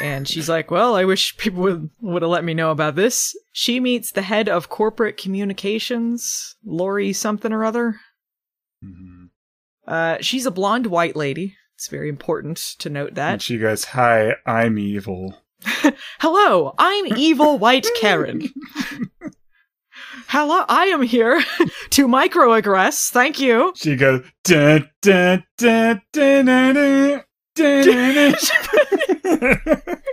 And 0.00 0.28
she's 0.28 0.48
like, 0.48 0.70
"Well, 0.70 0.94
I 0.94 1.04
wish 1.04 1.36
people 1.36 1.62
would 1.62 1.90
would 2.00 2.22
have 2.22 2.30
let 2.30 2.44
me 2.44 2.54
know 2.54 2.70
about 2.70 2.94
this." 2.94 3.34
She 3.52 3.80
meets 3.80 4.12
the 4.12 4.22
head 4.22 4.48
of 4.48 4.68
corporate 4.68 5.16
communications, 5.16 6.56
Lori 6.64 7.12
something 7.12 7.52
or 7.52 7.64
other. 7.64 8.00
Mhm. 8.84 9.28
Uh, 9.86 10.18
she's 10.20 10.46
a 10.46 10.50
blonde 10.50 10.86
white 10.86 11.16
lady. 11.16 11.56
It's 11.76 11.88
very 11.88 12.08
important 12.08 12.58
to 12.78 12.88
note 12.88 13.08
And 13.08 13.16
that. 13.16 13.42
she 13.42 13.58
goes, 13.58 13.84
Hi, 13.86 14.36
I'm 14.46 14.78
evil. 14.78 15.42
Hello, 16.20 16.72
I'm 16.78 17.16
evil 17.18 17.58
white 17.58 17.86
Karen. 18.00 18.48
Hello, 20.28 20.64
I 20.68 20.86
am 20.86 21.02
here 21.02 21.42
to 21.90 22.06
microaggress. 22.08 23.10
Thank 23.10 23.40
you. 23.40 23.72
She 23.76 23.96
goes, 23.96 24.24
dun, 24.44 24.88
dun, 25.02 25.44
dun, 25.58 26.02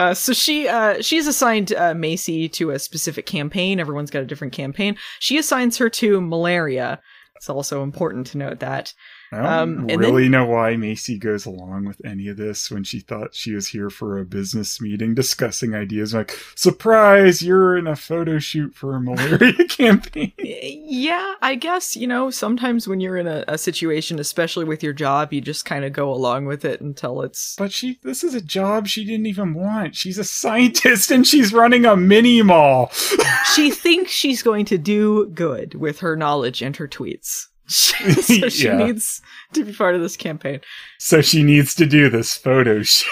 Uh, 0.00 0.14
so 0.14 0.32
she 0.32 0.66
uh, 0.66 1.00
she's 1.00 1.28
assigned 1.28 1.72
uh, 1.74 1.94
Macy 1.94 2.48
to 2.48 2.70
a 2.70 2.78
specific 2.78 3.24
campaign. 3.24 3.78
Everyone's 3.78 4.10
got 4.10 4.22
a 4.22 4.26
different 4.26 4.52
campaign. 4.52 4.96
She 5.20 5.38
assigns 5.38 5.76
her 5.76 5.88
to 5.90 6.20
malaria. 6.20 7.00
It's 7.36 7.48
also 7.48 7.84
important 7.84 8.26
to 8.28 8.38
note 8.38 8.58
that. 8.60 8.94
I 9.32 9.36
don't 9.64 9.90
Um, 9.90 9.98
really 9.98 10.28
know 10.28 10.44
why 10.46 10.76
Macy 10.76 11.18
goes 11.18 11.46
along 11.46 11.86
with 11.86 12.00
any 12.04 12.28
of 12.28 12.36
this 12.36 12.70
when 12.70 12.84
she 12.84 13.00
thought 13.00 13.34
she 13.34 13.54
was 13.54 13.68
here 13.68 13.88
for 13.90 14.18
a 14.18 14.24
business 14.24 14.80
meeting 14.80 15.14
discussing 15.14 15.74
ideas. 15.74 16.12
Like, 16.12 16.38
surprise, 16.54 17.42
you're 17.42 17.76
in 17.78 17.86
a 17.86 17.96
photo 17.96 18.38
shoot 18.38 18.74
for 18.74 18.94
a 18.94 19.00
malaria 19.00 19.64
campaign. 19.68 20.32
Yeah, 20.38 21.34
I 21.40 21.54
guess 21.54 21.96
you 21.96 22.06
know 22.06 22.30
sometimes 22.30 22.86
when 22.86 23.00
you're 23.00 23.16
in 23.16 23.26
a, 23.26 23.44
a 23.48 23.58
situation, 23.58 24.18
especially 24.18 24.64
with 24.64 24.82
your 24.82 24.92
job, 24.92 25.32
you 25.32 25.40
just 25.40 25.64
kind 25.64 25.84
of 25.84 25.92
go 25.92 26.12
along 26.12 26.44
with 26.46 26.64
it 26.64 26.80
until 26.80 27.22
it's. 27.22 27.56
But 27.56 27.72
she, 27.72 27.98
this 28.02 28.22
is 28.22 28.34
a 28.34 28.40
job 28.40 28.86
she 28.86 29.04
didn't 29.04 29.26
even 29.26 29.54
want. 29.54 29.96
She's 29.96 30.18
a 30.18 30.24
scientist 30.24 31.10
and 31.10 31.26
she's 31.26 31.52
running 31.52 31.86
a 31.86 31.96
mini 31.96 32.42
mall. 32.42 32.90
she 33.54 33.70
thinks 33.70 34.10
she's 34.10 34.42
going 34.42 34.64
to 34.66 34.78
do 34.78 35.26
good 35.28 35.74
with 35.74 36.00
her 36.00 36.16
knowledge 36.16 36.62
and 36.62 36.76
her 36.76 36.88
tweets. 36.88 37.46
so 37.68 38.48
she 38.48 38.64
Yeah. 38.66 38.76
needs 38.76 39.20
to 39.54 39.64
be 39.64 39.72
part 39.72 39.94
of 39.94 40.00
this 40.00 40.16
campaign. 40.16 40.60
so 40.98 41.20
she 41.22 41.42
needs 41.42 41.74
to 41.76 41.86
do 41.86 42.08
this 42.10 42.36
photo 42.36 42.82
shoot. 42.82 43.10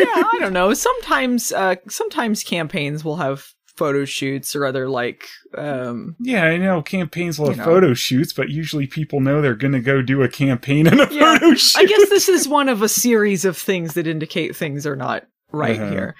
yeah, 0.00 0.06
I 0.14 0.36
don't 0.40 0.52
know. 0.52 0.74
Sometimes, 0.74 1.52
uh, 1.52 1.76
sometimes 1.88 2.42
campaigns 2.44 3.04
will 3.04 3.16
have 3.16 3.46
photo 3.76 4.04
shoots 4.06 4.56
or 4.56 4.64
other 4.64 4.88
like, 4.88 5.26
um, 5.56 6.16
Yeah, 6.18 6.44
I 6.44 6.56
know 6.56 6.80
campaigns 6.82 7.38
will 7.38 7.48
have 7.48 7.58
know. 7.58 7.64
photo 7.64 7.92
shoots, 7.94 8.32
but 8.32 8.48
usually 8.48 8.86
people 8.86 9.20
know 9.20 9.40
they're 9.42 9.54
going 9.54 9.72
to 9.74 9.80
go 9.80 10.00
do 10.02 10.22
a 10.22 10.28
campaign 10.28 10.86
and 10.86 11.00
a 11.00 11.08
Yeah, 11.10 11.38
photo 11.38 11.54
shoot. 11.54 11.78
I 11.78 11.84
guess 11.84 12.08
this 12.08 12.28
is 12.28 12.48
one 12.48 12.68
of 12.70 12.80
a 12.82 12.88
series 12.88 13.44
of 13.44 13.56
things 13.56 13.92
that 13.94 14.06
indicate 14.06 14.56
things 14.56 14.86
are 14.86 14.96
not 14.96 15.26
right 15.52 15.78
Uh-huh. 15.78 15.90
here. 15.90 16.14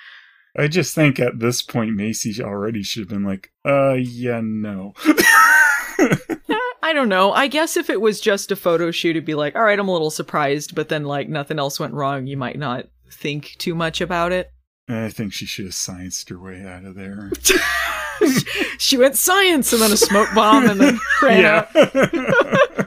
I 0.59 0.69
just 0.69 0.95
think 0.95 1.19
at 1.21 1.39
this 1.39 1.61
point, 1.63 1.95
Macy 1.97 2.43
already 2.43 2.83
should 2.83 3.01
have 3.03 3.09
been 3.11 3.25
like, 3.25 3.53
uh, 3.67 3.93
yeah, 3.95 4.41
no. 4.43 4.95
I 6.87 6.93
don't 6.93 7.09
know. 7.09 7.33
I 7.33 7.49
guess 7.49 7.77
if 7.77 7.91
it 7.91 8.01
was 8.01 8.21
just 8.21 8.53
a 8.53 8.57
photo 8.57 8.93
shoot, 8.93 9.17
it'd 9.17 9.25
be 9.25 9.35
like, 9.35 9.57
all 9.57 9.65
right, 9.65 9.77
I'm 9.77 9.89
a 9.89 9.93
little 9.93 10.09
surprised, 10.09 10.77
but 10.77 10.89
then 10.89 11.03
like 11.03 11.29
nothing 11.29 11.59
else 11.59 11.81
went 11.81 11.95
wrong. 11.95 12.29
You 12.29 12.37
might 12.37 12.61
not 12.61 12.87
think 13.11 13.57
too 13.59 13.75
much 13.75 14.01
about 14.01 14.31
it. 14.31 14.53
I 14.89 15.09
think 15.09 15.33
she 15.33 15.47
should 15.47 15.65
have 15.65 15.75
scienced 15.75 16.29
her 16.31 16.39
way 16.39 16.65
out 16.65 16.85
of 16.85 16.95
there. 16.95 17.33
she 18.79 18.97
went 18.97 19.17
science 19.17 19.73
and 19.73 19.83
then 19.83 19.91
a 19.91 19.97
smoke 19.97 20.29
bomb 20.33 20.71
and 20.71 20.81
then 20.81 21.01
ran 21.23 21.45
out. 21.45 21.69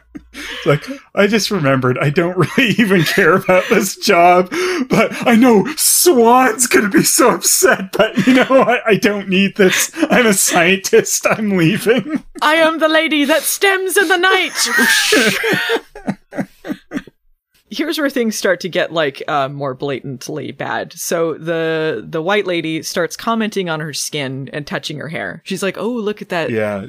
It's 0.59 0.65
like, 0.65 1.01
I 1.15 1.27
just 1.27 1.51
remembered 1.51 1.97
I 1.97 2.09
don't 2.09 2.37
really 2.57 2.71
even 2.77 3.03
care 3.03 3.35
about 3.35 3.63
this 3.69 3.95
job, 3.95 4.49
but 4.89 5.27
I 5.27 5.35
know 5.35 5.65
Swan's 5.75 6.67
gonna 6.67 6.89
be 6.89 7.03
so 7.03 7.35
upset, 7.35 7.91
but 7.93 8.25
you 8.27 8.33
know, 8.33 8.47
I, 8.49 8.79
I 8.85 8.95
don't 8.95 9.29
need 9.29 9.55
this. 9.55 9.91
I'm 10.09 10.27
a 10.27 10.33
scientist, 10.33 11.25
I'm 11.27 11.57
leaving. 11.57 12.23
I 12.41 12.55
am 12.55 12.79
the 12.79 12.87
lady 12.87 13.25
that 13.25 13.43
stems 13.43 13.97
in 13.97 14.07
the 14.07 14.17
night. 14.17 16.15
here's 17.71 17.97
where 17.97 18.09
things 18.09 18.35
start 18.37 18.59
to 18.61 18.69
get 18.69 18.91
like 18.91 19.21
uh, 19.27 19.47
more 19.49 19.73
blatantly 19.73 20.51
bad. 20.51 20.93
So 20.93 21.35
the 21.35 22.05
the 22.07 22.21
white 22.21 22.45
lady 22.47 22.81
starts 22.83 23.15
commenting 23.15 23.69
on 23.69 23.79
her 23.79 23.93
skin 23.93 24.49
and 24.53 24.65
touching 24.65 24.97
her 24.97 25.07
hair. 25.09 25.41
She's 25.45 25.61
like, 25.63 25.77
"Oh, 25.77 25.89
look 25.91 26.21
at 26.21 26.29
that 26.29 26.49
Yeah. 26.49 26.85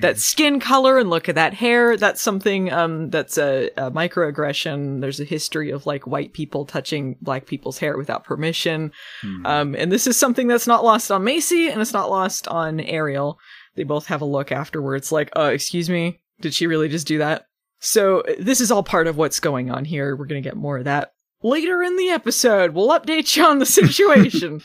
that 0.00 0.18
skin 0.18 0.60
color 0.60 0.98
and 0.98 1.10
look 1.10 1.28
at 1.28 1.34
that 1.34 1.54
hair. 1.54 1.96
That's 1.96 2.22
something 2.22 2.72
um 2.72 3.10
that's 3.10 3.38
a, 3.38 3.70
a 3.76 3.90
microaggression. 3.90 5.00
There's 5.00 5.20
a 5.20 5.24
history 5.24 5.70
of 5.70 5.86
like 5.86 6.06
white 6.06 6.32
people 6.32 6.64
touching 6.66 7.16
black 7.20 7.46
people's 7.46 7.78
hair 7.78 7.96
without 7.96 8.24
permission. 8.24 8.92
Hmm. 9.22 9.46
Um, 9.46 9.74
and 9.74 9.92
this 9.92 10.06
is 10.06 10.16
something 10.16 10.48
that's 10.48 10.66
not 10.66 10.84
lost 10.84 11.10
on 11.10 11.24
Macy 11.24 11.68
and 11.68 11.80
it's 11.80 11.92
not 11.92 12.10
lost 12.10 12.48
on 12.48 12.80
Ariel. 12.80 13.38
They 13.76 13.82
both 13.84 14.06
have 14.06 14.20
a 14.22 14.24
look 14.26 14.52
afterwards, 14.52 15.10
like, 15.10 15.30
"Uh, 15.36 15.50
excuse 15.52 15.90
me, 15.90 16.20
did 16.40 16.54
she 16.54 16.66
really 16.66 16.88
just 16.88 17.06
do 17.06 17.18
that?" 17.18 17.46
So 17.84 18.22
this 18.38 18.62
is 18.62 18.70
all 18.70 18.82
part 18.82 19.06
of 19.06 19.18
what's 19.18 19.40
going 19.40 19.70
on 19.70 19.84
here. 19.84 20.16
We're 20.16 20.24
gonna 20.24 20.40
get 20.40 20.56
more 20.56 20.78
of 20.78 20.84
that 20.84 21.12
later 21.42 21.82
in 21.82 21.98
the 21.98 22.08
episode. 22.08 22.70
We'll 22.70 22.88
update 22.88 23.36
you 23.36 23.44
on 23.44 23.58
the 23.58 23.66
situation. 23.66 24.62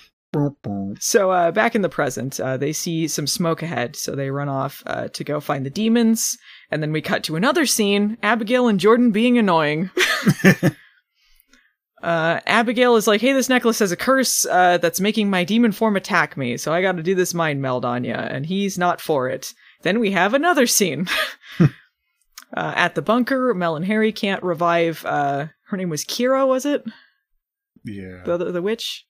So 1.01 1.29
uh, 1.29 1.51
back 1.51 1.75
in 1.75 1.81
the 1.81 1.89
present, 1.89 2.39
uh, 2.39 2.55
they 2.55 2.71
see 2.71 3.09
some 3.09 3.27
smoke 3.27 3.61
ahead, 3.61 3.97
so 3.97 4.15
they 4.15 4.29
run 4.29 4.47
off 4.47 4.83
uh, 4.85 5.09
to 5.09 5.23
go 5.25 5.41
find 5.41 5.65
the 5.65 5.69
demons. 5.69 6.37
And 6.71 6.81
then 6.81 6.93
we 6.93 7.01
cut 7.01 7.23
to 7.25 7.35
another 7.35 7.65
scene: 7.65 8.17
Abigail 8.23 8.69
and 8.69 8.79
Jordan 8.79 9.11
being 9.11 9.37
annoying. 9.37 9.89
uh, 12.01 12.39
Abigail 12.45 12.95
is 12.95 13.05
like, 13.05 13.19
"Hey, 13.19 13.33
this 13.33 13.49
necklace 13.49 13.79
has 13.79 13.91
a 13.91 13.97
curse 13.97 14.45
uh, 14.45 14.77
that's 14.77 15.01
making 15.01 15.29
my 15.29 15.43
demon 15.43 15.73
form 15.73 15.97
attack 15.97 16.37
me, 16.37 16.55
so 16.55 16.71
I 16.71 16.81
got 16.81 16.95
to 16.95 17.03
do 17.03 17.15
this 17.15 17.33
mind 17.33 17.61
meld 17.61 17.83
on 17.83 18.05
ya." 18.05 18.15
And 18.15 18.45
he's 18.45 18.77
not 18.77 19.01
for 19.01 19.27
it. 19.27 19.53
Then 19.81 19.99
we 19.99 20.11
have 20.11 20.33
another 20.33 20.67
scene. 20.67 21.09
Uh, 22.55 22.73
at 22.75 22.95
the 22.95 23.01
bunker, 23.01 23.53
Mel 23.53 23.75
and 23.75 23.85
Harry 23.85 24.11
can't 24.11 24.43
revive. 24.43 25.05
Uh, 25.05 25.47
her 25.67 25.77
name 25.77 25.89
was 25.89 26.03
Kira, 26.03 26.47
was 26.47 26.65
it? 26.65 26.83
Yeah. 27.85 28.23
The, 28.25 28.37
the 28.37 28.51
the 28.51 28.61
witch. 28.61 29.05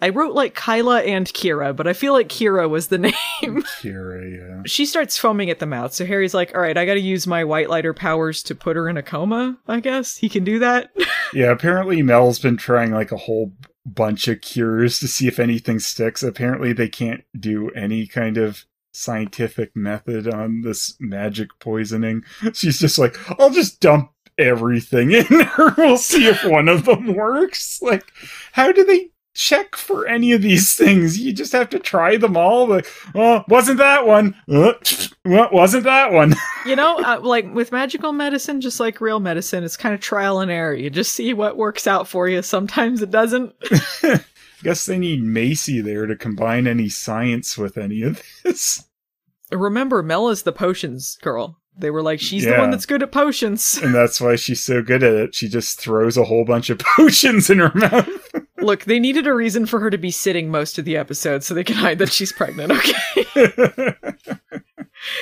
I 0.00 0.08
wrote 0.10 0.34
like 0.34 0.54
Kyla 0.54 1.02
and 1.02 1.26
Kira, 1.26 1.74
but 1.74 1.86
I 1.86 1.92
feel 1.92 2.12
like 2.12 2.28
Kira 2.28 2.68
was 2.68 2.88
the 2.88 2.98
name. 2.98 3.14
Kira, 3.42 4.36
yeah. 4.36 4.62
she 4.66 4.86
starts 4.86 5.16
foaming 5.16 5.50
at 5.50 5.60
the 5.60 5.66
mouth, 5.66 5.94
so 5.94 6.04
Harry's 6.04 6.34
like, 6.34 6.54
"All 6.54 6.60
right, 6.60 6.76
I 6.76 6.84
got 6.84 6.94
to 6.94 7.00
use 7.00 7.26
my 7.26 7.44
white 7.44 7.70
lighter 7.70 7.94
powers 7.94 8.42
to 8.44 8.54
put 8.54 8.76
her 8.76 8.88
in 8.88 8.96
a 8.96 9.02
coma. 9.02 9.56
I 9.68 9.80
guess 9.80 10.16
he 10.16 10.28
can 10.28 10.44
do 10.44 10.58
that." 10.60 10.90
Yeah, 11.32 11.50
apparently 11.50 12.00
Mel's 12.00 12.38
been 12.38 12.56
trying 12.56 12.92
like 12.92 13.10
a 13.10 13.16
whole 13.16 13.50
bunch 13.84 14.28
of 14.28 14.40
cures 14.40 15.00
to 15.00 15.08
see 15.08 15.26
if 15.26 15.40
anything 15.40 15.80
sticks. 15.80 16.22
Apparently 16.22 16.72
they 16.72 16.88
can't 16.88 17.24
do 17.36 17.70
any 17.70 18.06
kind 18.06 18.36
of 18.36 18.66
scientific 18.94 19.74
method 19.74 20.28
on 20.28 20.62
this 20.62 20.96
magic 21.00 21.50
poisoning. 21.58 22.24
She's 22.54 22.78
just 22.78 22.98
like, 22.98 23.16
I'll 23.40 23.50
just 23.50 23.80
dump 23.80 24.12
everything 24.38 25.10
in 25.12 25.24
her. 25.24 25.74
We'll 25.76 25.98
see 25.98 26.26
if 26.28 26.44
one 26.44 26.68
of 26.68 26.84
them 26.84 27.14
works. 27.14 27.72
Like, 27.82 28.04
how 28.52 28.72
do 28.72 28.84
they 28.84 29.10
check 29.34 29.74
for 29.76 30.06
any 30.06 30.32
of 30.32 30.42
these 30.42 30.74
things? 30.76 31.18
You 31.18 31.32
just 31.32 31.52
have 31.52 31.68
to 31.70 31.78
try 31.78 32.16
them 32.16 32.36
all. 32.36 32.66
Like, 32.68 32.86
oh, 33.14 33.44
wasn't 33.48 33.78
that 33.78 34.06
one? 34.06 34.34
Uh, 34.48 34.72
well, 35.24 35.48
wasn't 35.52 35.84
that 35.84 36.12
one? 36.12 36.34
you 36.64 36.76
know, 36.76 36.98
uh, 36.98 37.20
like 37.20 37.52
with 37.52 37.72
magical 37.72 38.12
medicine, 38.12 38.60
just 38.60 38.80
like 38.80 39.00
real 39.00 39.20
medicine, 39.20 39.64
it's 39.64 39.76
kind 39.76 39.94
of 39.94 40.00
trial 40.00 40.40
and 40.40 40.50
error. 40.50 40.72
You 40.74 40.88
just 40.88 41.12
see 41.12 41.34
what 41.34 41.56
works 41.56 41.86
out 41.86 42.08
for 42.08 42.28
you. 42.28 42.42
Sometimes 42.42 43.02
it 43.02 43.10
doesn't. 43.10 43.54
Guess 44.64 44.86
they 44.86 44.98
need 44.98 45.22
Macy 45.22 45.80
there 45.80 46.06
to 46.06 46.16
combine 46.16 46.66
any 46.66 46.88
science 46.88 47.58
with 47.58 47.76
any 47.76 48.02
of 48.02 48.22
this. 48.42 48.84
Remember, 49.52 50.02
Mel 50.02 50.30
is 50.30 50.42
the 50.42 50.52
potions 50.52 51.18
girl. 51.22 51.60
They 51.76 51.90
were 51.90 52.02
like, 52.02 52.20
she's 52.20 52.44
the 52.44 52.56
one 52.56 52.70
that's 52.70 52.86
good 52.86 53.02
at 53.02 53.10
potions. 53.12 53.78
And 53.82 53.94
that's 53.94 54.20
why 54.20 54.36
she's 54.36 54.62
so 54.62 54.80
good 54.80 55.02
at 55.02 55.12
it. 55.12 55.34
She 55.34 55.48
just 55.48 55.78
throws 55.78 56.16
a 56.16 56.24
whole 56.24 56.44
bunch 56.44 56.70
of 56.70 56.78
potions 56.96 57.50
in 57.50 57.58
her 57.58 57.72
mouth. 57.74 58.08
Look, 58.58 58.84
they 58.84 59.00
needed 59.00 59.26
a 59.26 59.34
reason 59.34 59.66
for 59.66 59.80
her 59.80 59.90
to 59.90 59.98
be 59.98 60.10
sitting 60.10 60.50
most 60.50 60.78
of 60.78 60.84
the 60.84 60.96
episode 60.96 61.42
so 61.42 61.52
they 61.52 61.64
can 61.64 61.76
hide 61.76 61.98
that 61.98 62.12
she's 62.12 62.32
pregnant, 62.32 62.72
okay? 62.72 63.94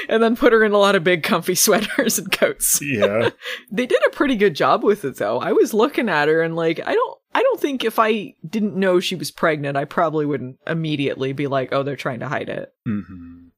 and 0.09 0.23
then 0.23 0.37
put 0.37 0.53
her 0.53 0.63
in 0.63 0.73
a 0.73 0.79
lot 0.79 0.95
of 0.95 1.03
big 1.03 1.23
comfy 1.23 1.55
sweaters 1.55 2.19
and 2.19 2.31
coats. 2.31 2.81
yeah. 2.83 3.31
They 3.71 3.87
did 3.87 4.03
a 4.07 4.11
pretty 4.11 4.37
good 4.37 4.55
job 4.55 4.85
with 4.85 5.05
it 5.05 5.17
though. 5.17 5.39
I 5.41 5.53
was 5.53 5.73
looking 5.73 6.09
at 6.11 6.29
her 6.29 6.43
and 6.43 6.55
like 6.55 6.81
I 6.87 6.93
don't 6.93 7.19
I 7.35 7.43
don't 7.43 7.61
think 7.61 7.85
if 7.85 7.99
I 7.99 8.35
didn't 8.49 8.77
know 8.77 9.01
she 9.01 9.15
was 9.15 9.31
pregnant, 9.31 9.77
I 9.77 9.85
probably 9.87 10.27
wouldn't 10.27 10.59
immediately 10.67 11.33
be 11.33 11.47
like, 11.47 11.73
"Oh, 11.73 11.83
they're 11.83 11.97
trying 11.97 12.21
to 12.21 12.29
hide 12.29 12.49
it." 12.49 12.73
hmm 12.87 13.49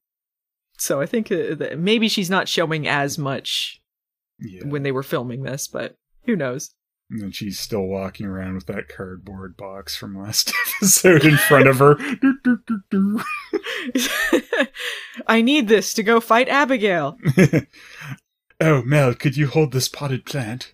So 0.77 1.01
I 1.01 1.05
think 1.05 1.31
uh, 1.31 1.55
maybe 1.77 2.07
she's 2.07 2.29
not 2.29 2.47
showing 2.47 2.87
as 2.87 3.17
much 3.17 3.81
Yeah. 4.39 4.63
when 4.65 4.83
they 4.83 4.91
were 4.91 5.03
filming 5.03 5.43
this, 5.43 5.67
but 5.67 5.95
who 6.25 6.35
knows? 6.35 6.71
And 7.11 7.35
she's 7.35 7.59
still 7.59 7.85
walking 7.85 8.25
around 8.25 8.55
with 8.55 8.65
that 8.65 8.87
cardboard 8.89 9.55
box 9.57 9.95
from 9.95 10.17
last 10.17 10.51
episode 10.81 11.23
in 11.23 11.37
front 11.37 11.67
of 11.67 11.77
her. 11.79 11.97
I 15.27 15.41
need 15.41 15.67
this 15.67 15.93
to 15.93 16.03
go 16.03 16.19
fight 16.19 16.49
Abigail. 16.49 17.17
oh, 18.59 18.81
Mel, 18.83 19.13
could 19.13 19.37
you 19.37 19.47
hold 19.47 19.71
this 19.71 19.87
potted 19.87 20.25
plant? 20.25 20.73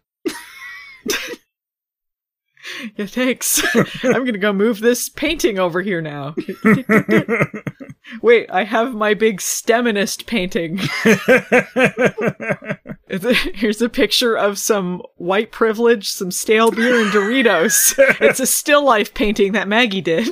Yeah, 2.98 3.06
thanks. 3.06 3.64
I'm 4.04 4.26
gonna 4.26 4.38
go 4.38 4.54
move 4.54 4.80
this 4.80 5.10
painting 5.10 5.60
over 5.60 5.82
here 5.82 6.02
now. 6.02 6.36
Wait, 8.22 8.50
I 8.50 8.64
have 8.64 8.94
my 8.94 9.14
big 9.14 9.40
STEMinist 9.40 10.26
painting. 10.26 10.80
Here's 13.54 13.82
a 13.82 13.90
picture 13.90 14.36
of 14.36 14.58
some 14.58 15.02
white 15.16 15.52
privilege, 15.52 16.10
some 16.10 16.32
stale 16.32 16.72
beer, 16.72 17.02
and 17.02 17.12
Doritos. 17.12 17.94
It's 18.20 18.40
a 18.40 18.46
still 18.46 18.84
life 18.84 19.14
painting 19.14 19.54
that 19.54 19.68
Maggie 19.68 20.02
did. 20.02 20.28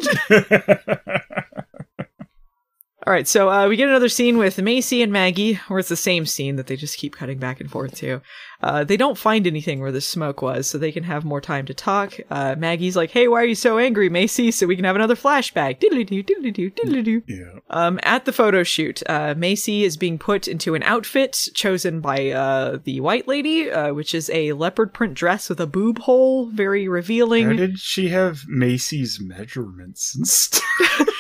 All 3.10 3.16
right, 3.16 3.28
so 3.28 3.50
uh, 3.50 3.68
we 3.68 3.76
get 3.76 3.90
another 3.90 4.08
scene 4.08 4.38
with 4.38 4.62
Macy 4.62 5.02
and 5.02 5.12
Maggie, 5.12 5.56
where 5.68 5.80
it's 5.80 5.90
the 5.90 5.96
same 5.96 6.28
scene 6.28 6.58
that 6.58 6.68
they 6.68 6.76
just 6.76 7.00
keep 7.00 7.16
cutting 7.16 7.40
back 7.40 7.60
and 7.60 7.68
forth 7.72 7.96
to. 7.96 8.22
Uh, 8.62 8.84
they 8.84 8.98
don't 8.98 9.18
find 9.18 9.48
anything 9.48 9.80
where 9.80 9.92
the 9.92 10.00
smoke 10.00 10.44
was, 10.44 10.68
so 10.68 10.78
they 10.78 10.92
can 10.92 11.06
have 11.06 11.26
more 11.26 11.42
time 11.42 11.66
to 11.66 11.74
talk. 11.74 12.14
Uh, 12.30 12.54
Maggie's 12.56 12.96
like, 12.96 13.10
"Hey, 13.10 13.28
why 13.28 13.42
are 13.42 13.46
you 13.46 13.56
so 13.56 13.80
angry, 13.80 14.10
Macy? 14.10 14.52
So 14.52 14.68
we 14.68 14.76
can 14.76 14.86
have 14.86 14.96
another 14.96 15.16
flashback." 15.16 15.80
Diddly-doo, 15.80 16.22
diddly-doo, 16.22 16.70
diddly-doo. 16.70 17.24
yeah. 17.28 17.60
Um, 17.72 18.00
at 18.04 18.26
the 18.26 18.32
photo 18.32 18.62
shoot, 18.62 19.02
uh, 19.10 19.34
Macy 19.36 19.84
is 19.84 19.98
being 19.98 20.20
put 20.20 20.48
into 20.48 20.76
an 20.76 20.84
outfit 20.84 21.50
chosen 21.56 22.02
by 22.02 22.30
uh, 22.30 22.78
the 22.84 23.00
white 23.00 23.28
lady, 23.28 23.72
uh, 23.72 23.92
which 23.92 24.14
is 24.14 24.30
a 24.30 24.54
leopard 24.54 24.94
print 24.94 25.16
dress 25.16 25.50
with 25.50 25.60
a 25.60 25.66
boob 25.66 25.98
hole, 25.98 26.46
very 26.52 26.86
How 26.86 26.92
revealing. 26.92 27.56
did 27.56 27.80
she 27.80 28.10
have 28.10 28.44
Macy's 28.48 29.20
measurements 29.20 30.14
and 30.14 30.28
stuff? 30.28 30.62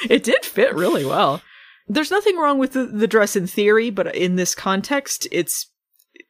it 0.07 0.23
did 0.23 0.45
fit 0.45 0.75
really 0.75 1.03
well. 1.03 1.41
There's 1.89 2.11
nothing 2.11 2.37
wrong 2.37 2.59
with 2.59 2.73
the, 2.73 2.85
the 2.85 3.07
dress 3.07 3.35
in 3.35 3.47
theory, 3.47 3.89
but 3.89 4.15
in 4.15 4.35
this 4.35 4.53
context, 4.53 5.27
it's 5.31 5.67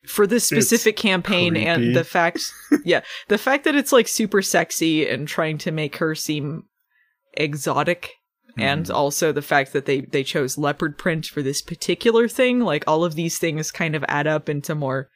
for 0.08 0.26
this 0.26 0.46
specific 0.46 0.96
campaign 0.96 1.58
and 1.58 1.96
the 1.96 2.04
fact, 2.04 2.42
yeah, 2.86 3.02
the 3.28 3.38
fact 3.38 3.66
that 3.66 3.76
it's 3.76 3.92
like 3.92 4.08
super 4.08 4.42
sexy 4.42 5.08
and 5.08 5.28
trying 5.28 5.58
to 5.60 5.72
make 5.72 5.98
her 5.98 6.16
seem 6.16 6.64
exotic. 7.34 8.14
And 8.58 8.90
also 8.92 9.32
the 9.32 9.42
fact 9.42 9.72
that 9.72 9.86
they, 9.86 10.02
they 10.02 10.24
chose 10.24 10.58
leopard 10.58 10.98
print 10.98 11.26
for 11.28 11.42
this 11.42 11.62
particular 11.62 12.28
thing, 12.28 12.60
like 12.60 12.84
all 12.88 13.06
of 13.06 13.16
these 13.16 13.38
things 13.38 13.72
kind 13.72 13.96
of 13.96 14.04
add 14.10 14.28
up 14.28 14.50
into 14.50 14.76
more 14.76 15.10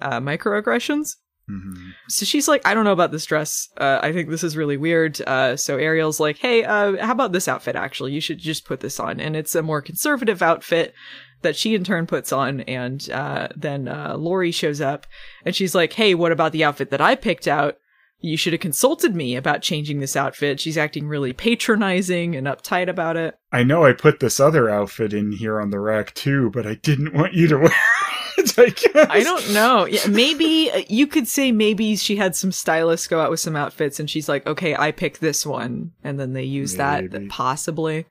uh, 0.00 0.20
microaggressions. 0.20 1.16
Mhm. 1.50 1.92
So 2.08 2.24
she's 2.24 2.48
like, 2.48 2.66
I 2.66 2.74
don't 2.74 2.84
know 2.84 2.92
about 2.92 3.10
this 3.12 3.26
dress. 3.26 3.68
Uh, 3.76 3.98
I 4.02 4.12
think 4.12 4.28
this 4.30 4.44
is 4.44 4.56
really 4.56 4.76
weird. 4.76 5.20
Uh, 5.22 5.56
so 5.56 5.76
Ariel's 5.76 6.20
like, 6.20 6.38
hey, 6.38 6.64
uh, 6.64 7.04
how 7.04 7.12
about 7.12 7.32
this 7.32 7.48
outfit 7.48 7.76
actually? 7.76 8.12
You 8.12 8.20
should 8.20 8.38
just 8.38 8.64
put 8.64 8.80
this 8.80 9.00
on. 9.00 9.20
And 9.20 9.34
it's 9.36 9.54
a 9.54 9.62
more 9.62 9.82
conservative 9.82 10.42
outfit 10.42 10.94
that 11.42 11.56
she 11.56 11.74
in 11.74 11.84
turn 11.84 12.06
puts 12.06 12.32
on. 12.32 12.60
And 12.62 13.08
uh, 13.10 13.48
then 13.56 13.88
uh, 13.88 14.16
Lori 14.16 14.50
shows 14.50 14.80
up 14.80 15.06
and 15.44 15.54
she's 15.54 15.74
like, 15.74 15.94
hey, 15.94 16.14
what 16.14 16.32
about 16.32 16.52
the 16.52 16.64
outfit 16.64 16.90
that 16.90 17.00
I 17.00 17.14
picked 17.14 17.48
out? 17.48 17.76
You 18.22 18.36
should 18.36 18.52
have 18.52 18.60
consulted 18.60 19.16
me 19.16 19.34
about 19.34 19.62
changing 19.62 20.00
this 20.00 20.14
outfit. 20.14 20.60
She's 20.60 20.76
acting 20.76 21.08
really 21.08 21.32
patronizing 21.32 22.36
and 22.36 22.46
uptight 22.46 22.88
about 22.88 23.16
it. 23.16 23.38
I 23.50 23.62
know 23.62 23.86
I 23.86 23.94
put 23.94 24.20
this 24.20 24.38
other 24.38 24.68
outfit 24.68 25.14
in 25.14 25.32
here 25.32 25.58
on 25.58 25.70
the 25.70 25.80
rack 25.80 26.12
too, 26.12 26.50
but 26.50 26.66
I 26.66 26.74
didn't 26.74 27.14
want 27.14 27.32
you 27.32 27.48
to 27.48 27.56
wear 27.56 27.66
it. 27.66 28.19
I. 28.58 28.74
I 28.94 29.22
don't 29.22 29.52
know. 29.52 29.84
Yeah, 29.86 30.06
maybe 30.08 30.70
uh, 30.70 30.82
you 30.88 31.06
could 31.06 31.28
say 31.28 31.52
maybe 31.52 31.96
she 31.96 32.16
had 32.16 32.36
some 32.36 32.52
stylists 32.52 33.06
go 33.06 33.20
out 33.20 33.30
with 33.30 33.40
some 33.40 33.56
outfits 33.56 34.00
and 34.00 34.08
she's 34.08 34.28
like, 34.28 34.46
okay, 34.46 34.74
I 34.76 34.92
picked 34.92 35.20
this 35.20 35.44
one. 35.44 35.92
And 36.04 36.18
then 36.18 36.32
they 36.32 36.44
use 36.44 36.76
that 36.76 37.10
Maybe. 37.10 37.26
possibly. 37.28 38.06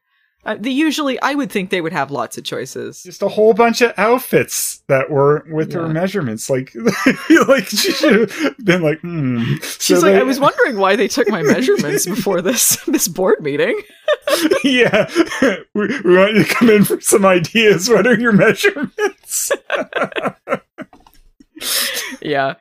Uh, 0.46 0.56
they 0.58 0.70
usually, 0.70 1.20
I 1.22 1.36
would 1.36 1.52
think 1.52 1.70
they 1.70 1.82
would 1.82 1.92
have 1.92 2.12
lots 2.12 2.38
of 2.38 2.46
choices. 2.46 3.04
Just 3.04 3.22
a 3.22 3.28
whole 3.28 3.54
bunch 3.54 3.82
of 3.82 3.94
outfits 3.98 4.82
that 4.88 5.10
were 5.12 5.46
with 5.52 5.74
her 5.74 5.90
measurements. 5.90 6.50
Like, 6.50 6.74
like 7.48 7.66
she 7.68 7.92
should 7.92 8.32
have 8.32 8.56
been 8.64 8.82
like, 8.82 9.02
hmm. 9.02 9.56
She's 9.62 9.86
So 9.86 9.96
like, 9.96 10.04
they- 10.14 10.20
I 10.20 10.24
was 10.24 10.40
wondering 10.40 10.78
why 10.78 10.96
they 10.96 11.10
took 11.10 11.28
my 11.28 11.44
measurements 11.44 12.06
before 12.16 12.42
this 12.42 12.78
this 12.86 13.10
board 13.10 13.42
meeting. 13.42 13.80
yeah, 14.64 15.10
we, 15.74 15.88
we 16.04 16.18
want 16.18 16.36
you 16.36 16.44
to 16.46 16.50
come 16.54 16.70
in 16.70 16.86
for 16.86 17.02
some 17.02 17.26
ideas. 17.26 17.90
What 17.90 18.08
are 18.08 18.18
your 18.18 18.32
measurements? 18.32 19.52
yeah. 22.22 22.56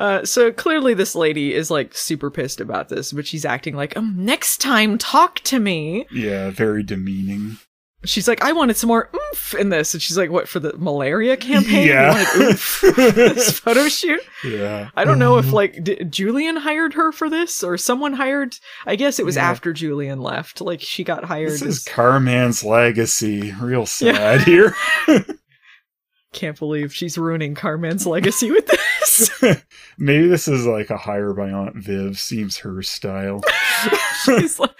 Uh, 0.00 0.24
so 0.24 0.50
clearly 0.50 0.94
this 0.94 1.14
lady 1.14 1.54
is 1.54 1.70
like 1.70 1.94
super 1.94 2.30
pissed 2.30 2.60
about 2.60 2.88
this, 2.88 3.12
but 3.12 3.26
she's 3.26 3.44
acting 3.44 3.76
like, 3.76 3.94
um, 3.96 4.14
next 4.16 4.58
time 4.60 4.96
talk 4.98 5.40
to 5.40 5.60
me. 5.60 6.06
Yeah, 6.10 6.50
very 6.50 6.82
demeaning. 6.82 7.58
She's 8.06 8.26
like, 8.26 8.42
I 8.42 8.52
wanted 8.52 8.78
some 8.78 8.88
more 8.88 9.10
oomph 9.14 9.54
in 9.54 9.68
this. 9.68 9.92
And 9.92 10.02
she's 10.02 10.16
like, 10.16 10.30
what, 10.30 10.48
for 10.48 10.58
the 10.58 10.74
malaria 10.78 11.36
campaign? 11.36 11.84
You 11.84 11.90
Yeah. 11.92 12.14
wanted 12.14 12.48
oomph 12.48 12.80
this 12.96 13.58
photo 13.60 13.88
shoot? 13.88 14.22
Yeah. 14.42 14.88
I 14.96 15.04
don't 15.04 15.18
know 15.18 15.36
if 15.36 15.52
like 15.52 15.84
d- 15.84 16.02
Julian 16.04 16.56
hired 16.56 16.94
her 16.94 17.12
for 17.12 17.28
this 17.28 17.62
or 17.62 17.76
someone 17.76 18.14
hired. 18.14 18.56
I 18.86 18.96
guess 18.96 19.18
it 19.18 19.26
was 19.26 19.36
Yeah. 19.36 19.50
after 19.50 19.74
Julian 19.74 20.22
left. 20.22 20.62
Like 20.62 20.80
she 20.80 21.04
got 21.04 21.24
hired. 21.24 21.50
This 21.50 21.60
as- 21.60 21.76
is 21.76 21.84
Carman's 21.84 22.64
legacy. 22.64 23.52
Real 23.60 23.84
sad 23.84 24.44
here. 24.44 24.74
Can't 26.32 26.58
believe 26.58 26.94
she's 26.94 27.18
ruining 27.18 27.56
Carmen's 27.56 28.06
legacy 28.06 28.52
with 28.52 28.66
this. 28.66 29.30
Maybe 29.98 30.28
this 30.28 30.46
is 30.46 30.64
like 30.64 30.88
a 30.88 30.96
hire 30.96 31.32
by 31.32 31.50
Aunt 31.50 31.74
Viv. 31.74 32.18
Seems 32.18 32.58
her 32.58 32.82
style. 32.82 33.42
she's 34.24 34.60
like, 34.60 34.70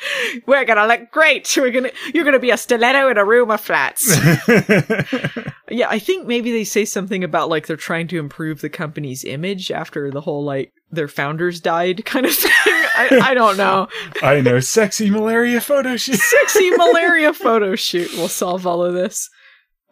"We're 0.47 0.65
gonna 0.65 0.87
look 0.87 1.11
great. 1.11 1.53
We're 1.57 1.73
gonna, 1.73 1.91
you're 2.15 2.25
gonna 2.25 2.39
be 2.39 2.51
a 2.51 2.57
stiletto 2.57 3.11
in 3.11 3.19
a 3.19 3.25
room 3.25 3.51
of 3.51 3.61
flats." 3.61 4.17
yeah, 5.69 5.89
I 5.89 5.99
think 5.99 6.29
maybe 6.29 6.53
they 6.53 6.65
say 6.65 6.85
something 6.85 7.25
about 7.25 7.49
like 7.49 7.67
they're 7.67 7.77
trying 7.77 8.07
to 8.09 8.19
improve 8.19 8.61
the 8.61 8.71
company's 8.71 9.25
image 9.25 9.73
after 9.73 10.11
the 10.11 10.21
whole 10.21 10.45
like 10.45 10.73
their 10.93 11.09
founders 11.09 11.61
died 11.61 12.05
kind 12.05 12.27
of 12.27 12.35
thing. 12.35 12.53
I, 12.65 13.21
I 13.23 13.35
don't 13.35 13.57
know. 13.57 13.89
I 14.23 14.41
know. 14.41 14.61
Sexy 14.61 15.11
malaria 15.11 15.61
photo 15.61 15.97
shoot. 15.97 16.21
Sexy 16.21 16.71
malaria 16.71 17.33
photo 17.33 17.75
shoot 17.75 18.13
will 18.17 18.29
solve 18.29 18.67
all 18.67 18.85
of 18.85 18.95
this. 18.95 19.29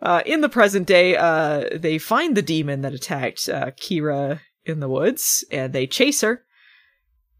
Uh, 0.00 0.22
in 0.24 0.40
the 0.40 0.48
present 0.48 0.86
day, 0.86 1.16
uh, 1.16 1.64
they 1.74 1.98
find 1.98 2.36
the 2.36 2.42
demon 2.42 2.82
that 2.82 2.94
attacked 2.94 3.48
uh, 3.48 3.70
Kira 3.72 4.40
in 4.64 4.80
the 4.80 4.88
woods, 4.88 5.44
and 5.50 5.72
they 5.72 5.86
chase 5.86 6.20
her. 6.20 6.44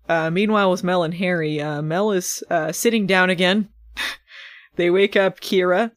Uh, 0.09 0.31
meanwhile, 0.31 0.71
with 0.71 0.83
Mel 0.83 1.03
and 1.05 1.15
Harry, 1.15 1.61
uh, 1.61 1.83
Mel 1.83 2.11
is 2.13 2.43
uh, 2.51 2.73
sitting 2.73 3.07
down 3.07 3.31
again. 3.31 3.69
they 4.77 4.91
wake 4.91 5.15
up 5.17 5.39
Kira, 5.41 5.93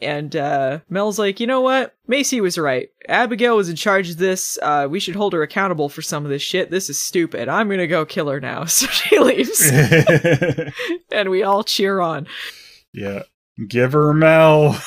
and 0.00 0.34
uh, 0.34 0.80
Mel's 0.90 1.18
like, 1.18 1.38
"You 1.40 1.46
know 1.46 1.60
what? 1.60 1.94
Macy 2.08 2.40
was 2.40 2.58
right. 2.58 2.88
Abigail 3.08 3.56
was 3.56 3.68
in 3.70 3.76
charge 3.76 4.10
of 4.10 4.16
this. 4.18 4.58
Uh, 4.60 4.88
we 4.90 4.98
should 5.00 5.14
hold 5.14 5.32
her 5.32 5.42
accountable 5.42 5.88
for 5.88 6.02
some 6.02 6.24
of 6.24 6.30
this 6.30 6.42
shit. 6.42 6.70
This 6.70 6.90
is 6.90 6.98
stupid. 6.98 7.48
I'm 7.48 7.70
gonna 7.70 7.86
go 7.86 8.04
kill 8.04 8.28
her 8.28 8.40
now." 8.40 8.64
So 8.68 8.86
she 8.88 9.18
leaves, 9.18 9.70
and 11.12 11.30
we 11.30 11.42
all 11.42 11.62
cheer 11.64 12.00
on. 12.00 12.26
yeah. 12.92 13.22
Give 13.68 13.92
her 13.92 14.12
Mel. 14.12 14.78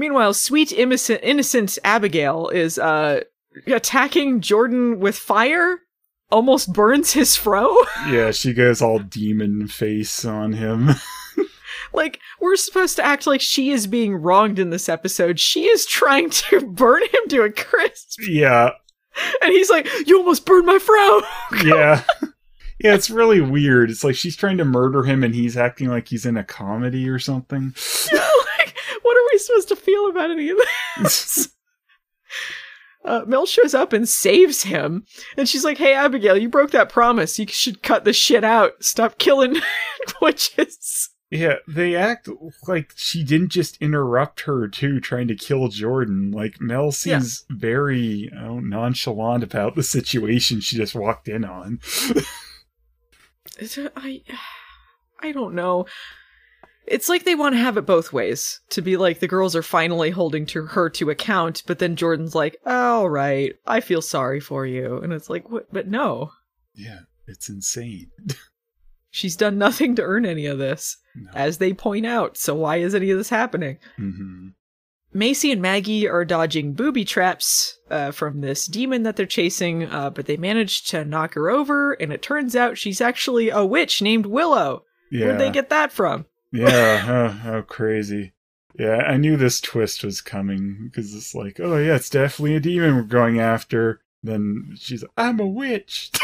Meanwhile, 0.00 0.32
sweet 0.32 0.72
innocent 0.72 1.20
innocent 1.22 1.78
Abigail 1.84 2.48
is 2.48 2.78
uh 2.78 3.20
attacking 3.66 4.40
Jordan 4.40 4.98
with 4.98 5.14
fire, 5.14 5.80
almost 6.30 6.72
burns 6.72 7.12
his 7.12 7.36
fro. 7.36 7.76
Yeah, 8.08 8.30
she 8.30 8.54
goes 8.54 8.80
all 8.80 8.98
demon 8.98 9.68
face 9.68 10.24
on 10.24 10.54
him. 10.54 10.88
like 11.92 12.18
we're 12.40 12.56
supposed 12.56 12.96
to 12.96 13.04
act 13.04 13.26
like 13.26 13.42
she 13.42 13.72
is 13.72 13.86
being 13.86 14.14
wronged 14.14 14.58
in 14.58 14.70
this 14.70 14.88
episode. 14.88 15.38
She 15.38 15.66
is 15.66 15.84
trying 15.84 16.30
to 16.30 16.66
burn 16.66 17.02
him 17.02 17.28
to 17.28 17.42
a 17.42 17.52
crisp, 17.52 18.20
yeah. 18.26 18.70
and 19.42 19.52
he's 19.52 19.68
like, 19.68 19.86
"You 20.06 20.16
almost 20.16 20.46
burned 20.46 20.64
my 20.64 20.78
fro." 20.78 21.20
Yeah. 21.62 22.04
Yeah, 22.82 22.94
it's 22.94 23.10
really 23.10 23.42
weird. 23.42 23.90
It's 23.90 24.04
like 24.04 24.16
she's 24.16 24.36
trying 24.36 24.56
to 24.56 24.64
murder 24.64 25.02
him 25.02 25.22
and 25.22 25.34
he's 25.34 25.58
acting 25.58 25.88
like 25.88 26.08
he's 26.08 26.24
in 26.24 26.38
a 26.38 26.44
comedy 26.44 27.10
or 27.10 27.18
something. 27.18 27.74
like, 28.10 28.39
what 29.10 29.16
are 29.16 29.28
we 29.32 29.38
supposed 29.38 29.68
to 29.68 29.76
feel 29.76 30.08
about 30.08 30.30
any 30.30 30.50
of 30.50 30.58
this? 30.98 31.48
Uh, 33.02 33.22
Mel 33.26 33.46
shows 33.46 33.72
up 33.72 33.94
and 33.94 34.06
saves 34.06 34.64
him, 34.64 35.06
and 35.34 35.48
she's 35.48 35.64
like, 35.64 35.78
"Hey, 35.78 35.94
Abigail, 35.94 36.36
you 36.36 36.50
broke 36.50 36.70
that 36.72 36.90
promise. 36.90 37.38
You 37.38 37.46
should 37.46 37.82
cut 37.82 38.04
this 38.04 38.14
shit 38.14 38.44
out. 38.44 38.72
Stop 38.84 39.16
killing 39.16 39.56
witches." 40.20 41.08
Yeah, 41.30 41.54
they 41.66 41.96
act 41.96 42.28
like 42.68 42.92
she 42.96 43.24
didn't 43.24 43.52
just 43.52 43.80
interrupt 43.80 44.42
her 44.42 44.68
too, 44.68 45.00
trying 45.00 45.28
to 45.28 45.34
kill 45.34 45.68
Jordan. 45.68 46.30
Like 46.30 46.60
Mel 46.60 46.92
seems 46.92 47.46
very 47.48 48.30
oh, 48.38 48.60
nonchalant 48.60 49.42
about 49.42 49.76
the 49.76 49.82
situation 49.82 50.60
she 50.60 50.76
just 50.76 50.94
walked 50.94 51.26
in 51.26 51.42
on. 51.42 51.80
I, 53.96 54.22
I 55.22 55.32
don't 55.32 55.54
know. 55.54 55.86
It's 56.90 57.08
like 57.08 57.24
they 57.24 57.36
want 57.36 57.54
to 57.54 57.60
have 57.60 57.76
it 57.76 57.86
both 57.86 58.12
ways. 58.12 58.60
To 58.70 58.82
be 58.82 58.96
like 58.96 59.20
the 59.20 59.28
girls 59.28 59.54
are 59.54 59.62
finally 59.62 60.10
holding 60.10 60.44
to 60.46 60.66
her 60.66 60.90
to 60.90 61.08
account, 61.10 61.62
but 61.66 61.78
then 61.78 61.94
Jordan's 61.96 62.34
like, 62.34 62.56
"All 62.66 63.08
right, 63.08 63.54
I 63.66 63.80
feel 63.80 64.02
sorry 64.02 64.40
for 64.40 64.66
you," 64.66 64.98
and 64.98 65.12
it's 65.12 65.30
like, 65.30 65.48
"What?" 65.50 65.72
But 65.72 65.86
no, 65.86 66.32
yeah, 66.74 67.00
it's 67.28 67.48
insane. 67.48 68.10
she's 69.10 69.36
done 69.36 69.56
nothing 69.56 69.94
to 69.96 70.02
earn 70.02 70.26
any 70.26 70.46
of 70.46 70.58
this. 70.58 70.96
No. 71.14 71.30
as 71.34 71.58
they 71.58 71.72
point 71.72 72.06
out. 72.06 72.36
So 72.36 72.54
why 72.54 72.76
is 72.76 72.94
any 72.94 73.10
of 73.10 73.18
this 73.18 73.30
happening? 73.30 73.78
hmm 73.96 74.48
Macy 75.12 75.50
and 75.50 75.60
Maggie 75.60 76.08
are 76.08 76.24
dodging 76.24 76.72
booby 76.72 77.04
traps 77.04 77.78
uh, 77.90 78.12
from 78.12 78.40
this 78.42 78.66
demon 78.66 79.02
that 79.02 79.16
they're 79.16 79.26
chasing, 79.26 79.84
uh, 79.84 80.10
but 80.10 80.26
they 80.26 80.36
manage 80.36 80.84
to 80.84 81.04
knock 81.04 81.34
her 81.34 81.50
over, 81.50 81.94
and 81.94 82.12
it 82.12 82.22
turns 82.22 82.54
out 82.54 82.78
she's 82.78 83.00
actually 83.00 83.48
a 83.48 83.64
witch 83.64 84.00
named 84.00 84.26
Willow. 84.26 84.84
Yeah, 85.10 85.26
Where'd 85.26 85.40
they 85.40 85.50
get 85.50 85.68
that 85.70 85.90
from? 85.90 86.26
Yeah, 86.52 87.04
oh, 87.08 87.28
how 87.28 87.62
crazy. 87.62 88.32
Yeah, 88.78 88.98
I 88.98 89.16
knew 89.16 89.36
this 89.36 89.60
twist 89.60 90.04
was 90.04 90.20
coming 90.20 90.84
because 90.84 91.14
it's 91.14 91.34
like, 91.34 91.58
oh 91.60 91.76
yeah, 91.76 91.96
it's 91.96 92.10
definitely 92.10 92.54
a 92.56 92.60
demon 92.60 92.96
we're 92.96 93.02
going 93.02 93.40
after. 93.40 94.00
Then 94.22 94.74
she's, 94.78 95.02
I'm 95.16 95.40
a 95.40 95.46
witch. 95.46 96.10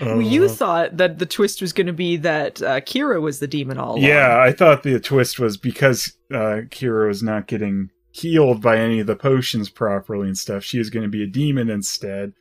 Well, 0.00 0.20
you 0.20 0.46
Oh. 0.46 0.48
thought 0.48 0.96
that 0.96 1.20
the 1.20 1.26
twist 1.26 1.62
was 1.62 1.72
going 1.72 1.86
to 1.86 1.92
be 1.92 2.16
that 2.16 2.60
uh, 2.60 2.80
Kira 2.80 3.20
was 3.20 3.38
the 3.38 3.46
demon 3.46 3.78
all 3.78 3.92
along. 3.92 4.02
Yeah, 4.02 4.40
I 4.40 4.50
thought 4.50 4.82
the 4.82 4.98
twist 4.98 5.38
was 5.38 5.56
because 5.56 6.12
uh, 6.32 6.66
Kira 6.70 7.06
was 7.06 7.22
not 7.22 7.46
getting 7.46 7.90
healed 8.10 8.60
by 8.60 8.78
any 8.78 8.98
of 8.98 9.06
the 9.06 9.14
potions 9.14 9.68
properly 9.70 10.26
and 10.26 10.36
stuff. 10.36 10.64
She 10.64 10.78
was 10.78 10.90
going 10.90 11.04
to 11.04 11.08
be 11.08 11.22
a 11.22 11.28
demon 11.28 11.70
instead, 11.70 12.32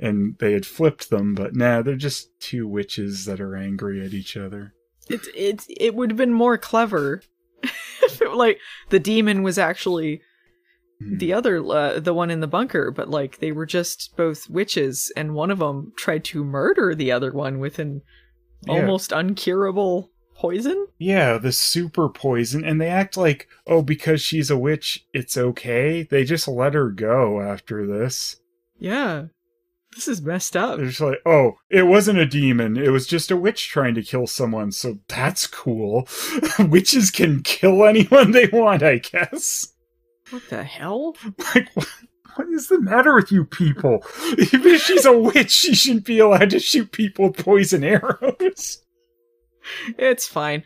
and 0.00 0.36
they 0.40 0.52
had 0.52 0.66
flipped 0.66 1.10
them. 1.10 1.36
But 1.36 1.54
nah, 1.54 1.82
they're 1.82 1.94
just 1.94 2.30
two 2.40 2.66
witches 2.66 3.24
that 3.26 3.40
are 3.40 3.54
angry 3.54 4.04
at 4.04 4.12
each 4.12 4.36
other. 4.36 4.73
It, 5.08 5.20
it, 5.34 5.64
it 5.68 5.94
would 5.94 6.10
have 6.10 6.16
been 6.18 6.32
more 6.32 6.56
clever 6.58 7.22
if 7.62 8.20
it, 8.22 8.32
like 8.34 8.58
the 8.90 8.98
demon 9.00 9.42
was 9.42 9.58
actually 9.58 10.20
Hmm. 11.00 11.18
the 11.18 11.32
other 11.32 11.58
uh, 11.64 11.98
the 11.98 12.14
one 12.14 12.30
in 12.30 12.38
the 12.38 12.46
bunker 12.46 12.92
but 12.92 13.10
like 13.10 13.38
they 13.40 13.50
were 13.50 13.66
just 13.66 14.14
both 14.16 14.48
witches 14.48 15.10
and 15.16 15.34
one 15.34 15.50
of 15.50 15.58
them 15.58 15.92
tried 15.96 16.22
to 16.26 16.44
murder 16.44 16.94
the 16.94 17.10
other 17.10 17.32
one 17.32 17.58
with 17.58 17.80
an 17.80 18.00
Yeah. 18.64 18.74
almost 18.74 19.10
uncurable 19.10 20.10
poison 20.36 20.86
Yeah, 20.98 21.38
the 21.38 21.50
super 21.50 22.08
poison, 22.08 22.64
and 22.64 22.80
they 22.80 22.88
act 22.88 23.16
like, 23.16 23.48
oh, 23.66 23.82
because 23.82 24.20
she's 24.22 24.50
a 24.50 24.56
witch, 24.58 25.04
it's 25.12 25.36
okay. 25.36 26.04
They 26.04 26.22
just 26.24 26.46
let 26.46 26.74
her 26.74 26.90
go 26.90 27.40
after 27.40 27.86
this. 27.86 28.36
yeah 28.78 29.24
this 29.94 30.08
is 30.08 30.22
messed 30.22 30.56
up 30.56 30.76
They're 30.76 30.86
just 30.86 31.00
like, 31.00 31.20
oh, 31.24 31.52
it 31.70 31.84
wasn't 31.84 32.18
a 32.18 32.26
demon. 32.26 32.76
It 32.76 32.90
was 32.90 33.06
just 33.06 33.30
a 33.30 33.36
witch 33.36 33.68
trying 33.68 33.94
to 33.94 34.02
kill 34.02 34.26
someone. 34.26 34.72
So 34.72 34.98
that's 35.08 35.46
cool. 35.46 36.08
Witches 36.58 37.10
can 37.10 37.42
kill 37.42 37.84
anyone 37.84 38.32
they 38.32 38.48
want, 38.52 38.82
I 38.82 38.98
guess. 38.98 39.72
what 40.30 40.42
the 40.50 40.64
hell 40.64 41.16
Like, 41.54 41.68
what, 41.74 41.88
what 42.36 42.48
is 42.48 42.68
the 42.68 42.80
matter 42.80 43.14
with 43.14 43.30
you 43.30 43.44
people? 43.44 44.04
Even 44.38 44.66
if 44.74 44.82
she's 44.82 45.04
a 45.04 45.16
witch, 45.16 45.50
she 45.50 45.74
shouldn't 45.74 46.04
be 46.04 46.18
allowed 46.18 46.50
to 46.50 46.58
shoot 46.58 46.92
people 46.92 47.28
with 47.28 47.44
poison 47.44 47.84
arrows. 47.84 48.83
It's 49.98 50.26
fine. 50.26 50.62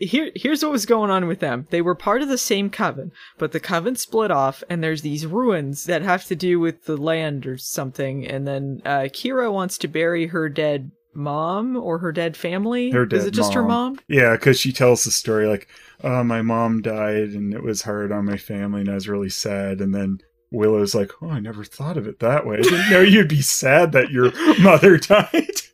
Here 0.00 0.30
here's 0.34 0.62
what 0.62 0.72
was 0.72 0.86
going 0.86 1.10
on 1.10 1.26
with 1.26 1.40
them. 1.40 1.66
They 1.70 1.82
were 1.82 1.94
part 1.94 2.22
of 2.22 2.28
the 2.28 2.38
same 2.38 2.70
coven 2.70 3.12
but 3.38 3.52
the 3.52 3.60
coven 3.60 3.96
split 3.96 4.30
off 4.30 4.62
and 4.68 4.82
there's 4.82 5.02
these 5.02 5.26
ruins 5.26 5.84
that 5.84 6.02
have 6.02 6.24
to 6.26 6.36
do 6.36 6.60
with 6.60 6.84
the 6.84 6.96
land 6.96 7.46
or 7.46 7.56
something 7.58 8.26
and 8.26 8.46
then 8.46 8.82
uh 8.84 9.08
kira 9.12 9.52
wants 9.52 9.78
to 9.78 9.88
bury 9.88 10.26
her 10.26 10.48
dead 10.48 10.90
mom 11.12 11.76
or 11.76 11.98
her 11.98 12.12
dead 12.12 12.36
family. 12.36 12.90
Her 12.90 13.06
dead 13.06 13.18
is 13.18 13.26
it 13.26 13.32
just 13.32 13.54
her 13.54 13.62
mom. 13.62 13.98
Yeah, 14.08 14.32
because 14.32 14.58
she 14.58 14.72
tells 14.72 15.04
the 15.04 15.10
story 15.10 15.46
like, 15.46 15.68
oh, 16.04 16.22
my 16.22 16.42
mom 16.42 16.82
died 16.82 17.30
and 17.30 17.52
it 17.52 17.62
was 17.62 17.82
hard 17.82 18.12
on 18.12 18.24
my 18.24 18.36
family 18.36 18.82
and 18.82 18.90
I 18.90 18.94
was 18.94 19.08
really 19.08 19.30
sad. 19.30 19.80
And 19.80 19.94
then 19.94 20.20
Willow's 20.52 20.94
like, 20.94 21.12
oh, 21.22 21.30
I 21.30 21.38
never 21.40 21.62
thought 21.64 21.96
of 21.96 22.06
it 22.08 22.18
that 22.20 22.44
way. 22.46 22.58
I 22.58 22.62
didn't 22.62 22.90
know 22.90 23.00
you'd 23.02 23.28
be 23.28 23.42
sad 23.42 23.92
that 23.92 24.10
your 24.10 24.32
mother 24.60 24.96
died. 24.98 25.30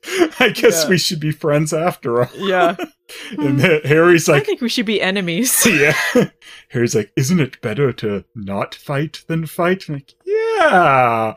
I 0.39 0.51
guess 0.55 0.85
Yeah. 0.85 0.91
we 0.91 0.99
should 0.99 1.19
be 1.21 1.31
friends 1.33 1.73
after 1.73 2.23
all. 2.25 2.31
yeah 2.37 2.77
And 3.39 3.61
Harry's 3.61 4.29
I 4.29 4.41
think 4.41 4.61
we 4.61 4.69
should 4.69 4.87
be 4.87 5.01
enemies. 5.01 5.65
yeah. 5.67 5.97
Harry's 6.71 6.95
like, 6.95 7.13
isn't 7.17 7.41
it 7.41 7.61
better 7.61 7.93
to 7.95 8.25
not 8.35 8.75
fight 8.75 9.25
than 9.29 9.47
fight? 9.47 9.85
I'm 9.89 9.95
like, 9.97 10.15
yeah. 10.25 11.35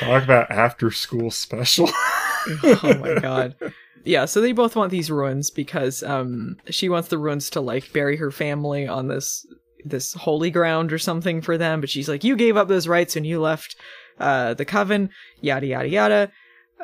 Talk 0.00 0.22
about 0.24 0.50
after 0.50 0.90
school 0.90 1.30
special. 1.30 1.88
oh 1.92 2.98
my 3.00 3.18
god. 3.20 3.56
Yeah, 4.04 4.26
so 4.26 4.40
they 4.40 4.52
both 4.52 4.76
want 4.76 4.90
these 4.92 5.10
ruins 5.10 5.50
because 5.50 6.02
um 6.02 6.56
she 6.70 6.88
wants 6.88 7.08
the 7.08 7.18
ruins 7.18 7.50
to 7.50 7.60
like 7.60 7.92
bury 7.92 8.16
her 8.16 8.30
family 8.30 8.86
on 8.86 9.08
this 9.08 9.46
this 9.84 10.14
holy 10.14 10.50
ground 10.50 10.92
or 10.92 10.98
something 10.98 11.40
for 11.40 11.58
them, 11.58 11.80
but 11.80 11.90
she's 11.90 12.08
like, 12.08 12.24
You 12.24 12.36
gave 12.36 12.56
up 12.56 12.68
those 12.68 12.88
rights 12.88 13.14
when 13.14 13.24
you 13.24 13.40
left 13.40 13.76
uh, 14.18 14.54
the 14.54 14.64
coven, 14.64 15.10
yada 15.40 15.66
yada 15.66 15.88
yada. 15.88 16.32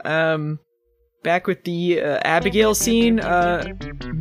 Um, 0.05 0.59
back 1.23 1.47
with 1.47 1.63
the 1.65 2.01
uh, 2.01 2.19
Abigail 2.25 2.75
scene. 2.75 3.21
Uh, 3.21 3.75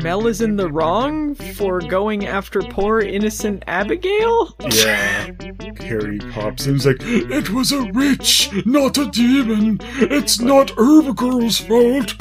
Mel 0.04 0.28
is 0.28 0.42
in 0.42 0.56
the 0.56 0.70
wrong 0.70 1.36
for 1.36 1.80
going 1.80 2.26
after 2.28 2.62
poor 2.62 3.00
innocent 3.00 3.64
Abigail. 3.68 4.56
Yeah. 4.72 5.32
Harry 5.80 6.20
pops 6.32 6.68
in. 6.68 6.74
He's 6.76 6.86
like, 6.86 6.98
it 7.02 7.50
was 7.50 7.72
a 7.72 7.84
witch, 7.86 8.50
not 8.66 8.98
a 8.98 9.10
demon. 9.10 9.80
It's 9.98 10.40
not 10.40 10.72
Herb 10.78 11.16
Girl's 11.18 11.60
fault. 11.60 12.16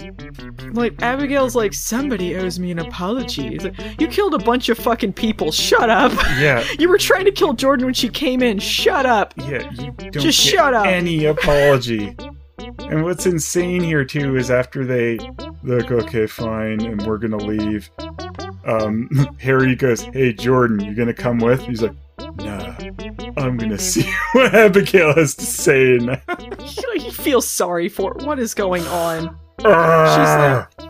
Like 0.72 1.01
Abigail's 1.03 1.55
like 1.55 1.74
somebody 1.74 2.37
owes 2.37 2.59
me 2.59 2.70
an 2.70 2.78
apology. 2.78 3.55
It's 3.55 3.64
like, 3.64 4.01
you 4.01 4.09
killed 4.09 4.35
a 4.35 4.39
bunch 4.39 4.68
of 4.68 4.78
fucking 4.78 5.12
people. 5.12 5.53
Shut 5.53 5.91
up. 5.91 6.12
Yeah. 6.39 6.64
You 6.81 6.89
were 6.89 6.99
trying 6.99 7.26
to 7.26 7.31
kill 7.33 7.53
Jordan 7.53 7.85
when 7.85 7.95
she 7.95 8.09
came 8.09 8.43
in. 8.43 8.59
Shut 8.59 9.05
up. 9.05 9.35
Yeah, 9.37 9.70
you 9.72 9.93
don't 9.93 10.12
Just 10.12 10.43
get 10.43 10.51
shut 10.53 10.72
up. 10.72 10.87
any 10.87 11.26
apology. 11.26 12.16
And 12.91 13.05
what's 13.05 13.24
insane 13.24 13.84
here 13.84 14.05
too 14.05 14.36
is 14.36 14.51
after 14.51 14.84
they 14.84 15.16
look, 15.62 15.93
okay, 15.93 16.26
fine, 16.26 16.84
and 16.84 17.01
we're 17.07 17.18
gonna 17.18 17.36
leave. 17.36 17.88
Um, 18.64 19.09
Harry 19.41 19.76
goes, 19.76 20.01
"Hey, 20.01 20.32
Jordan, 20.32 20.80
you 20.80 20.95
gonna 20.95 21.14
come 21.14 21.38
with?" 21.38 21.61
He's 21.61 21.82
like, 21.82 21.95
"Nah, 22.36 22.74
I'm 23.36 23.57
gonna 23.57 23.78
see 23.93 24.11
what 24.32 24.53
Abigail 24.55 25.14
has 25.14 25.36
to 25.36 25.45
say." 25.45 25.99
Now. 25.99 26.20
He 26.95 27.11
feels 27.11 27.47
sorry 27.47 27.88
for 27.88 28.12
what 28.24 28.38
is 28.38 28.53
going 28.55 28.86
on. 28.88 29.36
Ah! 29.64 30.66
She's 30.76 30.84
like, 30.86 30.89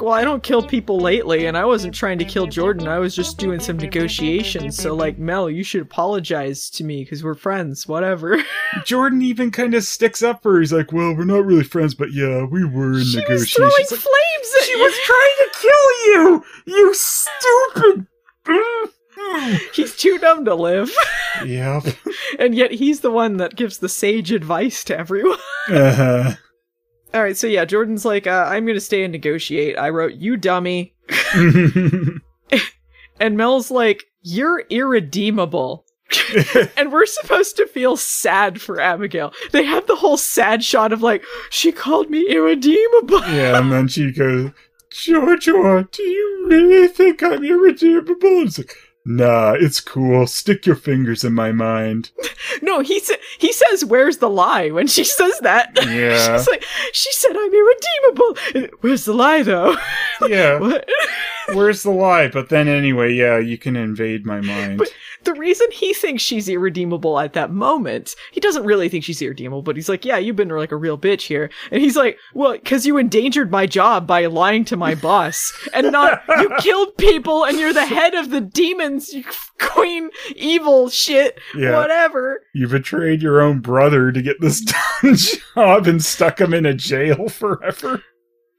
well, 0.00 0.12
I 0.12 0.24
don't 0.24 0.42
kill 0.42 0.62
people 0.62 0.98
lately, 0.98 1.46
and 1.46 1.56
I 1.56 1.64
wasn't 1.64 1.94
trying 1.94 2.18
to 2.18 2.24
kill 2.24 2.46
Jordan. 2.46 2.88
I 2.88 2.98
was 2.98 3.14
just 3.14 3.38
doing 3.38 3.60
some 3.60 3.76
negotiations. 3.76 4.76
So, 4.76 4.94
like, 4.94 5.18
Mel, 5.18 5.50
you 5.50 5.62
should 5.62 5.82
apologize 5.82 6.70
to 6.70 6.84
me 6.84 7.04
because 7.04 7.22
we're 7.22 7.34
friends. 7.34 7.86
Whatever. 7.86 8.42
Jordan 8.84 9.22
even 9.22 9.50
kind 9.50 9.74
of 9.74 9.84
sticks 9.84 10.22
up 10.22 10.42
for 10.42 10.54
her. 10.54 10.60
He's 10.60 10.72
like, 10.72 10.92
"Well, 10.92 11.14
we're 11.14 11.24
not 11.24 11.44
really 11.44 11.64
friends, 11.64 11.94
but 11.94 12.12
yeah, 12.12 12.44
we 12.44 12.64
were 12.64 12.94
in 12.94 13.04
she 13.04 13.16
was 13.16 13.16
negotiations." 13.16 13.54
throwing 13.54 13.70
Like, 13.70 13.86
flames 13.88 14.54
at 14.58 14.64
she 14.64 14.72
you. 14.72 14.82
was 14.82 14.94
trying 15.04 15.36
to 15.38 15.50
kill 15.60 16.06
you, 16.06 16.44
you 16.66 16.94
stupid. 16.94 18.06
He's 19.74 19.94
too 19.96 20.18
dumb 20.18 20.44
to 20.46 20.54
live, 20.54 20.90
yep. 21.44 21.84
and 22.38 22.54
yet 22.54 22.72
he's 22.72 23.00
the 23.00 23.10
one 23.10 23.36
that 23.36 23.54
gives 23.54 23.78
the 23.78 23.88
sage 23.88 24.32
advice 24.32 24.82
to 24.84 24.98
everyone. 24.98 25.38
Uh-huh. 25.68 26.32
All 27.12 27.22
right, 27.22 27.36
so 27.36 27.46
yeah, 27.46 27.64
Jordan's 27.64 28.04
like, 28.04 28.26
uh, 28.26 28.46
I'm 28.48 28.66
gonna 28.66 28.80
stay 28.80 29.02
and 29.02 29.12
negotiate. 29.12 29.76
I 29.78 29.90
wrote, 29.90 30.14
"You 30.14 30.36
dummy," 30.36 30.94
and 33.20 33.36
Mel's 33.36 33.70
like, 33.70 34.04
"You're 34.22 34.64
irredeemable." 34.70 35.84
and 36.76 36.92
we're 36.92 37.06
supposed 37.06 37.56
to 37.56 37.66
feel 37.66 37.96
sad 37.96 38.60
for 38.60 38.80
Abigail. 38.80 39.32
They 39.52 39.64
have 39.64 39.86
the 39.86 39.96
whole 39.96 40.16
sad 40.16 40.64
shot 40.64 40.92
of 40.92 41.02
like, 41.02 41.22
she 41.50 41.70
called 41.70 42.10
me 42.10 42.28
irredeemable. 42.28 43.20
Yeah, 43.20 43.58
and 43.58 43.70
then 43.70 43.86
she 43.86 44.10
goes, 44.10 44.50
Jojo, 44.90 45.88
do 45.90 46.02
you 46.02 46.46
really 46.48 46.88
think 46.88 47.22
I'm 47.22 47.44
irredeemable? 47.44 48.42
It's 48.42 48.58
like, 48.58 48.74
nah, 49.04 49.52
it's 49.52 49.80
cool. 49.80 50.26
Stick 50.26 50.66
your 50.66 50.76
fingers 50.76 51.24
in 51.24 51.32
my 51.34 51.52
mind. 51.52 52.10
No, 52.62 52.80
he 52.80 52.98
sa- 53.00 53.14
he 53.38 53.52
says, 53.52 53.84
"Where's 53.84 54.16
the 54.18 54.28
lie?" 54.28 54.70
When 54.70 54.86
she 54.86 55.04
says 55.04 55.38
that, 55.40 55.70
Yeah. 55.86 56.36
she's 56.38 56.48
like, 56.48 56.64
she 56.92 57.12
said 57.12 57.36
I'm 57.36 57.52
irredeemable. 57.54 58.76
Where's 58.80 59.04
the 59.04 59.12
lie, 59.12 59.42
though? 59.42 59.76
Yeah, 60.28 60.58
where's 61.54 61.82
the 61.82 61.90
lie? 61.90 62.28
But 62.28 62.50
then 62.50 62.68
anyway, 62.68 63.14
yeah, 63.14 63.38
you 63.38 63.56
can 63.56 63.74
invade 63.74 64.26
my 64.26 64.40
mind. 64.42 64.76
But 64.78 64.92
the 65.24 65.32
reason 65.32 65.66
he 65.70 65.94
thinks 65.94 66.22
she's 66.22 66.46
irredeemable 66.48 67.18
at 67.18 67.32
that 67.32 67.50
moment, 67.50 68.14
he 68.30 68.38
doesn't 68.40 68.64
really 68.64 68.90
think 68.90 69.04
she's 69.04 69.22
irredeemable, 69.22 69.62
but 69.62 69.76
he's 69.76 69.88
like, 69.88 70.04
yeah, 70.04 70.18
you've 70.18 70.36
been 70.36 70.50
like 70.50 70.72
a 70.72 70.76
real 70.76 70.98
bitch 70.98 71.22
here. 71.22 71.50
And 71.70 71.80
he's 71.80 71.96
like, 71.96 72.18
well, 72.34 72.52
because 72.52 72.84
you 72.86 72.98
endangered 72.98 73.50
my 73.50 73.64
job 73.66 74.06
by 74.06 74.26
lying 74.26 74.64
to 74.66 74.76
my 74.76 74.94
boss. 74.94 75.52
And 75.72 75.90
not, 75.90 76.22
you 76.28 76.50
killed 76.58 76.96
people 76.98 77.44
and 77.46 77.58
you're 77.58 77.72
the 77.72 77.86
head 77.86 78.12
of 78.14 78.28
the 78.30 78.42
demons, 78.90 79.12
you 79.12 79.24
queen 79.60 80.10
evil 80.36 80.88
shit, 80.88 81.38
Yeah. 81.54 81.78
whatever. 81.78 82.40
you 82.54 82.68
betrayed 82.68 83.22
your 83.22 83.40
own 83.40 83.60
brother 83.60 84.12
to 84.12 84.22
get 84.22 84.40
this 84.40 84.60
done 85.02 85.14
job 85.54 85.86
and 85.86 86.02
stuck 86.04 86.40
him 86.40 86.52
in 86.54 86.66
a 86.66 86.74
jail 86.74 87.28
forever. 87.28 88.02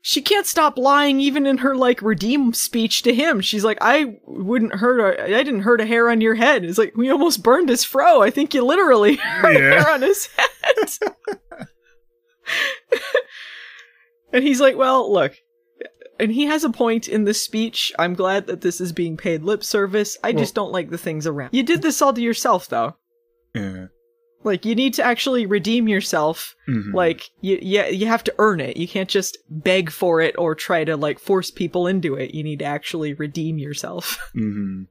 She 0.03 0.21
can't 0.23 0.47
stop 0.47 0.79
lying 0.79 1.19
even 1.19 1.45
in 1.45 1.59
her 1.59 1.75
like 1.75 2.01
redeem 2.01 2.53
speech 2.53 3.03
to 3.03 3.13
him. 3.13 3.39
She's 3.39 3.63
like, 3.63 3.77
I 3.81 4.17
wouldn't 4.25 4.73
hurt 4.73 4.99
a, 5.19 5.23
I 5.37 5.43
didn't 5.43 5.61
hurt 5.61 5.79
a 5.79 5.85
hair 5.85 6.09
on 6.09 6.21
your 6.21 6.33
head. 6.33 6.65
It's 6.65 6.79
like, 6.79 6.95
we 6.97 7.11
almost 7.11 7.43
burned 7.43 7.69
his 7.69 7.83
fro. 7.83 8.19
I 8.21 8.31
think 8.31 8.55
you 8.55 8.65
literally 8.65 9.15
hurt 9.21 9.55
a 9.55 9.59
hair 9.59 9.89
on 9.91 10.01
his 10.01 10.27
head. 10.27 10.47
and 14.33 14.43
he's 14.43 14.59
like, 14.61 14.75
well, 14.75 15.11
look. 15.11 15.35
And 16.21 16.31
he 16.31 16.45
has 16.45 16.63
a 16.63 16.69
point 16.69 17.07
in 17.09 17.23
this 17.25 17.41
speech. 17.41 17.91
I'm 17.99 18.13
glad 18.13 18.47
that 18.47 18.61
this 18.61 18.79
is 18.79 18.91
being 18.93 19.17
paid 19.17 19.43
lip 19.43 19.63
service. 19.63 20.17
I 20.23 20.31
just 20.31 20.55
don't 20.55 20.71
like 20.71 20.89
the 20.89 20.97
things 20.97 21.25
around. 21.27 21.49
You 21.51 21.63
did 21.63 21.81
this 21.81 22.01
all 22.01 22.13
to 22.13 22.21
yourself, 22.21 22.69
though. 22.69 22.95
Yeah. 23.55 23.87
Like, 24.43 24.65
you 24.65 24.73
need 24.75 24.93
to 24.95 25.03
actually 25.03 25.45
redeem 25.45 25.87
yourself 25.87 26.55
Mhm. 26.67 26.93
like 26.93 27.29
you, 27.41 27.59
you 27.61 27.83
you 27.85 28.05
have 28.07 28.23
to 28.25 28.33
earn 28.39 28.59
it. 28.59 28.77
You 28.77 28.87
can't 28.87 29.09
just 29.09 29.37
beg 29.49 29.91
for 29.91 30.21
it 30.21 30.35
or 30.37 30.55
try 30.55 30.83
to 30.83 30.95
like 30.97 31.19
force 31.19 31.51
people 31.51 31.85
into 31.87 32.15
it. 32.15 32.33
You 32.33 32.43
need 32.43 32.59
to 32.59 32.65
actually 32.65 33.13
redeem 33.13 33.57
yourself. 33.59 34.17
hmm 34.33 34.83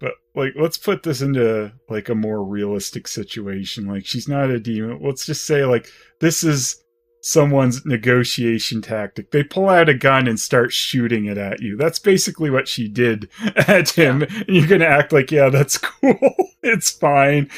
But 0.00 0.12
like, 0.34 0.52
let's 0.56 0.78
put 0.78 1.02
this 1.02 1.20
into 1.22 1.72
like 1.88 2.08
a 2.10 2.14
more 2.14 2.44
realistic 2.44 3.08
situation. 3.08 3.86
Like, 3.86 4.04
she's 4.06 4.28
not 4.28 4.50
a 4.50 4.60
demon. 4.60 5.00
Let's 5.02 5.26
just 5.26 5.46
say 5.46 5.64
like 5.64 5.86
this 6.20 6.44
is 6.44 6.82
someone's 7.24 7.86
negotiation 7.86 8.82
tactic. 8.82 9.30
They 9.30 9.42
pull 9.42 9.70
out 9.70 9.88
a 9.88 9.94
gun 9.94 10.28
and 10.28 10.38
start 10.38 10.74
shooting 10.74 11.24
it 11.24 11.38
at 11.38 11.62
you. 11.62 11.74
That's 11.74 11.98
basically 11.98 12.50
what 12.50 12.68
she 12.68 12.86
did 12.86 13.30
at 13.56 13.88
him. 13.90 14.22
And 14.22 14.44
you're 14.48 14.66
gonna 14.66 14.84
act 14.84 15.10
like, 15.10 15.30
yeah, 15.30 15.48
that's 15.48 15.78
cool. 15.78 16.34
it's 16.62 16.90
fine. 16.90 17.50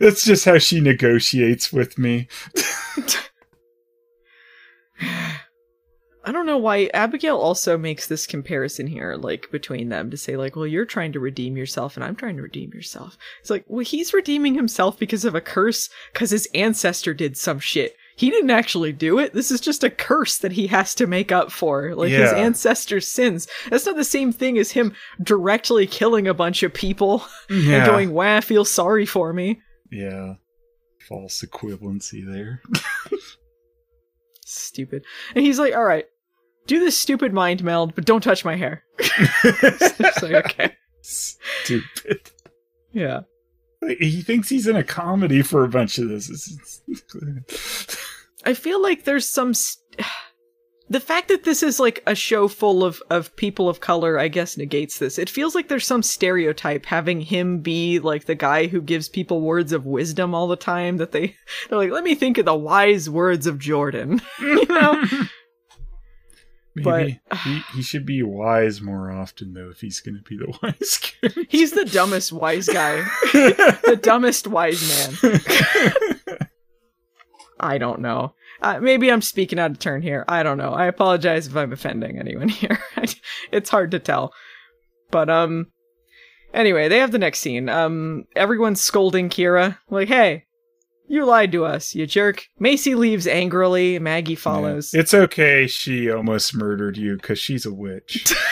That's 0.00 0.24
just 0.24 0.44
how 0.44 0.58
she 0.58 0.80
negotiates 0.80 1.72
with 1.72 1.96
me. 1.98 2.26
I 6.24 6.32
don't 6.32 6.46
know 6.46 6.58
why 6.58 6.90
Abigail 6.92 7.36
also 7.36 7.78
makes 7.78 8.08
this 8.08 8.26
comparison 8.26 8.88
here, 8.88 9.14
like 9.14 9.48
between 9.52 9.88
them, 9.88 10.10
to 10.10 10.16
say 10.16 10.36
like, 10.36 10.56
well, 10.56 10.66
you're 10.66 10.84
trying 10.84 11.12
to 11.12 11.20
redeem 11.20 11.56
yourself 11.56 11.96
and 11.96 12.02
I'm 12.02 12.16
trying 12.16 12.34
to 12.38 12.42
redeem 12.42 12.72
yourself. 12.74 13.16
It's 13.40 13.50
like, 13.50 13.64
well, 13.68 13.84
he's 13.84 14.12
redeeming 14.12 14.56
himself 14.56 14.98
because 14.98 15.24
of 15.24 15.36
a 15.36 15.40
curse, 15.40 15.88
because 16.12 16.30
his 16.30 16.48
ancestor 16.52 17.14
did 17.14 17.36
some 17.36 17.60
shit. 17.60 17.94
He 18.16 18.30
didn't 18.30 18.50
actually 18.50 18.92
do 18.92 19.18
it. 19.18 19.34
This 19.34 19.50
is 19.50 19.60
just 19.60 19.84
a 19.84 19.90
curse 19.90 20.38
that 20.38 20.52
he 20.52 20.66
has 20.68 20.94
to 20.94 21.06
make 21.06 21.30
up 21.32 21.52
for, 21.52 21.94
like 21.94 22.10
his 22.10 22.32
ancestor's 22.32 23.06
sins. 23.06 23.46
That's 23.68 23.84
not 23.84 23.96
the 23.96 24.04
same 24.04 24.32
thing 24.32 24.56
as 24.56 24.70
him 24.70 24.94
directly 25.22 25.86
killing 25.86 26.26
a 26.26 26.32
bunch 26.34 26.62
of 26.62 26.72
people 26.72 27.22
Yeah. 27.50 27.76
and 27.76 27.86
going, 27.86 28.12
"Wah, 28.12 28.40
feel 28.40 28.64
sorry 28.64 29.04
for 29.04 29.32
me." 29.34 29.60
Yeah. 29.92 30.34
False 31.08 31.44
equivalency 31.46 32.24
there. 32.26 32.62
Stupid. 34.44 35.04
And 35.34 35.44
he's 35.44 35.58
like, 35.58 35.74
"All 35.74 35.84
right, 35.84 36.06
do 36.66 36.78
this 36.80 36.96
stupid 36.96 37.32
mind 37.32 37.62
meld, 37.62 37.94
but 37.94 38.04
don't 38.06 38.22
touch 38.22 38.44
my 38.44 38.56
hair." 38.56 38.82
it's 38.98 40.22
like, 40.22 40.32
okay, 40.46 40.72
Stupid. 41.02 42.30
yeah. 42.92 43.20
He 44.00 44.22
thinks 44.22 44.48
he's 44.48 44.66
in 44.66 44.74
a 44.74 44.82
comedy 44.82 45.42
for 45.42 45.62
a 45.62 45.68
bunch 45.68 45.98
of 45.98 46.08
this. 46.08 46.82
I 48.46 48.54
feel 48.54 48.80
like 48.80 49.04
there's 49.04 49.28
some. 49.28 49.52
St- 49.54 49.82
the 50.88 51.00
fact 51.00 51.26
that 51.28 51.42
this 51.42 51.64
is 51.64 51.80
like 51.80 52.00
a 52.06 52.14
show 52.14 52.46
full 52.46 52.84
of 52.84 53.02
of 53.10 53.34
people 53.36 53.68
of 53.68 53.80
color, 53.80 54.18
I 54.18 54.28
guess, 54.28 54.56
negates 54.56 54.98
this. 54.98 55.18
It 55.18 55.28
feels 55.28 55.54
like 55.54 55.66
there's 55.68 55.84
some 55.86 56.02
stereotype 56.02 56.86
having 56.86 57.20
him 57.20 57.58
be 57.58 57.98
like 57.98 58.26
the 58.26 58.36
guy 58.36 58.68
who 58.68 58.80
gives 58.80 59.08
people 59.08 59.40
words 59.40 59.72
of 59.72 59.84
wisdom 59.84 60.32
all 60.34 60.46
the 60.46 60.54
time. 60.56 60.98
That 60.98 61.10
they 61.12 61.34
they're 61.68 61.78
like, 61.78 61.90
let 61.90 62.04
me 62.04 62.14
think 62.14 62.38
of 62.38 62.44
the 62.44 62.54
wise 62.54 63.10
words 63.10 63.46
of 63.48 63.58
Jordan. 63.58 64.22
you 64.40 64.64
know, 64.66 65.04
Maybe 66.76 67.20
But- 67.30 67.38
he, 67.38 67.60
he 67.74 67.82
should 67.82 68.04
be 68.06 68.22
wise 68.22 68.80
more 68.82 69.10
often, 69.10 69.54
though, 69.54 69.70
if 69.70 69.80
he's 69.80 70.00
going 70.00 70.16
to 70.16 70.22
be 70.22 70.36
the 70.36 70.56
wise 70.62 71.00
guy. 71.22 71.46
he's 71.48 71.72
the 71.72 71.86
dumbest 71.86 72.32
wise 72.32 72.68
guy, 72.68 72.96
the 73.32 73.98
dumbest 74.00 74.46
wise 74.46 74.86
man. 75.22 76.15
I 77.58 77.78
don't 77.78 78.00
know. 78.00 78.34
Uh, 78.60 78.78
maybe 78.80 79.10
I'm 79.10 79.22
speaking 79.22 79.58
out 79.58 79.70
of 79.70 79.78
turn 79.78 80.02
here. 80.02 80.24
I 80.28 80.42
don't 80.42 80.58
know. 80.58 80.72
I 80.72 80.86
apologize 80.86 81.46
if 81.46 81.56
I'm 81.56 81.72
offending 81.72 82.18
anyone 82.18 82.48
here. 82.60 82.78
it's 83.52 83.70
hard 83.70 83.90
to 83.92 83.98
tell. 83.98 84.32
But 85.10 85.30
um 85.30 85.68
anyway, 86.52 86.88
they 86.88 86.98
have 86.98 87.12
the 87.12 87.18
next 87.18 87.40
scene. 87.40 87.68
Um 87.68 88.24
everyone's 88.34 88.80
scolding 88.80 89.28
Kira 89.30 89.78
like, 89.88 90.08
"Hey, 90.08 90.44
you 91.08 91.24
lied 91.24 91.52
to 91.52 91.64
us, 91.64 91.94
you 91.94 92.06
jerk." 92.06 92.46
Macy 92.58 92.94
leaves 92.94 93.26
angrily, 93.26 93.98
Maggie 93.98 94.34
follows. 94.34 94.92
It's 94.92 95.14
okay. 95.14 95.66
She 95.66 96.10
almost 96.10 96.54
murdered 96.56 96.96
you 96.96 97.16
because 97.16 97.38
she's 97.38 97.64
a 97.66 97.72
witch. 97.72 98.34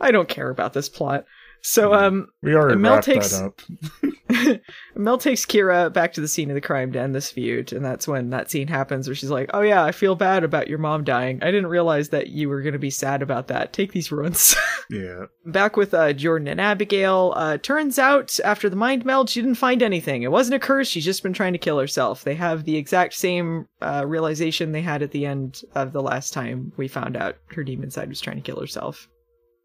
I 0.00 0.10
don't 0.10 0.28
care 0.28 0.50
about 0.50 0.72
this 0.72 0.88
plot. 0.88 1.24
So 1.62 1.94
um 1.94 2.28
We 2.42 2.54
already 2.54 2.78
Mel 2.78 2.94
wrapped 2.94 3.06
takes- 3.06 3.38
that 3.38 3.44
up. 3.46 3.60
Mel 4.96 5.18
takes 5.18 5.44
Kira 5.46 5.92
back 5.92 6.12
to 6.14 6.20
the 6.20 6.28
scene 6.28 6.50
of 6.50 6.54
the 6.54 6.60
crime 6.60 6.92
to 6.92 7.00
end 7.00 7.14
this 7.14 7.30
feud, 7.30 7.72
and 7.72 7.84
that's 7.84 8.06
when 8.08 8.30
that 8.30 8.50
scene 8.50 8.68
happens 8.68 9.06
where 9.06 9.14
she's 9.14 9.30
like, 9.30 9.50
"Oh 9.54 9.60
yeah, 9.60 9.84
I 9.84 9.92
feel 9.92 10.14
bad 10.14 10.44
about 10.44 10.68
your 10.68 10.78
mom 10.78 11.04
dying. 11.04 11.42
I 11.42 11.46
didn't 11.46 11.68
realize 11.68 12.10
that 12.10 12.28
you 12.28 12.48
were 12.48 12.62
gonna 12.62 12.78
be 12.78 12.90
sad 12.90 13.22
about 13.22 13.48
that. 13.48 13.72
Take 13.72 13.92
these 13.92 14.12
runes." 14.12 14.54
Yeah. 14.90 15.24
back 15.46 15.78
with 15.78 15.94
uh, 15.94 16.12
Jordan 16.12 16.46
and 16.46 16.60
Abigail. 16.60 17.32
Uh, 17.34 17.56
turns 17.56 17.98
out 17.98 18.38
after 18.44 18.68
the 18.68 18.76
mind 18.76 19.06
meld, 19.06 19.30
she 19.30 19.40
didn't 19.40 19.54
find 19.56 19.82
anything. 19.82 20.22
It 20.24 20.30
wasn't 20.30 20.56
a 20.56 20.58
curse. 20.58 20.88
She's 20.88 21.06
just 21.06 21.22
been 21.22 21.32
trying 21.32 21.54
to 21.54 21.58
kill 21.58 21.78
herself. 21.78 22.22
They 22.22 22.34
have 22.34 22.64
the 22.64 22.76
exact 22.76 23.14
same 23.14 23.66
uh, 23.80 24.04
realization 24.06 24.72
they 24.72 24.82
had 24.82 25.00
at 25.02 25.10
the 25.12 25.24
end 25.24 25.62
of 25.74 25.94
the 25.94 26.02
last 26.02 26.34
time 26.34 26.70
we 26.76 26.86
found 26.86 27.16
out 27.16 27.36
her 27.54 27.64
demon 27.64 27.90
side 27.90 28.10
was 28.10 28.20
trying 28.20 28.36
to 28.36 28.42
kill 28.42 28.60
herself. 28.60 29.08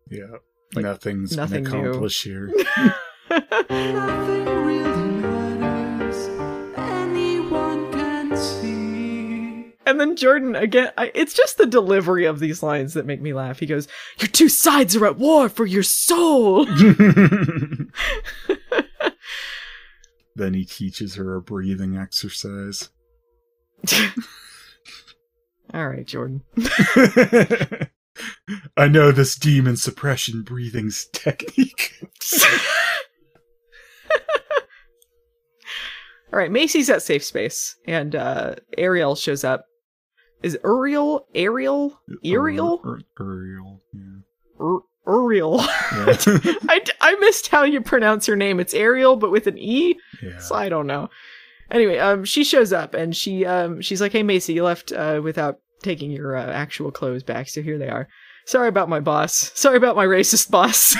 Yeah. 0.09 0.23
Like, 0.73 0.85
Nothing's 0.85 1.35
nothing 1.35 1.65
been 1.65 1.73
new. 1.73 1.89
accomplished 1.89 2.23
here. 2.23 2.49
Nothing 3.29 4.45
really 4.45 5.11
matters. 5.21 6.29
Anyone 6.77 7.91
can 7.91 8.35
see. 8.35 9.73
And 9.85 9.99
then 9.99 10.15
Jordan 10.15 10.55
again. 10.55 10.91
I, 10.97 11.11
it's 11.13 11.33
just 11.33 11.57
the 11.57 11.65
delivery 11.65 12.25
of 12.25 12.39
these 12.39 12.63
lines 12.63 12.93
that 12.93 13.05
make 13.05 13.21
me 13.21 13.33
laugh. 13.33 13.59
He 13.59 13.65
goes, 13.65 13.87
"Your 14.19 14.27
two 14.27 14.49
sides 14.49 14.95
are 14.95 15.05
at 15.05 15.17
war 15.17 15.49
for 15.49 15.65
your 15.65 15.83
soul." 15.83 16.65
then 20.35 20.53
he 20.53 20.65
teaches 20.65 21.15
her 21.15 21.35
a 21.35 21.41
breathing 21.41 21.97
exercise. 21.97 22.89
All 25.73 25.87
right, 25.87 26.05
Jordan. 26.05 26.43
I 28.75 28.87
know 28.87 29.11
this 29.11 29.35
demon 29.35 29.77
suppression 29.77 30.41
breathing 30.41 30.91
technique. 31.13 32.03
All 36.31 36.37
right, 36.37 36.51
Macy's 36.51 36.89
at 36.89 37.01
safe 37.01 37.23
space, 37.23 37.75
and 37.87 38.15
uh, 38.15 38.55
Ariel 38.77 39.15
shows 39.15 39.43
up. 39.43 39.65
Is 40.43 40.57
Uriel 40.63 41.25
Ariel 41.35 41.99
Ariel 42.23 42.81
Ur- 42.85 43.01
Ur- 43.19 43.45
Uriel. 43.45 43.81
Yeah. 43.93 44.01
Ur- 44.61 44.79
Uriel? 45.07 45.57
Yeah. 45.59 46.15
I, 46.69 46.81
I 47.01 47.15
missed 47.15 47.47
how 47.47 47.63
you 47.63 47.81
pronounce 47.81 48.25
her 48.27 48.35
name. 48.35 48.59
It's 48.59 48.73
Ariel, 48.73 49.15
but 49.15 49.31
with 49.31 49.47
an 49.47 49.57
e. 49.57 49.95
yeah. 50.21 50.37
So 50.37 50.55
I 50.55 50.69
don't 50.69 50.87
know. 50.87 51.09
Anyway, 51.71 51.97
um, 51.97 52.23
she 52.25 52.43
shows 52.43 52.71
up 52.71 52.93
and 52.93 53.15
she 53.15 53.45
um 53.45 53.81
she's 53.81 53.99
like, 54.01 54.11
"Hey, 54.11 54.23
Macy, 54.23 54.53
you 54.53 54.63
left 54.63 54.91
uh 54.91 55.19
without 55.23 55.57
taking 55.81 56.11
your 56.11 56.35
uh, 56.37 56.51
actual 56.51 56.91
clothes 56.91 57.23
back, 57.23 57.49
so 57.49 57.61
here 57.61 57.77
they 57.77 57.89
are. 57.89 58.07
Sorry 58.45 58.67
about 58.69 58.87
my 58.89 58.99
boss. 58.99 59.51
Sorry 59.55 59.77
about 59.77 59.95
my 59.95 60.05
racist 60.05 60.49
boss. 60.51 60.95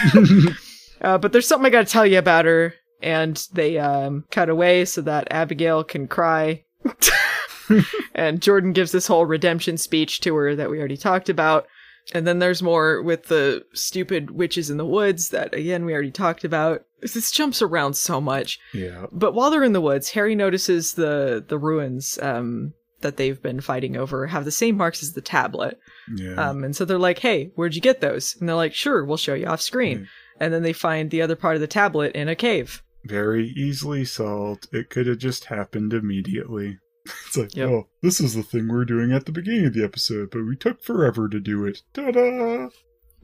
uh, 1.02 1.18
but 1.18 1.32
there's 1.32 1.48
something 1.48 1.66
I 1.68 1.70
got 1.70 1.86
to 1.86 1.92
tell 1.94 2.06
you 2.06 2.18
about 2.18 2.46
her." 2.46 2.74
And 3.02 3.42
they 3.54 3.78
um 3.78 4.26
cut 4.32 4.50
away 4.50 4.86
so 4.86 5.02
that 5.02 5.28
Abigail 5.32 5.84
can 5.84 6.08
cry. 6.08 6.64
and 8.16 8.42
Jordan 8.42 8.74
gives 8.74 8.92
this 8.92 9.08
whole 9.08 9.26
redemption 9.26 9.78
speech 9.78 10.22
to 10.22 10.36
her 10.36 10.56
that 10.56 10.70
we 10.70 10.80
already 10.80 10.98
talked 10.98 11.30
about. 11.30 11.68
And 12.14 12.26
then 12.26 12.40
there's 12.40 12.64
more 12.64 13.02
with 13.04 13.28
the 13.28 13.64
stupid 13.74 14.32
witches 14.32 14.70
in 14.70 14.78
the 14.78 14.86
woods 14.86 15.30
that 15.30 15.54
again 15.54 15.86
we 15.86 15.94
already 15.94 16.12
talked 16.12 16.44
about. 16.44 16.84
This 17.02 17.32
jumps 17.32 17.62
around 17.62 17.96
so 17.96 18.20
much. 18.20 18.60
yeah. 18.74 19.06
But 19.12 19.34
while 19.34 19.52
they're 19.52 19.64
in 19.64 19.74
the 19.74 19.82
woods, 19.82 20.10
Harry 20.12 20.36
notices 20.36 20.94
the 20.94 21.44
the 21.48 21.58
ruins 21.58 22.18
um, 22.22 22.74
that 23.02 23.18
they've 23.18 23.42
been 23.42 23.62
fighting 23.62 23.96
over 23.96 24.28
have 24.28 24.44
the 24.44 24.52
same 24.52 24.76
marks 24.76 25.04
as 25.04 25.14
the 25.14 25.22
tablet. 25.22 25.80
Yeah. 26.14 26.34
Um, 26.34 26.64
and 26.64 26.76
so 26.76 26.84
they're 26.84 26.98
like, 26.98 27.20
"Hey, 27.20 27.52
where'd 27.56 27.76
you 27.76 27.82
get 27.82 28.02
those?" 28.02 28.36
And 28.40 28.50
they're 28.50 28.56
like, 28.56 28.74
"Sure, 28.74 29.06
we'll 29.06 29.18
show 29.18 29.36
you 29.36 29.46
off 29.46 29.62
screen." 29.62 30.00
Mm. 30.00 30.08
And 30.42 30.54
then 30.54 30.64
they 30.64 30.74
find 30.74 31.10
the 31.10 31.22
other 31.22 31.36
part 31.36 31.56
of 31.56 31.62
the 31.62 31.68
tablet 31.68 32.16
in 32.16 32.28
a 32.28 32.36
cave. 32.36 32.82
Very 33.06 33.48
easily 33.50 34.06
solved. 34.06 34.68
It 34.72 34.90
could 34.90 35.08
have 35.08 35.18
just 35.20 35.46
happened 35.46 35.94
immediately. 35.94 36.78
It's 37.28 37.38
like, 37.38 37.56
Yep. 37.56 37.70
oh, 37.70 37.88
this 38.04 38.20
is 38.20 38.36
the 38.36 38.44
thing 38.44 38.68
we 38.68 38.76
are 38.78 38.86
doing 38.86 39.12
at 39.12 39.26
the 39.26 39.32
beginning 39.32 39.66
of 39.66 39.74
the 39.74 39.84
episode, 39.84 40.30
but 40.32 40.44
we 40.46 40.56
took 40.56 40.84
forever 40.84 41.28
to 41.30 41.40
do 41.40 41.66
it. 41.66 41.82
Ta-da! 41.94 42.70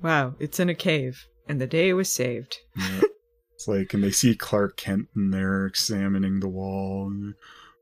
Wow, 0.01 0.34
it's 0.39 0.59
in 0.59 0.69
a 0.69 0.76
cave, 0.76 1.28
and 1.47 1.59
the 1.61 1.67
day 1.67 1.93
was 1.93 2.11
saved. 2.11 2.57
Yeah. 2.78 3.01
it's 3.53 3.67
like, 3.67 3.93
and 3.93 4.03
they 4.03 4.09
see 4.11 4.36
Clark 4.36 4.78
Kent 4.78 5.09
in 5.15 5.30
there 5.30 5.65
examining 5.67 6.39
the 6.39 6.47
wall. 6.47 7.07
And, 7.07 7.36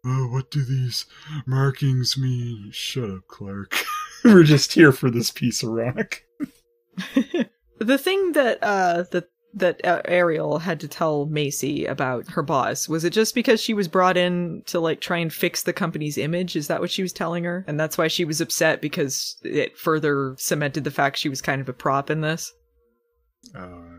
oh, 0.06 0.28
what 0.28 0.52
do 0.52 0.66
these 0.66 1.06
markings 1.46 2.18
mean? 2.18 2.72
Shut 2.72 3.10
up, 3.10 3.28
Clark. 3.30 3.74
We're 4.26 4.44
just 4.44 4.74
here 4.74 4.92
for 4.92 5.10
this 5.10 5.32
piece 5.32 5.64
of 5.64 5.70
rock. 5.70 6.22
the 7.80 7.98
thing 7.98 8.34
that 8.34 8.60
uh 8.62 9.04
that 9.12 9.30
that 9.54 9.84
uh, 9.86 10.02
Ariel 10.06 10.60
had 10.60 10.80
to 10.80 10.88
tell 10.88 11.26
Macy 11.28 11.86
about 11.86 12.28
her 12.30 12.42
boss 12.42 12.90
was 12.90 13.04
it 13.04 13.14
just 13.14 13.36
because 13.36 13.62
she 13.62 13.74
was 13.74 13.88
brought 13.88 14.18
in 14.18 14.64
to 14.66 14.80
like 14.80 15.00
try 15.00 15.18
and 15.18 15.32
fix 15.32 15.64
the 15.64 15.74
company's 15.74 16.18
image? 16.18 16.56
Is 16.56 16.68
that 16.68 16.82
what 16.82 16.92
she 16.92 17.02
was 17.02 17.14
telling 17.14 17.44
her? 17.44 17.64
And 17.68 17.80
that's 17.80 17.98
why 17.98 18.08
she 18.08 18.26
was 18.26 18.42
upset 18.42 18.82
because 18.82 19.38
it 19.44 19.78
further 19.78 20.36
cemented 20.38 20.84
the 20.84 20.92
fact 20.92 21.18
she 21.18 21.30
was 21.30 21.42
kind 21.42 21.62
of 21.62 21.70
a 21.70 21.74
prop 21.74 22.10
in 22.10 22.22
this. 22.22 22.52
Uh, 23.56 23.94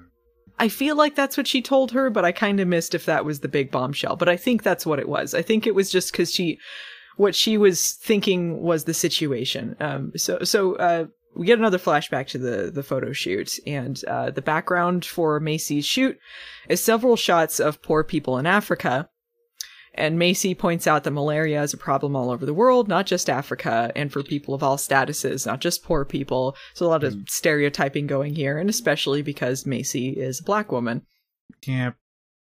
I 0.59 0.69
feel 0.69 0.97
like 0.97 1.15
that's 1.15 1.37
what 1.37 1.47
she 1.47 1.63
told 1.63 1.93
her, 1.93 2.11
but 2.11 2.25
I 2.25 2.33
kind 2.33 2.61
of 2.61 2.69
missed 2.69 2.95
if 2.95 3.07
that 3.07 3.25
was 3.25 3.41
the 3.41 3.49
big 3.49 3.71
bombshell. 3.71 4.17
But 4.17 4.29
I 4.29 4.37
think 4.37 4.63
that's 4.63 4.87
what 4.87 4.99
it 4.99 5.09
was. 5.09 5.35
I 5.35 5.43
think 5.43 5.67
it 5.67 5.75
was 5.75 5.91
just 5.91 6.13
because 6.13 6.33
she, 6.33 6.59
what 7.17 7.35
she 7.35 7.59
was 7.59 7.93
thinking 7.93 8.61
was 8.61 8.85
the 8.85 8.95
situation. 8.95 9.77
Um, 9.81 10.13
so, 10.17 10.39
so, 10.43 10.75
uh, 10.77 11.07
we 11.35 11.47
get 11.47 11.59
another 11.59 11.79
flashback 11.79 12.29
to 12.29 12.39
the, 12.39 12.71
the 12.71 12.83
photo 12.83 13.13
shoot 13.13 13.59
and, 13.67 14.03
uh, 14.07 14.31
the 14.31 14.43
background 14.43 15.05
for 15.05 15.41
Macy's 15.41 15.85
shoot 15.85 16.19
is 16.69 16.83
several 16.83 17.17
shots 17.17 17.61
of 17.61 17.83
poor 17.83 18.05
people 18.05 18.39
in 18.39 18.47
Africa. 18.47 19.09
And 19.97 20.19
Macy 20.19 20.57
points 20.57 20.89
out 20.89 21.05
that 21.05 21.13
malaria 21.13 21.63
is 21.63 21.73
a 21.73 21.77
problem 21.79 22.17
all 22.17 22.31
over 22.31 22.45
the 22.45 22.55
world, 22.55 22.89
not 22.89 23.07
just 23.07 23.31
Africa, 23.31 23.93
and 23.95 24.13
for 24.13 24.25
people 24.25 24.53
of 24.53 24.63
all 24.63 24.77
statuses, 24.77 25.47
not 25.47 25.61
just 25.61 25.85
poor 25.85 26.05
people. 26.05 26.57
So 26.75 26.87
a 26.87 26.89
lot 26.89 27.05
of 27.05 27.17
stereotyping 27.29 28.09
going 28.09 28.35
here, 28.35 28.59
and 28.59 28.69
especially 28.69 29.23
because 29.23 29.67
Macy 29.67 30.09
is 30.09 30.41
a 30.41 30.45
black 30.45 30.73
woman. 30.73 31.03
yeah, 31.65 31.93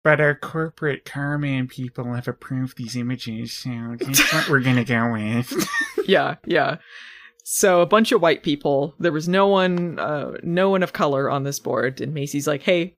but 0.03 0.21
our 0.21 0.35
corporate 0.35 1.05
Carman 1.05 1.67
people 1.67 2.13
have 2.13 2.27
approved 2.27 2.77
these 2.77 2.95
images, 2.95 3.53
so 3.53 3.95
that's 3.99 4.31
what 4.31 4.47
we're 4.47 4.61
gonna 4.61 4.85
go 4.85 5.11
with. 5.11 5.51
yeah, 6.07 6.35
yeah. 6.45 6.77
So 7.51 7.81
a 7.81 7.87
bunch 7.87 8.11
of 8.11 8.21
white 8.21 8.43
people. 8.43 8.93
There 8.99 9.11
was 9.11 9.27
no 9.27 9.47
one, 9.47 9.97
uh, 9.97 10.33
no 10.43 10.69
one 10.69 10.83
of 10.83 10.93
color 10.93 11.31
on 11.31 11.45
this 11.45 11.59
board, 11.59 11.99
and 11.99 12.13
Macy's 12.13 12.45
like, 12.45 12.61
"Hey, 12.61 12.95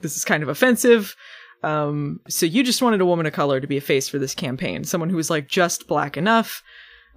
this 0.00 0.16
is 0.16 0.24
kind 0.24 0.42
of 0.42 0.48
offensive. 0.48 1.14
Um, 1.62 2.20
so 2.26 2.46
you 2.46 2.62
just 2.62 2.80
wanted 2.80 3.02
a 3.02 3.06
woman 3.06 3.26
of 3.26 3.34
color 3.34 3.60
to 3.60 3.66
be 3.66 3.76
a 3.76 3.82
face 3.82 4.08
for 4.08 4.18
this 4.18 4.34
campaign, 4.34 4.84
someone 4.84 5.10
who 5.10 5.16
was 5.16 5.28
like 5.28 5.48
just 5.48 5.86
black 5.86 6.16
enough." 6.16 6.62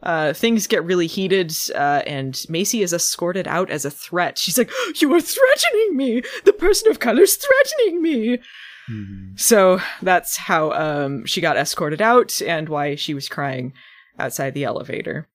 Uh, 0.04 0.34
things 0.34 0.68
get 0.68 0.84
really 0.84 1.08
heated, 1.08 1.54
uh, 1.74 2.02
and 2.06 2.44
Macy 2.50 2.84
is 2.84 2.92
escorted 2.92 3.48
out 3.48 3.70
as 3.70 3.86
a 3.86 3.90
threat. 3.90 4.38
She's 4.38 4.58
like, 4.58 4.70
"You 4.98 5.14
are 5.14 5.22
threatening 5.22 5.96
me. 5.96 6.22
The 6.44 6.52
person 6.52 6.92
of 6.92 7.00
color 7.00 7.22
is 7.22 7.38
threatening 7.38 8.02
me." 8.02 8.40
Hmm. 8.88 9.36
So 9.38 9.80
that's 10.02 10.36
how 10.36 10.74
um, 10.74 11.26
she 11.26 11.40
got 11.40 11.56
escorted 11.56 12.02
out, 12.02 12.42
and 12.42 12.68
why 12.68 12.96
she 12.96 13.14
was 13.14 13.30
crying 13.30 13.72
outside 14.20 14.54
the 14.54 14.66
elevator. 14.66 15.30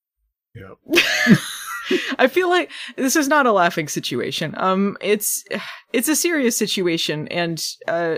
Yep. 0.55 1.39
I 2.19 2.29
feel 2.29 2.49
like 2.49 2.71
this 2.97 3.17
is 3.17 3.29
not 3.29 3.47
a 3.47 3.53
laughing 3.53 3.89
situation. 3.89 4.55
Um, 4.57 4.97
it's 5.01 5.45
it's 5.93 6.09
a 6.09 6.17
serious 6.17 6.57
situation, 6.57 7.29
and 7.29 7.65
uh, 7.89 8.17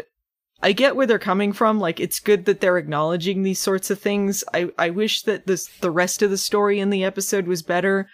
I 0.62 0.72
get 0.72 0.96
where 0.96 1.06
they're 1.06 1.18
coming 1.18 1.52
from. 1.52 1.80
Like, 1.80 2.00
it's 2.00 2.20
good 2.20 2.44
that 2.44 2.60
they're 2.60 2.78
acknowledging 2.78 3.42
these 3.42 3.58
sorts 3.58 3.90
of 3.90 3.98
things. 3.98 4.44
I 4.52 4.70
I 4.78 4.90
wish 4.90 5.22
that 5.22 5.46
this 5.46 5.66
the 5.80 5.90
rest 5.90 6.22
of 6.22 6.30
the 6.30 6.38
story 6.38 6.78
in 6.80 6.90
the 6.90 7.04
episode 7.04 7.46
was 7.46 7.62
better. 7.62 8.08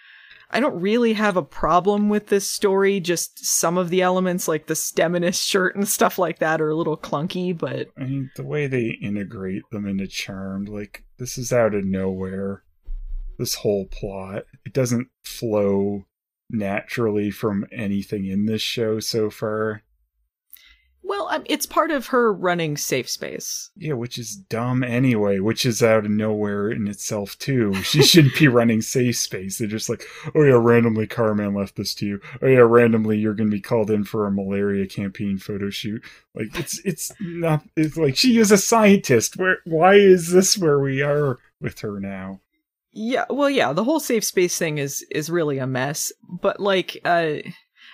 I 0.53 0.59
don't 0.59 0.81
really 0.81 1.13
have 1.13 1.37
a 1.37 1.43
problem 1.43 2.09
with 2.09 2.27
this 2.27 2.49
story. 2.49 2.99
Just 2.99 3.45
some 3.45 3.77
of 3.77 3.89
the 3.89 4.01
elements, 4.01 4.47
like 4.49 4.67
the 4.67 4.73
STEMinist 4.73 5.41
shirt 5.41 5.75
and 5.75 5.87
stuff 5.87 6.19
like 6.19 6.39
that, 6.39 6.61
are 6.61 6.69
a 6.69 6.75
little 6.75 6.97
clunky. 6.97 7.57
But 7.57 7.87
I 7.97 8.03
mean, 8.03 8.31
the 8.35 8.43
way 8.43 8.67
they 8.67 8.97
integrate 9.01 9.63
them 9.71 9.87
into 9.87 10.07
Charmed, 10.07 10.67
like, 10.67 11.05
this 11.17 11.37
is 11.37 11.53
out 11.53 11.73
of 11.73 11.85
nowhere. 11.85 12.63
This 13.41 13.55
whole 13.55 13.87
plot. 13.87 14.43
It 14.67 14.71
doesn't 14.71 15.07
flow 15.23 16.05
naturally 16.47 17.31
from 17.31 17.65
anything 17.71 18.27
in 18.27 18.45
this 18.45 18.61
show 18.61 18.99
so 18.99 19.31
far. 19.31 19.81
well, 21.01 21.27
um, 21.29 21.41
it's 21.47 21.65
part 21.65 21.89
of 21.91 22.07
her 22.07 22.31
running 22.31 22.77
safe 22.77 23.09
space. 23.09 23.71
Yeah, 23.75 23.93
which 23.93 24.19
is 24.19 24.35
dumb 24.35 24.83
anyway, 24.83 25.39
which 25.39 25.65
is 25.65 25.81
out 25.81 26.05
of 26.05 26.11
nowhere 26.11 26.69
in 26.69 26.87
itself, 26.87 27.35
too. 27.39 27.73
She 27.83 28.03
shouldn't 28.03 28.37
be 28.37 28.47
running 28.47 28.81
safe 28.81 29.17
space. 29.17 29.57
They're 29.57 29.67
just 29.67 29.89
like, 29.89 30.03
oh 30.35 30.43
yeah, 30.43 30.59
randomly 30.61 31.07
Carman 31.07 31.55
left 31.55 31.75
this 31.77 31.95
to 31.95 32.05
you. 32.05 32.21
Oh 32.41 32.47
yeah, 32.47 32.59
randomly 32.59 33.17
you're 33.17 33.33
gonna 33.33 33.49
be 33.49 33.59
called 33.59 33.89
in 33.89 34.03
for 34.03 34.27
a 34.27 34.31
malaria 34.31 34.85
campaign 34.85 35.39
photo 35.39 35.69
shoot. 35.69 36.03
Like, 36.35 36.57
it's, 36.59 36.79
it's 36.85 37.11
not, 37.19 37.63
it's 37.75 37.97
like, 37.97 38.15
she 38.15 38.37
is 38.37 38.51
a 38.51 38.57
scientist. 38.57 39.35
Where, 39.35 39.57
why 39.65 39.95
is 39.95 40.31
this 40.31 40.57
where 40.59 40.79
we 40.79 41.01
are 41.01 41.39
with 41.59 41.79
her 41.79 41.99
now? 41.99 42.39
Yeah, 42.93 43.25
well, 43.29 43.49
yeah, 43.49 43.71
the 43.73 43.83
whole 43.83 43.99
safe 43.99 44.23
space 44.23 44.57
thing 44.57 44.77
is 44.77 45.05
is 45.11 45.29
really 45.29 45.59
a 45.59 45.67
mess. 45.67 46.11
But 46.41 46.59
like, 46.59 46.99
uh, 47.05 47.35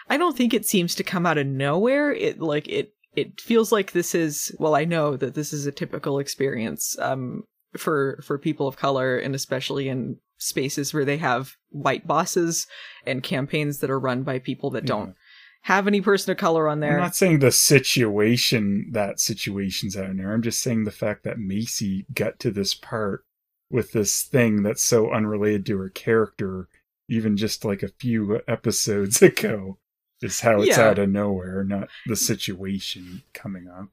I 0.10 0.18
don't 0.18 0.36
think 0.36 0.54
it 0.54 0.66
seems 0.66 0.96
to 0.96 1.04
come 1.04 1.26
out 1.26 1.38
of 1.38 1.48
nowhere. 1.48 2.12
It 2.12 2.40
like 2.40 2.68
it 2.68 2.94
it 3.16 3.40
feels 3.40 3.72
like 3.72 3.92
this 3.92 4.16
is 4.16 4.56
well, 4.60 4.76
I 4.76 4.86
know 4.86 5.16
that 5.16 5.36
this 5.36 5.54
is 5.54 5.66
a 5.66 5.72
typical 5.72 6.20
experience 6.20 6.98
um 7.00 7.44
for 7.78 8.20
for 8.24 8.38
people 8.38 8.68
of 8.68 8.78
color 8.78 9.18
and 9.18 9.36
especially 9.36 9.90
in 9.90 10.18
spaces 10.38 10.94
where 10.94 11.06
they 11.06 11.18
have 11.18 11.54
white 11.70 12.08
bosses 12.08 12.68
and 13.06 13.24
campaigns 13.24 13.80
that 13.80 13.90
are 13.90 14.00
run 14.00 14.24
by 14.24 14.40
people 14.40 14.70
that 14.72 14.86
don't 14.86 15.16
have 15.64 15.88
any 15.88 16.00
person 16.00 16.32
of 16.32 16.38
color 16.38 16.70
on 16.70 16.80
there. 16.80 16.94
I'm 16.94 17.04
not 17.04 17.16
saying 17.16 17.40
the 17.40 17.52
situation 17.52 18.90
that 18.94 19.20
situation's 19.20 19.98
out 19.98 20.16
there. 20.16 20.32
I'm 20.32 20.42
just 20.42 20.62
saying 20.62 20.86
the 20.86 20.92
fact 20.92 21.24
that 21.24 21.40
Macy 21.40 22.06
got 22.14 22.40
to 22.40 22.52
this 22.52 22.74
part 22.74 23.26
with 23.70 23.92
this 23.92 24.22
thing 24.24 24.64
that's 24.64 24.84
so 24.84 25.12
unrelated 25.12 25.66
to 25.68 25.78
her 25.78 25.90
character, 25.90 26.68
even 27.10 27.36
just 27.38 27.66
like 27.66 27.84
a 27.84 27.88
few 27.90 28.42
episodes 28.48 29.22
ago, 29.22 29.78
is 30.22 30.42
how 30.42 30.62
it's 30.62 30.78
Yeah. 30.78 30.90
out 30.90 31.00
of 31.00 31.10
nowhere, 31.10 31.64
not 31.64 31.90
the 32.06 32.16
situation 32.16 33.24
coming 33.34 33.68
up. 33.68 33.88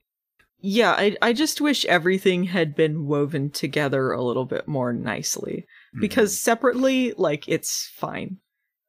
Yeah, 0.67 0.93
I 0.93 1.17
I 1.21 1.33
just 1.35 1.61
wish 1.61 1.85
everything 1.85 2.45
had 2.45 2.75
been 2.75 3.07
woven 3.07 3.51
together 3.51 4.13
a 4.13 4.23
little 4.23 4.47
bit 4.47 4.67
more 4.67 4.93
nicely 4.95 5.67
because 6.01 6.39
separately 6.41 7.13
like 7.19 7.47
it's 7.49 7.91
fine. 7.95 8.39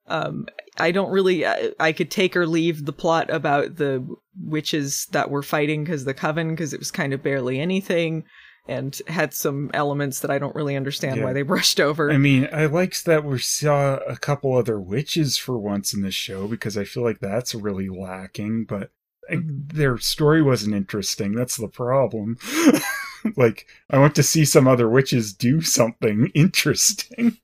Um 0.07 0.47
I 0.77 0.91
don't 0.91 1.11
really 1.11 1.45
I, 1.45 1.71
I 1.79 1.91
could 1.91 2.09
take 2.11 2.37
or 2.37 2.47
leave 2.47 2.85
the 2.85 2.93
plot 2.93 3.29
about 3.29 3.75
the 3.75 4.07
witches 4.41 5.07
that 5.11 5.29
were 5.29 5.43
fighting 5.43 5.85
cuz 5.85 6.05
the 6.05 6.13
coven 6.13 6.51
because 6.51 6.73
it 6.73 6.79
was 6.79 6.91
kind 6.91 7.11
of 7.13 7.21
barely 7.21 7.59
anything 7.59 8.23
and 8.67 8.99
had 9.07 9.33
some 9.33 9.69
elements 9.73 10.21
that 10.21 10.31
I 10.31 10.39
don't 10.39 10.55
really 10.55 10.75
understand 10.75 11.23
why 11.23 11.33
they 11.33 11.43
brushed 11.43 11.79
over. 11.79 12.11
I 12.11 12.17
mean, 12.17 12.49
I 12.51 12.65
liked 12.65 13.05
that 13.05 13.23
we 13.23 13.39
saw 13.39 13.97
a 13.97 14.17
couple 14.17 14.55
other 14.55 14.79
witches 14.79 15.37
for 15.37 15.57
once 15.57 15.93
in 15.93 16.01
this 16.01 16.15
show 16.15 16.47
because 16.47 16.77
I 16.77 16.83
feel 16.83 17.03
like 17.03 17.19
that's 17.19 17.53
really 17.53 17.89
lacking, 17.89 18.65
but 18.65 18.91
I- 19.29 19.35
mm-hmm. 19.35 19.77
their 19.77 19.97
story 19.97 20.41
wasn't 20.41 20.75
interesting. 20.75 21.33
That's 21.33 21.57
the 21.57 21.67
problem. 21.67 22.37
like, 23.37 23.67
I 23.89 23.99
want 23.99 24.15
to 24.15 24.23
see 24.23 24.45
some 24.45 24.67
other 24.67 24.89
witches 24.89 25.33
do 25.33 25.61
something 25.61 26.31
interesting. 26.33 27.37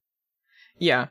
Yeah. 0.77 1.07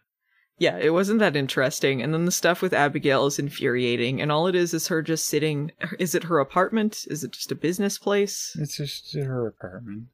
Yeah, 0.60 0.76
it 0.76 0.90
wasn't 0.90 1.20
that 1.20 1.36
interesting. 1.36 2.02
And 2.02 2.12
then 2.12 2.26
the 2.26 2.30
stuff 2.30 2.60
with 2.60 2.74
Abigail 2.74 3.24
is 3.24 3.38
infuriating. 3.38 4.20
And 4.20 4.30
all 4.30 4.46
it 4.46 4.54
is 4.54 4.74
is 4.74 4.88
her 4.88 5.00
just 5.00 5.26
sitting. 5.26 5.72
Is 5.98 6.14
it 6.14 6.24
her 6.24 6.38
apartment? 6.38 7.06
Is 7.08 7.24
it 7.24 7.32
just 7.32 7.50
a 7.50 7.54
business 7.54 7.96
place? 7.96 8.54
It's 8.60 8.76
just 8.76 9.14
her 9.14 9.46
apartment. 9.46 10.08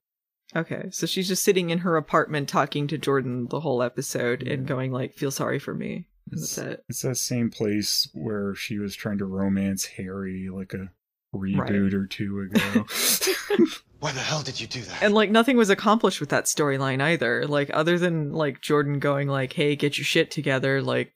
Okay, 0.54 0.86
so 0.92 1.04
she's 1.04 1.26
just 1.26 1.42
sitting 1.42 1.70
in 1.70 1.78
her 1.78 1.96
apartment 1.96 2.48
talking 2.48 2.86
to 2.86 2.96
Jordan 2.96 3.48
the 3.48 3.58
whole 3.58 3.82
episode 3.82 4.44
and 4.44 4.68
going 4.68 4.92
like, 4.92 5.12
"Feel 5.12 5.32
sorry 5.32 5.58
for 5.58 5.74
me." 5.74 6.06
That's 6.28 6.56
it. 6.58 6.84
It's 6.88 7.02
that 7.02 7.16
same 7.16 7.50
place 7.50 8.08
where 8.14 8.54
she 8.54 8.78
was 8.78 8.94
trying 8.94 9.18
to 9.18 9.24
romance 9.24 9.84
Harry 9.84 10.48
like 10.48 10.72
a 10.72 10.92
reboot 11.34 11.92
or 11.92 12.06
two 12.06 12.40
ago. 12.40 12.86
Why 14.00 14.12
the 14.12 14.20
hell 14.20 14.42
did 14.42 14.60
you 14.60 14.66
do 14.66 14.82
that? 14.82 15.02
And 15.02 15.14
like 15.14 15.30
nothing 15.30 15.56
was 15.56 15.70
accomplished 15.70 16.20
with 16.20 16.28
that 16.28 16.44
storyline 16.44 17.00
either. 17.00 17.46
Like 17.46 17.70
other 17.72 17.98
than 17.98 18.32
like 18.32 18.60
Jordan 18.60 18.98
going 18.98 19.28
like, 19.28 19.52
"Hey, 19.54 19.74
get 19.76 19.96
your 19.96 20.04
shit 20.04 20.30
together. 20.30 20.82
Like, 20.82 21.12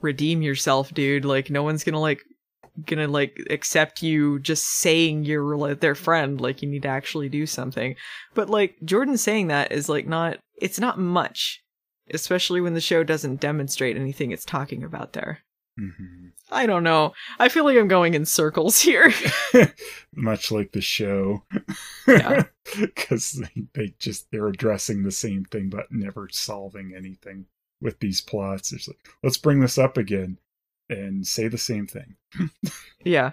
redeem 0.00 0.42
yourself, 0.42 0.92
dude. 0.92 1.24
Like, 1.24 1.50
no 1.50 1.62
one's 1.62 1.84
gonna 1.84 2.00
like." 2.00 2.20
gonna 2.84 3.08
like 3.08 3.40
accept 3.48 4.02
you 4.02 4.38
just 4.40 4.66
saying 4.66 5.24
you're 5.24 5.56
like 5.56 5.80
their 5.80 5.94
friend 5.94 6.42
like 6.42 6.60
you 6.60 6.68
need 6.68 6.82
to 6.82 6.88
actually 6.88 7.26
do 7.26 7.46
something 7.46 7.96
but 8.34 8.50
like 8.50 8.76
jordan 8.84 9.16
saying 9.16 9.46
that 9.46 9.72
is 9.72 9.88
like 9.88 10.06
not 10.06 10.36
it's 10.60 10.78
not 10.78 10.98
much 10.98 11.62
especially 12.12 12.60
when 12.60 12.74
the 12.74 12.80
show 12.80 13.02
doesn't 13.02 13.40
demonstrate 13.40 13.96
anything 13.96 14.30
it's 14.30 14.44
talking 14.44 14.84
about 14.84 15.14
there 15.14 15.38
Mhm. 15.78 16.32
i 16.50 16.64
don't 16.64 16.82
know 16.84 17.12
i 17.38 17.48
feel 17.50 17.64
like 17.64 17.76
i'm 17.76 17.88
going 17.88 18.14
in 18.14 18.24
circles 18.24 18.80
here 18.80 19.12
Much 20.14 20.50
like 20.50 20.72
the 20.72 20.80
show. 20.80 21.42
Yeah. 22.06 22.44
Because 22.78 23.32
they, 23.32 23.62
they 23.74 23.94
just, 24.00 24.28
they're 24.32 24.48
addressing 24.48 25.02
the 25.04 25.12
same 25.12 25.44
thing 25.44 25.68
but 25.70 25.86
never 25.92 26.28
solving 26.32 26.94
anything 26.96 27.46
with 27.80 28.00
these 28.00 28.20
plots. 28.20 28.72
It's 28.72 28.88
like, 28.88 28.98
let's 29.22 29.36
bring 29.36 29.60
this 29.60 29.78
up 29.78 29.96
again 29.96 30.38
and 30.90 31.24
say 31.24 31.46
the 31.46 31.58
same 31.58 31.86
thing. 31.86 32.16
Yeah. 33.04 33.32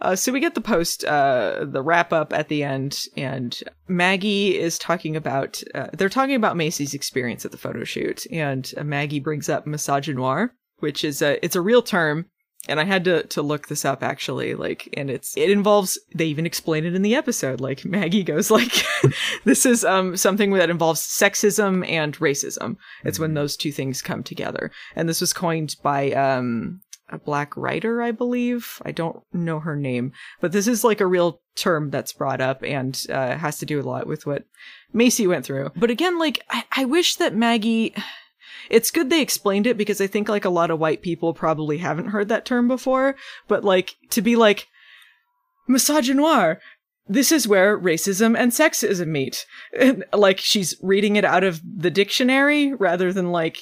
Uh, 0.00 0.16
so 0.16 0.32
we 0.32 0.40
get 0.40 0.54
the 0.56 0.60
post, 0.60 1.04
uh, 1.04 1.64
the 1.68 1.80
wrap 1.82 2.12
up 2.12 2.32
at 2.32 2.48
the 2.48 2.64
end, 2.64 3.04
and 3.16 3.62
Maggie 3.86 4.58
is 4.58 4.78
talking 4.78 5.14
about, 5.14 5.62
uh, 5.74 5.88
they're 5.92 6.08
talking 6.08 6.34
about 6.34 6.56
Macy's 6.56 6.94
experience 6.94 7.44
at 7.44 7.52
the 7.52 7.58
photo 7.58 7.84
shoot, 7.84 8.26
and 8.32 8.72
uh, 8.78 8.82
Maggie 8.82 9.20
brings 9.20 9.48
up 9.48 9.64
misogynoir, 9.66 10.50
which 10.80 11.04
is 11.04 11.22
a, 11.22 11.42
it's 11.44 11.56
a 11.56 11.60
real 11.60 11.82
term, 11.82 12.26
and 12.68 12.78
I 12.78 12.84
had 12.84 13.04
to, 13.04 13.22
to 13.28 13.42
look 13.42 13.68
this 13.68 13.84
up 13.84 14.02
actually, 14.02 14.54
like, 14.54 14.88
and 14.96 15.10
it's, 15.10 15.36
it 15.36 15.50
involves, 15.50 15.98
they 16.14 16.26
even 16.26 16.46
explain 16.46 16.84
it 16.84 16.94
in 16.94 17.02
the 17.02 17.14
episode, 17.14 17.60
like, 17.60 17.84
Maggie 17.84 18.22
goes 18.22 18.50
like, 18.50 18.84
this 19.44 19.64
is, 19.64 19.84
um, 19.84 20.16
something 20.16 20.52
that 20.52 20.70
involves 20.70 21.00
sexism 21.00 21.88
and 21.88 22.18
racism. 22.18 22.76
It's 23.04 23.18
when 23.18 23.34
those 23.34 23.56
two 23.56 23.72
things 23.72 24.02
come 24.02 24.22
together. 24.22 24.70
And 24.94 25.08
this 25.08 25.20
was 25.20 25.32
coined 25.32 25.76
by, 25.82 26.12
um, 26.12 26.80
a 27.10 27.18
black 27.18 27.56
writer, 27.56 28.00
I 28.02 28.12
believe. 28.12 28.80
I 28.84 28.92
don't 28.92 29.22
know 29.32 29.60
her 29.60 29.76
name, 29.76 30.12
but 30.40 30.52
this 30.52 30.66
is 30.66 30.84
like 30.84 31.00
a 31.00 31.06
real 31.06 31.40
term 31.56 31.90
that's 31.90 32.12
brought 32.12 32.40
up 32.40 32.62
and 32.62 33.04
uh, 33.10 33.36
has 33.36 33.58
to 33.58 33.66
do 33.66 33.80
a 33.80 33.82
lot 33.82 34.06
with 34.06 34.26
what 34.26 34.44
Macy 34.92 35.26
went 35.26 35.44
through. 35.44 35.70
But 35.76 35.90
again, 35.90 36.18
like 36.18 36.42
I, 36.50 36.64
I 36.76 36.84
wish 36.84 37.16
that 37.16 37.34
Maggie. 37.34 37.94
It's 38.68 38.90
good 38.90 39.10
they 39.10 39.22
explained 39.22 39.66
it 39.66 39.76
because 39.78 40.00
I 40.00 40.06
think 40.06 40.28
like 40.28 40.44
a 40.44 40.50
lot 40.50 40.70
of 40.70 40.78
white 40.78 41.02
people 41.02 41.32
probably 41.34 41.78
haven't 41.78 42.08
heard 42.08 42.28
that 42.28 42.44
term 42.44 42.68
before. 42.68 43.16
But 43.48 43.64
like 43.64 43.94
to 44.10 44.22
be 44.22 44.36
like 44.36 44.66
misogynoir. 45.68 46.58
This 47.08 47.32
is 47.32 47.48
where 47.48 47.78
racism 47.78 48.38
and 48.38 48.52
sexism 48.52 49.08
meet. 49.08 49.44
And, 49.78 50.04
like 50.12 50.38
she's 50.38 50.76
reading 50.82 51.16
it 51.16 51.24
out 51.24 51.42
of 51.44 51.60
the 51.64 51.90
dictionary 51.90 52.74
rather 52.74 53.12
than 53.12 53.32
like 53.32 53.58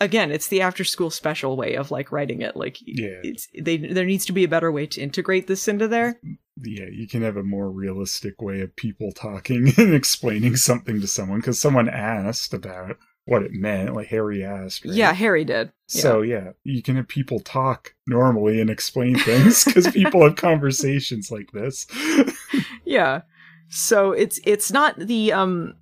again, 0.00 0.30
it's 0.30 0.48
the 0.48 0.60
after 0.60 0.84
school 0.84 1.10
special 1.10 1.56
way 1.56 1.74
of 1.76 1.90
like 1.90 2.12
writing 2.12 2.42
it. 2.42 2.56
Like, 2.56 2.78
Yeah. 2.84 3.20
it's 3.22 3.48
they 3.60 3.76
there 3.76 4.04
needs 4.04 4.26
to 4.26 4.32
be 4.32 4.44
a 4.44 4.48
better 4.48 4.70
way 4.70 4.86
to 4.86 5.00
integrate 5.00 5.46
this 5.46 5.68
into 5.68 5.88
there. 5.88 6.20
Yeah, 6.62 6.86
you 6.90 7.08
can 7.08 7.22
have 7.22 7.36
a 7.36 7.42
more 7.42 7.70
realistic 7.70 8.40
way 8.40 8.60
of 8.60 8.76
people 8.76 9.12
talking 9.12 9.72
and 9.78 9.94
explaining 9.94 10.56
something 10.56 11.00
to 11.00 11.06
someone 11.06 11.40
because 11.40 11.60
someone 11.60 11.88
asked 11.88 12.54
about 12.54 12.96
what 13.26 13.42
it 13.42 13.52
meant. 13.52 13.94
Like 13.94 14.08
Harry 14.08 14.44
asked. 14.44 14.84
right? 14.84 14.94
Yeah, 14.94 15.12
Harry 15.12 15.44
did. 15.44 15.72
Yeah. 15.88 16.00
So 16.02 16.22
yeah, 16.22 16.50
you 16.62 16.82
can 16.82 16.96
have 16.96 17.08
people 17.08 17.40
talk 17.40 17.94
normally 18.06 18.60
and 18.60 18.70
explain 18.70 19.18
things 19.18 19.64
because 19.64 19.88
people 19.88 20.22
have 20.24 20.36
conversations 20.36 21.30
like 21.30 21.50
this. 21.52 21.86
yeah. 22.84 23.22
So 23.68 24.12
it's 24.12 24.40
it's 24.44 24.70
not 24.70 24.98
the 24.98 25.32
um 25.32 25.74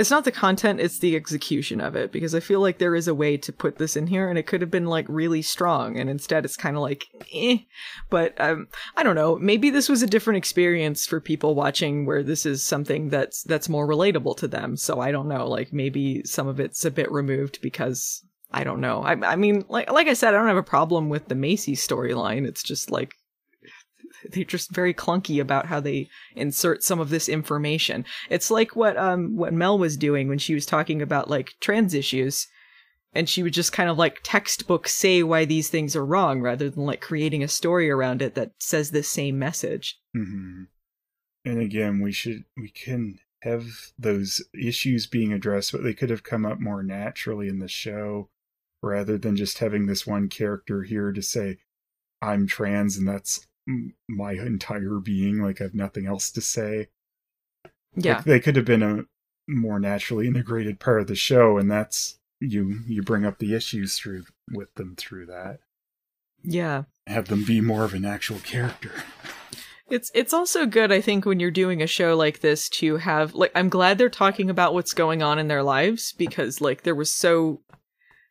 it's 0.00 0.10
not 0.10 0.24
the 0.24 0.32
content, 0.32 0.80
it's 0.80 0.98
the 0.98 1.14
execution 1.14 1.78
of 1.78 1.94
it 1.94 2.10
because 2.10 2.34
I 2.34 2.40
feel 2.40 2.60
like 2.60 2.78
there 2.78 2.94
is 2.94 3.06
a 3.06 3.14
way 3.14 3.36
to 3.36 3.52
put 3.52 3.76
this 3.76 3.96
in 3.96 4.06
here 4.06 4.30
and 4.30 4.38
it 4.38 4.46
could 4.46 4.62
have 4.62 4.70
been 4.70 4.86
like 4.86 5.04
really 5.10 5.42
strong 5.42 5.98
and 5.98 6.08
instead 6.08 6.46
it's 6.46 6.56
kind 6.56 6.74
of 6.74 6.80
like 6.80 7.06
eh. 7.34 7.58
But 8.08 8.40
um 8.40 8.68
I 8.96 9.02
don't 9.02 9.14
know, 9.14 9.36
maybe 9.36 9.68
this 9.68 9.90
was 9.90 10.02
a 10.02 10.06
different 10.06 10.38
experience 10.38 11.06
for 11.06 11.20
people 11.20 11.54
watching 11.54 12.06
where 12.06 12.22
this 12.22 12.46
is 12.46 12.62
something 12.62 13.10
that's 13.10 13.42
that's 13.42 13.68
more 13.68 13.86
relatable 13.86 14.38
to 14.38 14.48
them. 14.48 14.78
So 14.78 15.00
I 15.00 15.12
don't 15.12 15.28
know, 15.28 15.46
like 15.46 15.70
maybe 15.70 16.24
some 16.24 16.48
of 16.48 16.60
it's 16.60 16.86
a 16.86 16.90
bit 16.90 17.12
removed 17.12 17.60
because 17.60 18.24
I 18.50 18.64
don't 18.64 18.80
know. 18.80 19.02
I 19.02 19.12
I 19.32 19.36
mean 19.36 19.66
like 19.68 19.92
like 19.92 20.08
I 20.08 20.14
said 20.14 20.34
I 20.34 20.38
don't 20.38 20.48
have 20.48 20.56
a 20.56 20.62
problem 20.62 21.10
with 21.10 21.28
the 21.28 21.34
Macy 21.34 21.76
storyline. 21.76 22.48
It's 22.48 22.62
just 22.62 22.90
like 22.90 23.16
they're 24.30 24.44
just 24.44 24.70
very 24.70 24.94
clunky 24.94 25.40
about 25.40 25.66
how 25.66 25.80
they 25.80 26.08
insert 26.34 26.82
some 26.82 27.00
of 27.00 27.10
this 27.10 27.28
information. 27.28 28.04
It's 28.28 28.50
like 28.50 28.76
what 28.76 28.96
um 28.96 29.36
what 29.36 29.52
Mel 29.52 29.78
was 29.78 29.96
doing 29.96 30.28
when 30.28 30.38
she 30.38 30.54
was 30.54 30.66
talking 30.66 31.02
about 31.02 31.30
like 31.30 31.54
trans 31.60 31.94
issues 31.94 32.46
and 33.12 33.28
she 33.28 33.42
would 33.42 33.52
just 33.52 33.72
kind 33.72 33.90
of 33.90 33.98
like 33.98 34.20
textbook 34.22 34.86
say 34.86 35.22
why 35.22 35.44
these 35.44 35.68
things 35.68 35.96
are 35.96 36.04
wrong 36.04 36.40
rather 36.40 36.70
than 36.70 36.84
like 36.84 37.00
creating 37.00 37.42
a 37.42 37.48
story 37.48 37.90
around 37.90 38.22
it 38.22 38.34
that 38.34 38.52
says 38.58 38.90
the 38.90 39.02
same 39.02 39.38
message. 39.38 39.98
hmm 40.14 40.64
And 41.44 41.58
again, 41.58 42.00
we 42.00 42.12
should 42.12 42.44
we 42.56 42.70
can 42.70 43.18
have 43.42 43.64
those 43.98 44.42
issues 44.54 45.06
being 45.06 45.32
addressed, 45.32 45.72
but 45.72 45.82
they 45.82 45.94
could 45.94 46.10
have 46.10 46.22
come 46.22 46.44
up 46.44 46.60
more 46.60 46.82
naturally 46.82 47.48
in 47.48 47.58
the 47.58 47.68
show 47.68 48.28
rather 48.82 49.18
than 49.18 49.36
just 49.36 49.58
having 49.58 49.86
this 49.86 50.06
one 50.06 50.28
character 50.28 50.82
here 50.82 51.12
to 51.12 51.22
say, 51.22 51.58
"I'm 52.20 52.46
trans," 52.46 52.96
and 52.96 53.08
that's 53.08 53.46
my 54.08 54.32
entire 54.32 54.98
being. 54.98 55.42
Like 55.42 55.60
I 55.60 55.64
have 55.64 55.74
nothing 55.74 56.06
else 56.06 56.30
to 56.32 56.40
say. 56.40 56.88
Yeah. 57.94 58.16
Like, 58.16 58.24
they 58.24 58.40
could 58.40 58.56
have 58.56 58.64
been 58.64 58.82
a 58.82 59.04
more 59.48 59.80
naturally 59.80 60.26
integrated 60.26 60.78
part 60.78 61.00
of 61.00 61.06
the 61.06 61.16
show, 61.16 61.58
and 61.58 61.70
that's 61.70 62.18
you. 62.40 62.80
You 62.86 63.02
bring 63.02 63.24
up 63.24 63.38
the 63.38 63.54
issues 63.54 63.98
through 63.98 64.24
with 64.52 64.74
them 64.74 64.94
through 64.96 65.26
that. 65.26 65.60
yeah. 66.42 66.84
Have 67.06 67.26
them 67.26 67.44
be 67.44 67.60
more 67.60 67.84
of 67.84 67.94
an 67.94 68.04
actual 68.04 68.38
character. 68.38 68.92
It's 69.88 70.12
it's 70.14 70.32
also 70.32 70.66
good 70.66 70.92
I 70.92 71.00
think 71.00 71.26
when 71.26 71.40
you're 71.40 71.50
doing 71.50 71.82
a 71.82 71.86
show 71.88 72.14
like 72.16 72.38
this 72.38 72.68
to 72.68 72.98
have 72.98 73.34
like 73.34 73.50
I'm 73.56 73.68
glad 73.68 73.98
they're 73.98 74.08
talking 74.08 74.48
about 74.48 74.72
what's 74.72 74.94
going 74.94 75.20
on 75.20 75.40
in 75.40 75.48
their 75.48 75.64
lives 75.64 76.12
because 76.12 76.60
like 76.60 76.82
there 76.84 76.94
was 76.94 77.12
so 77.12 77.62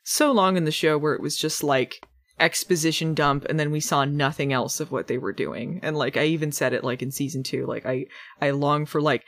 so 0.06 0.32
long 0.32 0.56
in 0.56 0.64
the 0.64 0.72
show 0.72 0.98
where 0.98 1.14
it 1.14 1.22
was 1.22 1.36
just 1.36 1.62
like 1.62 2.02
exposition 2.40 3.14
dump 3.14 3.46
and 3.46 3.60
then 3.60 3.72
we 3.72 3.80
saw 3.80 4.06
nothing 4.06 4.54
else 4.54 4.80
of 4.80 4.92
what 4.92 5.08
they 5.08 5.18
were 5.18 5.34
doing. 5.34 5.80
And 5.84 5.98
like 5.98 6.18
I 6.18 6.26
even 6.26 6.52
said 6.52 6.74
it 6.74 6.84
like 6.84 7.02
in 7.02 7.12
season 7.12 7.44
2, 7.44 7.66
like 7.66 7.86
I 7.86 8.06
I 8.42 8.52
long 8.52 8.86
for 8.86 9.02
like 9.02 9.24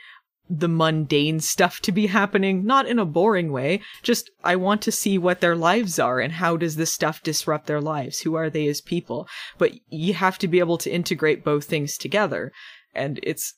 the 0.48 0.68
mundane 0.68 1.40
stuff 1.40 1.80
to 1.80 1.92
be 1.92 2.08
happening, 2.08 2.64
not 2.64 2.86
in 2.86 2.98
a 2.98 3.06
boring 3.06 3.52
way, 3.52 3.80
just 4.02 4.30
I 4.44 4.56
want 4.56 4.82
to 4.82 4.92
see 4.92 5.16
what 5.16 5.40
their 5.40 5.56
lives 5.56 5.98
are 5.98 6.20
and 6.20 6.32
how 6.32 6.56
does 6.56 6.76
this 6.76 6.92
stuff 6.92 7.22
disrupt 7.22 7.66
their 7.66 7.80
lives? 7.80 8.20
Who 8.20 8.34
are 8.34 8.50
they 8.50 8.66
as 8.66 8.80
people? 8.80 9.28
But 9.56 9.72
you 9.88 10.14
have 10.14 10.38
to 10.38 10.48
be 10.48 10.58
able 10.58 10.78
to 10.78 10.90
integrate 10.90 11.44
both 11.44 11.64
things 11.64 11.96
together. 11.96 12.52
And 12.94 13.20
it's 13.22 13.54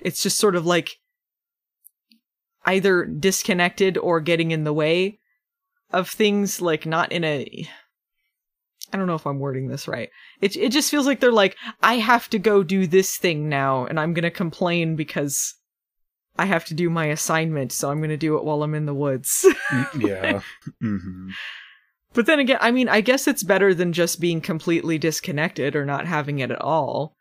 it's 0.00 0.22
just 0.22 0.38
sort 0.38 0.56
of 0.56 0.64
like 0.64 0.96
either 2.66 3.04
disconnected 3.04 3.96
or 3.98 4.20
getting 4.20 4.50
in 4.50 4.64
the 4.64 4.72
way 4.72 5.18
of 5.90 6.08
things 6.08 6.60
like 6.60 6.86
not 6.86 7.10
in 7.10 7.24
a 7.24 7.66
I 8.92 8.96
don't 8.96 9.06
know 9.06 9.14
if 9.14 9.26
I'm 9.26 9.38
wording 9.38 9.68
this 9.68 9.86
right. 9.86 10.10
It 10.40 10.56
it 10.56 10.72
just 10.72 10.90
feels 10.90 11.06
like 11.06 11.20
they're 11.20 11.32
like 11.32 11.56
I 11.82 11.94
have 11.94 12.28
to 12.30 12.38
go 12.38 12.62
do 12.62 12.86
this 12.86 13.16
thing 13.16 13.48
now 13.48 13.84
and 13.84 14.00
I'm 14.00 14.14
going 14.14 14.22
to 14.22 14.30
complain 14.30 14.96
because 14.96 15.54
I 16.38 16.46
have 16.46 16.64
to 16.66 16.74
do 16.74 16.88
my 16.88 17.06
assignment, 17.06 17.72
so 17.72 17.90
I'm 17.90 17.98
going 17.98 18.10
to 18.10 18.16
do 18.16 18.36
it 18.36 18.44
while 18.44 18.62
I'm 18.62 18.74
in 18.74 18.86
the 18.86 18.94
woods. 18.94 19.44
yeah. 19.98 20.40
hmm 20.80 21.30
but 22.14 22.26
then 22.26 22.38
again, 22.38 22.58
I 22.60 22.70
mean, 22.70 22.88
I 22.88 23.00
guess 23.00 23.28
it's 23.28 23.42
better 23.42 23.74
than 23.74 23.92
just 23.92 24.20
being 24.20 24.40
completely 24.40 24.98
disconnected 24.98 25.76
or 25.76 25.84
not 25.84 26.06
having 26.06 26.38
it 26.38 26.50
at 26.50 26.60
all. 26.60 27.14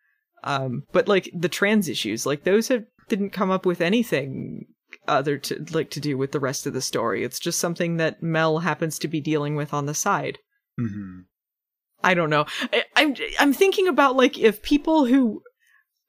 Um, 0.44 0.84
but 0.92 1.08
like 1.08 1.30
the 1.34 1.50
trans 1.50 1.90
issues, 1.90 2.26
like 2.26 2.44
those 2.44 2.70
have 2.70 2.86
didn't 3.10 3.32
come 3.32 3.52
up 3.52 3.66
with 3.66 3.82
anything 3.82 4.66
other 5.08 5.38
to 5.38 5.66
like 5.72 5.90
to 5.92 6.00
do 6.00 6.18
with 6.18 6.32
the 6.32 6.40
rest 6.40 6.66
of 6.66 6.74
the 6.74 6.82
story. 6.82 7.24
It's 7.24 7.40
just 7.40 7.60
something 7.60 7.98
that 7.98 8.24
Mel 8.24 8.60
happens 8.60 8.98
to 9.00 9.08
be 9.08 9.20
dealing 9.22 9.56
with 9.56 9.74
on 9.74 9.86
the 9.86 9.94
side. 9.94 10.40
hmm 10.78 11.22
I 12.04 12.14
don't 12.14 12.30
know. 12.30 12.46
I, 12.74 12.84
I'm 12.96 13.16
I'm 13.40 13.54
thinking 13.54 13.88
about 13.88 14.16
like 14.16 14.38
if 14.38 14.62
people 14.62 15.06
who, 15.06 15.42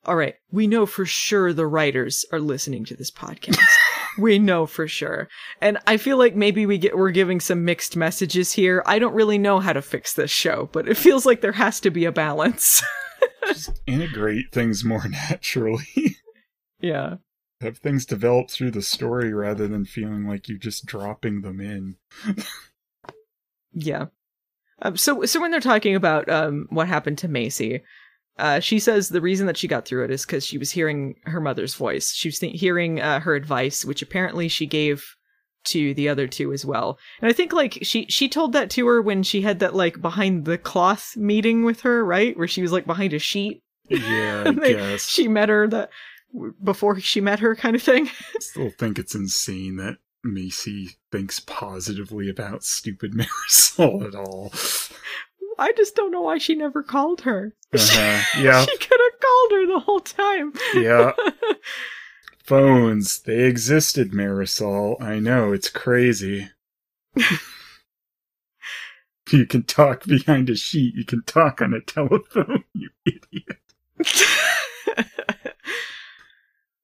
all 0.05 0.16
right, 0.16 0.34
we 0.51 0.66
know 0.66 0.86
for 0.86 1.07
sure 1.07 1.53
the 1.53 1.66
writers 1.66 2.24
are 2.32 2.41
listening 2.41 2.84
to 2.86 2.97
this 2.97 3.11
podcast. 3.11 3.59
we 4.18 4.39
know 4.39 4.66
for 4.66 4.86
sure, 4.86 5.28
and 5.61 5.78
I 5.86 5.97
feel 5.97 6.18
like 6.18 6.36
maybe 6.36 6.66
we 6.66 6.78
get 6.78 6.97
we're 6.97 7.11
giving 7.11 7.41
some 7.41 7.64
mixed 7.64 7.97
messages 7.97 8.53
here. 8.53 8.82
I 8.86 8.99
don't 8.99 9.14
really 9.14 9.39
know 9.39 9.61
how 9.61 9.72
to 9.72 9.82
fix 9.82 10.12
this 10.12 10.30
show, 10.30 10.68
but 10.72 10.89
it 10.89 10.97
feels 10.97 11.24
like 11.26 11.41
there 11.41 11.53
has 11.53 11.80
to 11.80 11.91
be 11.91 12.05
a 12.05 12.12
balance. 12.12 12.82
Just 13.47 13.80
integrate 13.86 14.53
things 14.53 14.84
more 14.84 15.09
naturally. 15.09 16.16
yeah. 16.80 17.16
Have 17.61 17.78
things 17.78 18.05
develop 18.07 18.51
through 18.51 18.70
the 18.70 18.82
story 18.82 19.32
rather 19.32 19.66
than 19.66 19.84
feeling 19.84 20.28
like 20.28 20.49
you're 20.49 20.59
just 20.59 20.86
dropping 20.86 21.41
them 21.41 21.61
in. 21.61 21.97
Yeah. 23.72 24.07
Um, 24.83 24.97
so 24.97 25.24
so 25.24 25.41
when 25.41 25.51
they're 25.51 25.61
talking 25.61 25.95
about 25.95 26.29
um 26.29 26.66
what 26.70 26.87
happened 26.89 27.18
to 27.18 27.29
Macy, 27.29 27.83
uh, 28.39 28.61
she 28.61 28.79
says 28.79 29.09
the 29.09 29.20
reason 29.20 29.47
that 29.47 29.57
she 29.57 29.66
got 29.68 29.85
through 29.87 30.05
it 30.05 30.11
is 30.11 30.24
because 30.24 30.47
she 30.47 30.59
was 30.59 30.70
hearing 30.70 31.16
her 31.24 31.41
mother's 31.41 31.74
voice. 31.74 32.12
She 32.14 32.29
was 32.29 32.39
th- 32.39 32.59
hearing 32.61 33.01
uh, 33.01 33.20
her 33.20 33.35
advice, 33.35 33.85
which 33.85 34.03
apparently 34.03 34.47
she 34.49 34.66
gave 34.66 35.05
to 35.64 35.93
the 35.95 36.09
other 36.09 36.29
two 36.29 36.53
as 36.53 36.64
well. 36.64 36.97
And 37.20 37.29
I 37.29 37.33
think 37.33 37.53
like 37.53 37.79
she 37.83 38.07
she 38.09 38.29
told 38.29 38.53
that 38.53 38.70
to 38.70 38.87
her 38.87 39.03
when 39.03 39.22
she 39.24 39.43
had 39.43 39.59
that 39.59 39.74
like 39.74 40.01
behind 40.01 40.45
the 40.45 40.57
cloth 40.59 41.16
meeting 41.16 41.64
with 41.64 41.81
her, 41.81 42.05
right, 42.05 42.37
where 42.39 42.49
she 42.49 42.62
was 42.62 42.70
like 42.72 42.87
behind 42.87 43.12
a 43.12 43.18
sheet. 43.18 43.62
Yeah, 43.89 44.45
I 44.47 44.51
they- 44.53 44.74
guess. 44.74 45.07
she 45.09 45.26
met 45.29 45.49
her 45.49 45.66
that 45.68 45.91
before 46.62 47.01
she 47.01 47.20
met 47.20 47.41
her 47.41 47.57
kind 47.57 47.74
of 47.74 47.83
thing. 47.83 48.07
I 48.07 48.39
still 48.41 48.70
think 48.79 48.99
it's 48.99 49.14
insane 49.16 49.76
that 49.76 49.97
Macy 50.25 50.91
thinks 51.12 51.41
positively 51.41 52.29
about 52.29 52.64
stupid 52.64 53.12
Marisol 53.14 54.07
at 54.07 54.14
all. 54.14 54.53
I 55.59 55.73
just 55.73 55.97
don't 55.97 56.12
know 56.12 56.21
why 56.23 56.39
she 56.39 56.55
never 56.55 56.83
called 56.83 57.23
her. 57.23 57.55
Uh-huh. 57.75 58.41
Yeah, 58.41 58.64
she 58.64 58.77
could 58.79 58.99
have 58.99 59.21
called 59.21 59.53
her 59.53 59.66
the 59.66 59.81
whole 59.81 60.01
time. 60.01 60.55
yeah. 60.75 61.12
Phones, 62.43 63.21
they 63.21 63.41
existed, 63.45 64.12
Marisol. 64.12 64.99
I 65.03 65.19
know, 65.19 65.53
it's 65.53 65.69
crazy. 65.69 66.49
you 69.31 69.45
can 69.45 69.64
talk 69.64 70.05
behind 70.07 70.49
a 70.49 70.57
sheet, 70.57 70.95
you 70.95 71.05
can 71.05 71.23
talk 71.25 71.61
on 71.61 71.75
a 71.75 71.81
telephone, 71.83 72.64
you 72.73 72.89
idiot. 73.05 73.59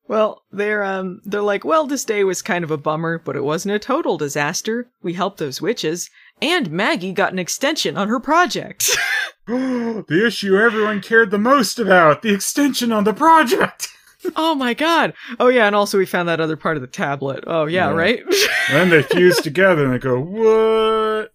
Well, 0.08 0.42
they're 0.52 0.82
um 0.84 1.20
they're 1.24 1.40
like, 1.42 1.64
well, 1.64 1.86
this 1.86 2.04
day 2.04 2.24
was 2.24 2.42
kind 2.42 2.64
of 2.64 2.70
a 2.70 2.76
bummer, 2.76 3.18
but 3.18 3.36
it 3.36 3.44
wasn't 3.44 3.74
a 3.74 3.78
total 3.78 4.16
disaster. 4.18 4.88
We 5.02 5.14
helped 5.14 5.38
those 5.38 5.60
witches, 5.62 6.10
and 6.42 6.70
Maggie 6.70 7.12
got 7.12 7.32
an 7.32 7.38
extension 7.38 7.96
on 7.96 8.08
her 8.08 8.20
project. 8.20 8.90
the 9.46 10.22
issue 10.26 10.56
everyone 10.56 11.00
cared 11.02 11.30
the 11.30 11.38
most 11.38 11.78
about, 11.78 12.22
the 12.22 12.32
extension 12.34 12.92
on 12.92 13.04
the 13.04 13.12
project. 13.14 13.88
oh 14.36 14.54
my 14.54 14.72
god. 14.74 15.12
Oh 15.38 15.48
yeah, 15.48 15.66
and 15.66 15.76
also 15.76 15.98
we 15.98 16.06
found 16.06 16.28
that 16.28 16.40
other 16.40 16.56
part 16.56 16.76
of 16.76 16.80
the 16.80 16.86
tablet. 16.86 17.44
Oh 17.46 17.66
yeah, 17.66 17.90
Yeah. 17.90 17.94
right? 17.96 18.22
then 18.70 18.88
they 18.90 19.02
fuse 19.02 19.36
together 19.38 19.84
and 19.84 19.92
they 19.94 19.98
go, 19.98 20.18
what? 20.18 21.32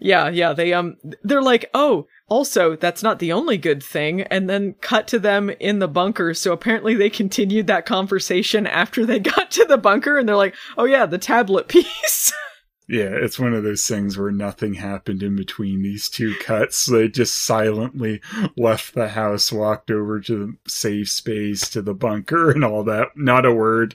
Yeah, 0.00 0.28
yeah, 0.28 0.52
they 0.52 0.72
um 0.72 0.96
they're 1.22 1.42
like, 1.42 1.70
"Oh, 1.74 2.06
also, 2.28 2.74
that's 2.74 3.02
not 3.02 3.18
the 3.18 3.32
only 3.32 3.58
good 3.58 3.82
thing." 3.82 4.22
And 4.22 4.48
then 4.48 4.74
cut 4.80 5.06
to 5.08 5.18
them 5.18 5.50
in 5.60 5.78
the 5.78 5.88
bunker. 5.88 6.34
So 6.34 6.52
apparently 6.52 6.94
they 6.94 7.10
continued 7.10 7.66
that 7.68 7.86
conversation 7.86 8.66
after 8.66 9.04
they 9.06 9.18
got 9.20 9.50
to 9.52 9.64
the 9.64 9.78
bunker 9.78 10.18
and 10.18 10.28
they're 10.28 10.36
like, 10.36 10.54
"Oh 10.76 10.84
yeah, 10.84 11.06
the 11.06 11.18
tablet 11.18 11.68
piece." 11.68 12.32
Yeah, 12.90 13.10
it's 13.12 13.38
one 13.38 13.54
of 13.54 13.62
those 13.62 13.86
things 13.86 14.18
where 14.18 14.32
nothing 14.32 14.74
happened 14.74 15.22
in 15.22 15.36
between 15.36 15.82
these 15.82 16.08
two 16.08 16.34
cuts. 16.40 16.86
They 16.86 17.06
just 17.08 17.44
silently 17.44 18.20
left 18.56 18.94
the 18.94 19.08
house, 19.08 19.52
walked 19.52 19.90
over 19.92 20.18
to 20.20 20.36
the 20.64 20.70
safe 20.70 21.08
space, 21.08 21.68
to 21.70 21.82
the 21.82 21.94
bunker, 21.94 22.50
and 22.50 22.64
all 22.64 22.82
that. 22.84 23.08
Not 23.16 23.46
a 23.46 23.52
word. 23.52 23.94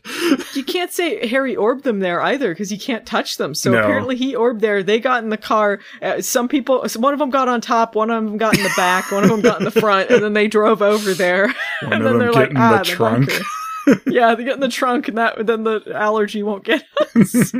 you 0.53 0.63
can't 0.63 0.93
say 0.93 1.27
Harry 1.27 1.55
orbed 1.55 1.83
them 1.83 1.99
there 1.99 2.21
either 2.21 2.53
because 2.53 2.71
you 2.71 2.79
can't 2.79 3.05
touch 3.05 3.35
them. 3.37 3.53
So 3.53 3.71
No. 3.71 3.79
apparently 3.81 4.15
he 4.15 4.33
orbed 4.35 4.61
there. 4.61 4.81
They 4.81 4.99
got 5.01 5.23
in 5.23 5.29
the 5.29 5.37
car. 5.37 5.79
Uh, 6.01 6.21
some 6.21 6.47
people, 6.47 6.87
one 6.95 7.11
of 7.13 7.19
them 7.19 7.29
got 7.31 7.49
on 7.49 7.59
top, 7.59 7.95
one 7.95 8.09
of 8.09 8.23
them 8.23 8.37
got 8.37 8.57
in 8.57 8.63
the 8.63 8.73
back, 8.77 9.11
one 9.11 9.23
of 9.25 9.29
them 9.29 9.41
got 9.41 9.59
in 9.59 9.65
the 9.65 9.71
front, 9.71 10.09
and 10.09 10.23
then 10.23 10.31
they 10.33 10.47
drove 10.47 10.81
over 10.81 11.13
there. 11.13 11.47
One 11.47 11.55
and 11.81 11.93
of 11.95 12.03
then 12.03 12.03
them 12.13 12.19
they're 12.19 12.31
like, 12.31 12.51
ah, 12.55 12.77
the 12.77 12.83
trunk. 12.85 13.27
bunker. 13.29 13.43
yeah, 14.07 14.35
they 14.35 14.43
get 14.43 14.55
in 14.55 14.59
the 14.59 14.67
trunk, 14.67 15.07
and 15.07 15.17
that 15.17 15.45
then 15.45 15.63
the 15.63 15.81
allergy 15.93 16.43
won't 16.43 16.63
get 16.63 16.83
us. 17.15 17.53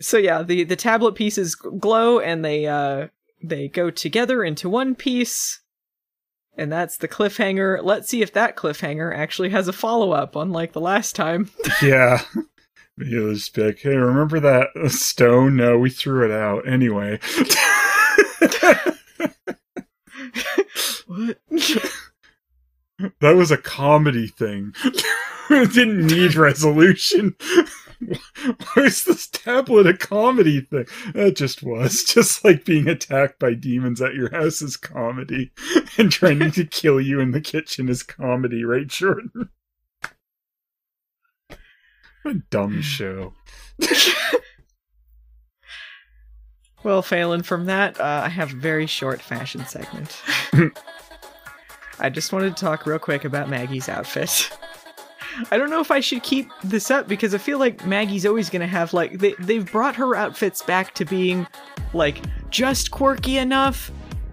so 0.00 0.16
yeah, 0.18 0.42
the 0.42 0.64
the 0.64 0.76
tablet 0.76 1.14
pieces 1.14 1.54
glow, 1.54 2.18
and 2.18 2.44
they 2.44 2.66
uh 2.66 3.08
they 3.42 3.68
go 3.68 3.90
together 3.90 4.44
into 4.44 4.68
one 4.68 4.94
piece. 4.94 5.60
And 6.56 6.70
that's 6.70 6.98
the 6.98 7.08
cliffhanger. 7.08 7.78
Let's 7.82 8.08
see 8.08 8.22
if 8.22 8.32
that 8.34 8.56
cliffhanger 8.56 9.16
actually 9.16 9.50
has 9.50 9.66
a 9.68 9.72
follow 9.72 10.10
up, 10.10 10.36
unlike 10.36 10.72
the 10.72 10.80
last 10.80 11.14
time. 11.16 11.48
yeah. 11.82 12.22
Just 12.98 13.54
be 13.54 13.62
like, 13.62 13.78
hey, 13.78 13.96
remember 13.96 14.40
that 14.40 14.66
stone? 14.90 15.56
No, 15.56 15.78
we 15.78 15.88
threw 15.88 16.24
it 16.24 16.32
out. 16.32 16.68
Anyway. 16.68 17.18
what? 21.06 21.38
That 23.20 23.36
was 23.36 23.50
a 23.50 23.56
comedy 23.56 24.26
thing. 24.26 24.74
it 25.50 25.72
didn't 25.72 26.06
need 26.06 26.34
resolution. 26.34 27.34
Why 28.74 28.84
is 28.84 29.04
this 29.04 29.28
tablet 29.28 29.86
a 29.86 29.96
comedy 29.96 30.62
thing? 30.62 30.86
It 31.14 31.36
just 31.36 31.62
was. 31.62 32.02
Just 32.10 32.44
like 32.44 32.64
being 32.64 32.88
attacked 32.88 33.38
by 33.38 33.52
demons 33.52 34.00
at 34.00 34.14
your 34.14 34.30
house 34.30 34.62
is 34.62 34.76
comedy. 34.76 35.52
And 35.98 36.10
trying 36.10 36.50
to 36.50 36.64
kill 36.64 37.00
you 37.00 37.20
in 37.20 37.32
the 37.32 37.42
kitchen 37.42 37.90
is 37.90 38.02
comedy, 38.02 38.64
right, 38.64 38.86
Jordan? 38.86 39.50
A 42.24 42.34
dumb 42.50 42.80
show. 42.80 43.34
Well, 46.82 47.02
Phelan, 47.02 47.42
from 47.42 47.66
that, 47.66 48.00
uh, 48.00 48.22
I 48.24 48.28
have 48.30 48.54
a 48.54 48.56
very 48.56 48.86
short 48.86 49.20
fashion 49.20 49.66
segment. 49.66 50.22
I 52.00 52.08
just 52.08 52.32
wanted 52.32 52.56
to 52.56 52.60
talk 52.60 52.86
real 52.86 52.98
quick 52.98 53.24
about 53.24 53.48
Maggie's 53.48 53.88
outfit. 53.88 54.50
I 55.50 55.58
don't 55.58 55.70
know 55.70 55.80
if 55.80 55.90
I 55.90 56.00
should 56.00 56.22
keep 56.22 56.50
this 56.64 56.90
up 56.90 57.06
because 57.06 57.34
I 57.34 57.38
feel 57.38 57.58
like 57.58 57.86
Maggie's 57.86 58.26
always 58.26 58.50
gonna 58.50 58.66
have 58.66 58.92
like 58.92 59.18
they 59.18 59.34
they've 59.38 59.70
brought 59.70 59.94
her 59.96 60.16
outfits 60.16 60.62
back 60.62 60.94
to 60.94 61.04
being 61.04 61.46
like 61.92 62.22
just 62.50 62.90
quirky 62.90 63.38
enough. 63.38 63.92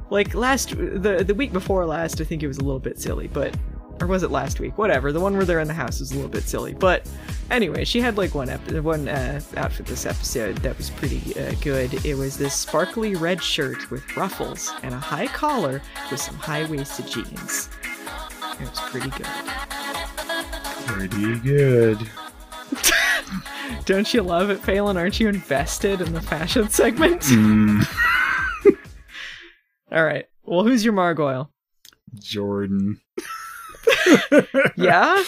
Like 0.09 0.33
last 0.33 0.69
the 0.69 1.23
the 1.25 1.35
week 1.35 1.53
before 1.53 1.85
last, 1.85 2.19
I 2.21 2.23
think 2.23 2.41
it 2.41 2.47
was 2.47 2.57
a 2.57 2.63
little 2.63 2.79
bit 2.79 2.99
silly, 2.99 3.27
but 3.27 3.55
or 4.01 4.07
was 4.07 4.23
it 4.23 4.31
last 4.31 4.59
week? 4.59 4.77
Whatever. 4.77 5.11
The 5.11 5.19
one 5.19 5.35
where 5.35 5.45
they're 5.45 5.59
in 5.59 5.67
the 5.67 5.73
house 5.73 6.01
is 6.01 6.11
a 6.11 6.15
little 6.15 6.29
bit 6.29 6.43
silly, 6.43 6.73
but 6.73 7.09
anyway, 7.49 7.85
she 7.85 7.99
had 7.99 8.17
like 8.17 8.35
one 8.35 8.49
ep- 8.49 8.71
one 8.83 9.07
uh, 9.07 9.41
outfit 9.55 9.85
this 9.85 10.05
episode 10.05 10.57
that 10.57 10.77
was 10.77 10.89
pretty 10.89 11.37
uh, 11.39 11.53
good. 11.61 12.05
It 12.05 12.15
was 12.15 12.37
this 12.37 12.53
sparkly 12.53 13.15
red 13.15 13.41
shirt 13.41 13.89
with 13.89 14.15
ruffles 14.17 14.71
and 14.83 14.93
a 14.93 14.99
high 14.99 15.27
collar 15.27 15.81
with 16.11 16.19
some 16.21 16.35
high 16.35 16.65
waisted 16.69 17.07
jeans. 17.07 17.69
It 18.59 18.69
was 18.69 18.79
pretty 18.79 19.09
good. 19.09 19.27
Pretty 20.87 21.39
good. 21.39 22.09
Don't 23.85 24.13
you 24.13 24.21
love 24.21 24.49
it, 24.49 24.59
Phelan? 24.63 24.97
Aren't 24.97 25.19
you 25.19 25.27
invested 25.29 26.01
in 26.01 26.13
the 26.13 26.21
fashion 26.21 26.69
segment? 26.69 27.21
Mm. 27.21 27.85
All 29.91 30.03
right. 30.03 30.25
Well, 30.43 30.63
who's 30.63 30.83
your 30.83 30.93
Margoyle? 30.93 31.49
Jordan. 32.15 32.99
Yeah? 34.77 35.23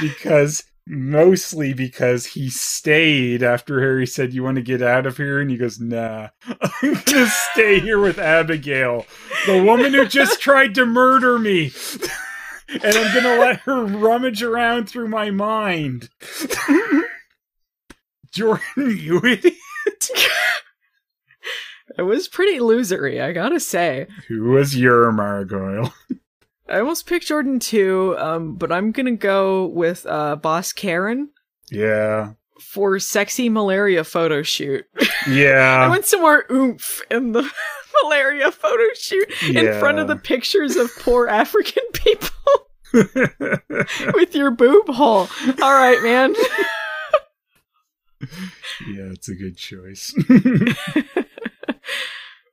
because 0.00 0.64
mostly 0.86 1.72
because 1.72 2.26
he 2.26 2.50
stayed 2.50 3.42
after 3.42 3.80
Harry 3.80 4.06
said, 4.06 4.32
You 4.34 4.42
want 4.42 4.56
to 4.56 4.62
get 4.62 4.82
out 4.82 5.06
of 5.06 5.16
here? 5.16 5.40
And 5.40 5.50
he 5.50 5.56
goes, 5.56 5.78
Nah, 5.80 6.28
I'm 6.82 6.94
gonna 7.04 7.28
stay 7.52 7.80
here 7.80 7.98
with 7.98 8.18
Abigail, 8.18 9.06
the 9.46 9.62
woman 9.62 9.92
who 9.94 10.06
just 10.06 10.40
tried 10.42 10.74
to 10.74 10.84
murder 10.86 11.38
me. 11.38 11.72
and 12.68 12.96
I'm 12.96 13.14
gonna 13.14 13.38
let 13.40 13.60
her 13.60 13.84
rummage 13.84 14.42
around 14.42 14.88
through 14.88 15.08
my 15.08 15.30
mind. 15.30 16.08
Jordan, 18.32 18.98
you 18.98 19.18
idiot. 19.24 19.54
It 21.96 22.02
was 22.02 22.26
pretty 22.26 22.58
losery, 22.58 23.22
I 23.22 23.32
gotta 23.32 23.60
say. 23.60 24.08
Who 24.28 24.50
was 24.50 24.76
your 24.76 25.12
Margoyle? 25.12 25.92
I 26.68 26.78
almost 26.80 27.06
picked 27.06 27.26
Jordan 27.26 27.58
too, 27.58 28.14
um, 28.18 28.54
but 28.56 28.72
I'm 28.72 28.90
gonna 28.92 29.12
go 29.16 29.66
with 29.66 30.06
uh, 30.06 30.36
Boss 30.36 30.72
Karen 30.72 31.30
Yeah. 31.70 32.32
for 32.60 32.98
sexy 32.98 33.48
malaria 33.48 34.02
photo 34.04 34.42
shoot. 34.42 34.84
Yeah. 34.98 35.06
I 35.26 35.30
Yeah. 35.30 35.88
want 35.88 36.06
some 36.06 36.20
more 36.22 36.44
oomph 36.50 37.02
in 37.10 37.32
the 37.32 37.42
malaria 38.02 38.50
photo 38.50 38.84
shoot 38.94 39.30
in 39.48 39.78
front 39.78 39.98
of 39.98 40.08
the 40.08 40.16
pictures 40.16 40.76
of 40.76 40.90
poor 41.00 41.26
African 41.42 41.84
people 41.92 42.30
with 44.14 44.34
your 44.34 44.50
boob 44.50 44.86
hole. 44.88 45.28
All 45.62 45.74
right, 45.74 46.00
man. 46.02 46.34
yeah, 48.88 49.10
it's 49.12 49.28
a 49.28 49.34
good 49.34 49.56
choice. 49.56 50.14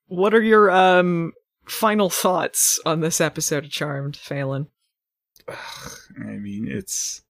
what 0.07 0.33
are 0.33 0.41
your 0.41 0.69
um 0.71 1.31
final 1.65 2.09
thoughts 2.09 2.79
on 2.85 2.99
this 2.99 3.21
episode 3.21 3.65
of 3.65 3.71
Charmed, 3.71 4.15
Phelan? 4.15 4.67
I 5.47 6.37
mean, 6.37 6.67
it's 6.67 7.23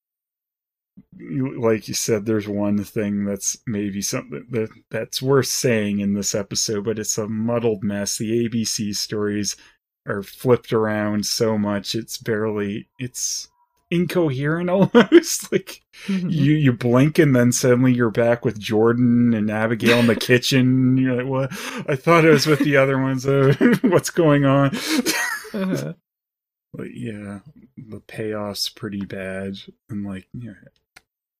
like 1.17 1.87
you 1.87 1.93
said. 1.93 2.25
There's 2.25 2.47
one 2.47 2.83
thing 2.83 3.25
that's 3.25 3.57
maybe 3.65 4.01
something 4.01 4.45
that 4.51 4.69
that's 4.89 5.21
worth 5.21 5.47
saying 5.47 5.99
in 5.99 6.13
this 6.13 6.35
episode, 6.35 6.85
but 6.85 6.99
it's 6.99 7.17
a 7.17 7.27
muddled 7.27 7.83
mess. 7.83 8.17
The 8.17 8.47
ABC 8.47 8.95
stories 8.95 9.55
are 10.07 10.23
flipped 10.23 10.73
around 10.73 11.25
so 11.25 11.57
much; 11.57 11.95
it's 11.95 12.17
barely 12.17 12.89
it's 12.99 13.49
incoherent 13.91 14.69
almost. 14.69 15.51
like 15.51 15.81
you 16.07 16.53
you 16.53 16.73
blink 16.73 17.19
and 17.19 17.35
then 17.35 17.51
suddenly 17.51 17.93
you're 17.93 18.09
back 18.09 18.43
with 18.43 18.59
Jordan 18.59 19.33
and 19.33 19.51
Abigail 19.51 19.99
in 19.99 20.07
the 20.07 20.15
kitchen. 20.19 20.97
You're 20.97 21.15
like, 21.15 21.27
what? 21.27 21.51
I 21.87 21.95
thought 21.95 22.25
it 22.25 22.31
was 22.31 22.47
with 22.47 22.59
the 22.59 22.77
other 22.77 22.99
ones. 22.99 23.27
Uh, 23.27 23.53
what's 23.81 24.09
going 24.09 24.45
on? 24.45 24.75
Uh-huh. 25.53 25.93
But 26.73 26.95
yeah, 26.95 27.39
the 27.77 27.99
payoff's 27.99 28.69
pretty 28.69 29.03
bad, 29.05 29.57
and 29.89 30.05
like, 30.05 30.29
yeah, 30.33 30.53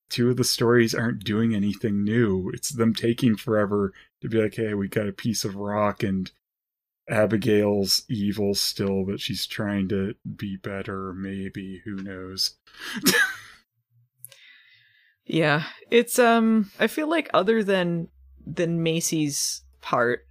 two 0.10 0.30
of 0.30 0.36
the 0.36 0.43
stories 0.43 0.93
aren't 0.93 1.24
doing 1.24 1.56
anything 1.56 2.04
new. 2.04 2.52
It's 2.54 2.70
them 2.70 2.93
taking 2.93 3.38
forever 3.38 3.93
to 4.22 4.28
be 4.28 4.41
like, 4.41 4.56
hey, 4.56 4.74
we 4.74 4.89
got 4.89 5.08
a 5.08 5.14
piece 5.14 5.45
of 5.45 5.56
rock, 5.56 6.04
and 6.04 6.30
Abigail's 7.10 8.04
evil 8.10 8.54
still, 8.54 9.04
but 9.06 9.20
she's 9.20 9.45
trying 9.45 9.89
to 9.89 10.16
be 10.36 10.58
better. 10.58 11.14
Maybe 11.14 11.82
who 11.86 11.95
knows? 11.95 12.58
Yeah, 15.26 15.64
it's 15.89 16.20
um. 16.20 16.72
I 16.78 16.88
feel 16.88 17.10
like 17.10 17.30
other 17.34 17.64
than 17.64 18.10
than 18.45 18.84
Macy's 18.84 19.64
part, 19.80 20.26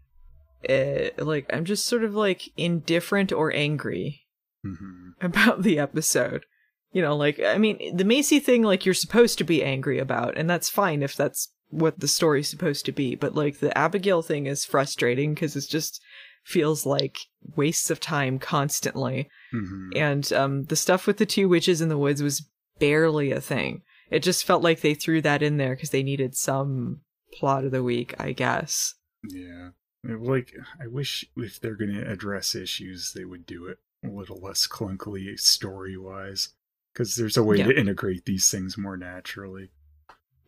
uh, 0.69 1.11
like 1.17 1.47
I'm 1.51 1.65
just 1.65 1.87
sort 1.87 2.05
of 2.05 2.15
like 2.15 2.51
indifferent 2.57 3.33
or 3.33 3.51
angry 3.51 4.27
hmm 4.63 5.11
about 5.23 5.63
the 5.63 5.79
episode. 5.79 6.45
You 6.93 7.01
know, 7.01 7.17
like 7.17 7.41
I 7.41 7.57
mean, 7.57 7.97
the 7.97 8.05
Macy 8.05 8.41
thing, 8.41 8.63
like 8.63 8.85
you're 8.85 8.95
supposed 8.95 9.39
to 9.39 9.45
be 9.45 9.65
angry 9.65 9.99
about, 9.99 10.37
and 10.37 10.51
that's 10.51 10.69
fine 10.69 11.03
if 11.03 11.17
that's 11.17 11.49
what 11.71 12.01
the 12.01 12.09
story's 12.09 12.49
supposed 12.51 12.85
to 12.85 12.93
be. 12.93 13.15
But 13.15 13.35
like 13.35 13.61
the 13.61 13.77
Abigail 13.79 14.21
thing 14.21 14.47
is 14.47 14.65
frustrating 14.65 15.33
because 15.33 15.57
it's 15.57 15.67
just 15.67 16.03
feels 16.45 16.85
like 16.87 17.19
wastes 17.57 17.91
of 17.91 18.01
time 18.01 18.39
constantly. 18.39 19.29
hmm 19.51 19.91
and 19.97 20.33
um, 20.33 20.65
the 20.65 20.77
stuff 20.77 21.07
with 21.07 21.17
the 21.19 21.27
two 21.27 21.49
witches 21.49 21.81
in 21.81 21.89
the 21.89 21.99
woods 21.99 22.23
was 22.23 22.49
barely 22.79 23.31
a 23.33 23.41
thing. 23.41 23.83
It 24.11 24.23
just 24.23 24.45
felt 24.45 24.63
like 24.63 24.81
they 24.81 24.95
threw 24.95 25.21
that 25.23 25.43
in 25.43 25.57
there 25.57 25.75
because 25.75 25.91
they 25.91 26.03
needed 26.03 26.35
some 26.37 27.01
plot 27.39 27.65
of 27.65 27.71
the 27.73 27.83
week, 27.83 28.15
I 28.19 28.33
guess. 28.33 28.95
Yeah. 29.29 29.71
Like, 30.03 30.53
I 30.83 30.87
wish 30.87 31.25
if 31.37 31.61
they're 31.61 31.77
going 31.77 31.93
to 31.95 32.11
address 32.11 32.55
issues, 32.55 33.13
they 33.15 33.25
would 33.25 33.45
do 33.47 33.67
it 33.67 33.79
a 34.05 34.09
little 34.09 34.41
less 34.41 34.67
clunkily 34.67 35.39
story 35.39 35.97
wise. 35.97 36.49
Because 36.93 37.15
there's 37.17 37.37
a 37.37 37.45
way 37.45 37.59
Yeah. 37.59 37.67
to 37.67 37.79
integrate 37.79 38.25
these 38.25 38.51
things 38.51 38.77
more 38.79 38.97
naturally. 38.97 39.71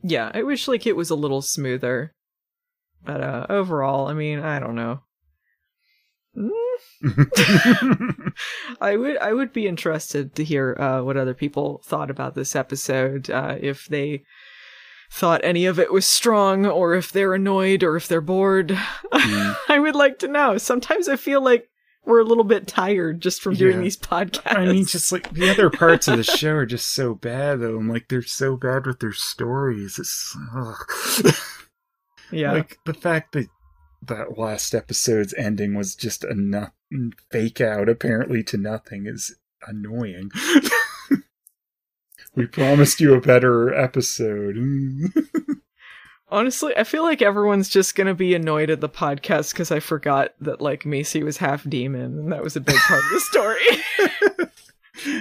Yeah, 0.02 0.32
I 0.34 0.42
wish 0.42 0.66
like 0.66 0.86
it 0.86 0.96
was 0.96 1.10
a 1.10 1.14
little 1.14 1.42
smoother, 1.42 2.14
but 3.04 3.20
uh, 3.20 3.46
overall, 3.48 4.08
I 4.08 4.14
mean, 4.14 4.40
I 4.40 4.58
don't 4.58 4.74
know. 4.74 5.02
Mm, 6.36 8.32
I 8.80 8.96
would 8.96 9.18
I 9.18 9.32
would 9.32 9.52
be 9.52 9.66
interested 9.66 10.34
to 10.36 10.44
hear 10.44 10.76
uh, 10.78 11.02
what 11.02 11.16
other 11.16 11.34
people 11.34 11.82
thought 11.84 12.10
about 12.10 12.34
this 12.34 12.56
episode. 12.56 13.28
Uh, 13.30 13.56
if 13.60 13.86
they 13.86 14.22
thought 15.10 15.42
any 15.44 15.66
of 15.66 15.78
it 15.78 15.92
was 15.92 16.06
strong, 16.06 16.64
or 16.64 16.94
if 16.94 17.12
they're 17.12 17.34
annoyed, 17.34 17.82
or 17.82 17.96
if 17.96 18.08
they're 18.08 18.20
bored. 18.22 18.68
Mm. 18.68 19.56
I 19.68 19.78
would 19.78 19.94
like 19.94 20.18
to 20.20 20.28
know. 20.28 20.56
Sometimes 20.58 21.06
I 21.08 21.16
feel 21.16 21.42
like 21.42 21.68
we're 22.04 22.20
a 22.20 22.24
little 22.24 22.44
bit 22.44 22.66
tired 22.66 23.20
just 23.20 23.42
from 23.42 23.54
doing 23.54 23.76
Yeah. 23.76 23.82
these 23.82 23.98
podcasts. 23.98 24.56
I 24.56 24.64
mean, 24.64 24.86
just 24.86 25.12
like 25.12 25.30
the 25.32 25.50
other 25.50 25.68
parts 25.70 26.08
of 26.08 26.16
the 26.16 26.24
show 26.24 26.54
are 26.54 26.66
just 26.66 26.90
so 26.94 27.14
bad, 27.14 27.60
though. 27.60 27.76
I'm 27.76 27.88
like, 27.90 28.08
they're 28.08 28.22
so 28.22 28.56
bad 28.56 28.86
with 28.86 29.00
their 29.00 29.12
stories. 29.12 29.98
It's. 29.98 30.34
ugh. 30.56 31.34
yeah, 32.32 32.52
Like, 32.52 32.78
the 32.86 32.94
fact 32.94 33.32
that 33.32 33.46
that 34.02 34.38
last 34.38 34.74
episode's 34.74 35.34
ending 35.34 35.74
was 35.74 35.94
just 35.94 36.24
a 36.24 36.34
no- 36.34 36.70
fake 37.30 37.60
out, 37.60 37.88
apparently 37.88 38.42
to 38.44 38.56
nothing, 38.56 39.06
is 39.06 39.36
annoying. 39.66 40.30
we 42.34 42.46
promised 42.46 43.00
you 43.00 43.14
a 43.14 43.20
better 43.20 43.72
episode. 43.74 44.56
honestly, 46.32 46.76
I 46.76 46.82
feel 46.82 47.04
like 47.04 47.22
everyone's 47.22 47.68
just 47.68 47.94
gonna 47.94 48.14
be 48.14 48.34
annoyed 48.34 48.70
at 48.70 48.80
the 48.80 48.88
podcast 48.88 49.52
because 49.52 49.70
I 49.70 49.78
forgot 49.78 50.34
that 50.40 50.60
like 50.60 50.84
Macy 50.84 51.22
was 51.22 51.36
half 51.36 51.68
demon, 51.68 52.18
and 52.18 52.32
that 52.32 52.42
was 52.42 52.56
a 52.56 52.60
big 52.60 52.76
part 52.76 53.02
of 53.04 53.10
the 53.10 53.20
story. 53.20 54.48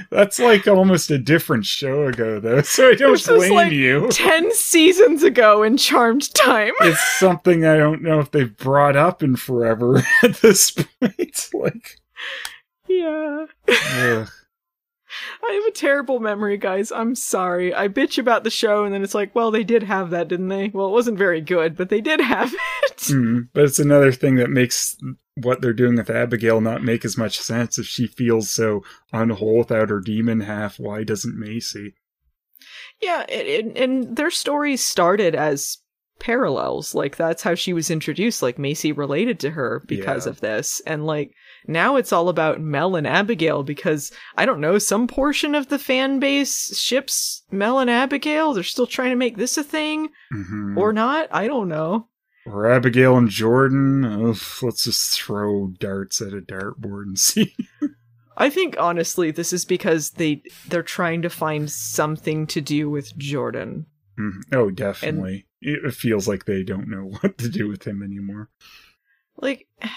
That's 0.10 0.40
like 0.40 0.68
almost 0.68 1.10
a 1.12 1.18
different 1.18 1.66
show 1.66 2.08
ago, 2.08 2.40
though, 2.40 2.62
so 2.62 2.90
I 2.90 2.96
don't 2.96 3.14
This 3.14 3.28
was 3.28 3.38
blame 3.40 3.54
like 3.54 3.72
you. 3.72 4.10
Ten 4.12 4.52
seasons 4.54 5.24
ago 5.24 5.64
in 5.64 5.78
Charmed 5.78 6.34
Time. 6.34 6.74
It's 6.82 7.20
something 7.20 7.66
I 7.66 7.78
don't 7.78 8.02
know 8.02 8.20
if 8.20 8.32
they've 8.32 8.56
brought 8.56 8.96
up 8.96 9.24
in 9.24 9.36
forever 9.36 10.04
at 10.24 10.36
this 10.38 10.72
point. 10.72 11.50
Like, 11.54 12.00
yeah. 12.88 13.46
ugh. 13.68 14.30
I 15.44 15.54
have 15.54 15.66
a 15.66 15.72
terrible 15.72 16.20
memory, 16.20 16.58
guys. 16.58 16.92
I'm 16.92 17.16
sorry. 17.16 17.74
I 17.74 17.88
bitch 17.88 18.18
about 18.18 18.44
the 18.44 18.50
show, 18.50 18.86
and 18.86 18.94
then 18.94 19.04
it's 19.04 19.16
like, 19.16 19.34
well, 19.36 19.52
they 19.52 19.64
did 19.64 19.84
have 19.84 20.10
that, 20.12 20.28
didn't 20.28 20.48
they? 20.50 20.70
Well, 20.70 20.88
it 20.88 20.92
wasn't 20.92 21.18
very 21.18 21.42
good, 21.42 21.76
but 21.76 21.90
they 21.90 22.02
did 22.02 22.22
have 22.22 22.54
it. 22.84 22.98
Mm, 22.98 23.50
but 23.54 23.64
it's 23.66 23.80
another 23.80 24.12
thing 24.12 24.36
that 24.36 24.50
makes 24.50 24.98
what 25.36 25.62
they're 25.62 25.74
doing 25.74 25.96
with 25.96 26.10
Abigail 26.10 26.60
not 26.62 26.84
make 26.84 27.06
as 27.06 27.18
much 27.18 27.40
sense. 27.40 27.78
If 27.80 27.86
she 27.86 28.08
feels 28.08 28.50
so 28.52 28.84
unwhole 29.14 29.60
without 29.60 29.90
her 29.90 30.00
demon 30.02 30.42
half, 30.42 30.80
why 30.80 31.04
doesn't 31.04 31.40
Macy? 31.40 31.96
Yeah, 33.02 33.22
and, 33.30 33.76
and 33.78 34.16
their 34.16 34.30
stories 34.32 34.86
started 34.86 35.34
as 35.36 35.78
parallels. 36.20 36.94
Like 36.94 37.16
that's 37.18 37.42
how 37.42 37.56
she 37.56 37.74
was 37.74 37.90
introduced. 37.90 38.44
Like 38.44 38.60
Macy 38.60 38.92
related 38.92 39.40
to 39.40 39.52
her 39.52 39.82
because 39.88 40.26
Yeah. 40.28 40.30
of 40.32 40.40
this, 40.42 40.80
and 40.86 41.06
like 41.08 41.32
now 41.68 41.96
it's 41.96 42.14
all 42.14 42.30
about 42.30 42.62
Mel 42.62 42.96
and 42.96 43.08
Abigail 43.08 43.64
because 43.64 44.12
I 44.38 44.46
don't 44.46 44.62
know 44.62 44.78
some 44.78 45.08
portion 45.08 45.56
of 45.56 45.70
the 45.70 45.80
fan 45.80 46.20
base 46.20 46.78
ships 46.78 47.42
Mel 47.52 47.80
and 47.80 47.90
Abigail. 47.90 48.54
They're 48.54 48.64
still 48.64 48.86
trying 48.86 49.10
to 49.12 49.16
make 49.16 49.38
this 49.38 49.58
a 49.58 49.64
thing 49.64 50.10
Mhm. 50.32 50.78
or 50.78 50.94
not. 50.94 51.28
I 51.32 51.48
don't 51.48 51.70
know. 51.70 52.10
Or 52.52 52.70
Abigail 52.70 53.18
and 53.18 53.30
Jordan. 53.30 54.04
Ugh, 54.06 54.38
let's 54.62 54.84
just 54.84 55.20
throw 55.20 55.68
darts 55.80 56.22
at 56.22 56.34
a 56.34 56.42
dartboard 56.42 57.04
and 57.04 57.20
see. 57.20 57.56
I 58.38 58.50
think 58.50 58.76
honestly, 58.80 59.32
this 59.32 59.54
is 59.54 59.66
because 59.66 60.12
they 60.12 60.44
they're 60.68 60.84
trying 60.84 61.22
to 61.24 61.30
find 61.30 61.70
something 61.72 62.48
to 62.48 62.62
do 62.62 62.90
with 62.90 63.18
Jordan. 63.18 63.86
Mhm. 64.20 64.42
oh, 64.52 64.70
definitely. 64.70 65.46
it 65.62 65.94
feels 65.94 66.28
like 66.28 66.46
they 66.46 66.64
don't 66.64 66.88
know 66.90 67.06
what 67.22 67.38
to 67.38 67.50
do 67.50 67.68
with 67.68 67.86
him 67.86 68.04
anymore. 68.04 68.50
Like, 69.38 69.68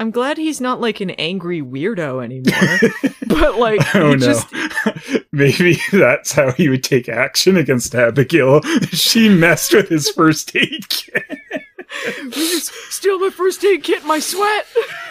I'm 0.00 0.12
glad 0.12 0.38
he's 0.38 0.60
not 0.60 0.80
like 0.80 1.00
an 1.00 1.10
angry 1.10 1.60
weirdo 1.60 2.22
anymore. 2.22 3.12
but 3.26 3.58
like, 3.58 3.96
oh 3.96 4.14
no. 4.14 4.16
just 4.16 4.46
Maybe 5.32 5.78
that's 5.92 6.32
how 6.32 6.52
he 6.52 6.68
would 6.68 6.84
take 6.84 7.08
action 7.08 7.56
against 7.56 7.94
Abigail. 7.94 8.60
She 8.92 9.28
messed 9.28 9.74
with 9.74 9.88
his 9.88 10.08
first 10.10 10.54
aid 10.54 10.88
kit. 10.88 11.24
Just 12.30 12.72
steal 12.90 13.18
my 13.18 13.30
first 13.30 13.64
aid 13.64 13.84
kit, 13.84 14.04
my 14.04 14.18
sweat. 14.18 14.66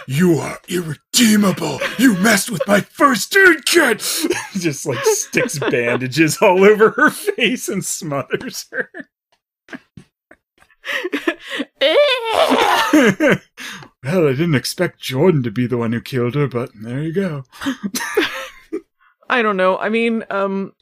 You 0.08 0.36
are 0.40 0.60
irredeemable. 0.70 1.80
You 1.98 2.16
messed 2.18 2.50
with 2.50 2.62
my 2.68 2.82
first 2.82 3.36
aid 3.36 3.66
kit. 3.66 4.00
Just 4.54 4.86
like 4.86 5.04
sticks 5.04 5.60
bandages 5.60 6.38
all 6.42 6.64
over 6.64 6.92
her 6.92 7.10
face 7.10 7.68
and 7.68 7.84
smothers 7.84 8.66
her. 8.72 8.90
well, 14.02 14.28
I 14.28 14.32
didn't 14.32 14.56
expect 14.56 15.02
Jordan 15.02 15.44
to 15.44 15.52
be 15.52 15.68
the 15.68 15.78
one 15.78 15.92
who 15.92 16.00
killed 16.00 16.36
her, 16.36 16.48
but 16.48 16.72
there 16.74 17.02
you 17.02 17.12
go. 17.14 17.44
I 19.30 19.42
don't 19.42 19.58
know. 19.58 19.78
I 19.78 19.90
mean, 19.90 20.24
um, 20.30 20.74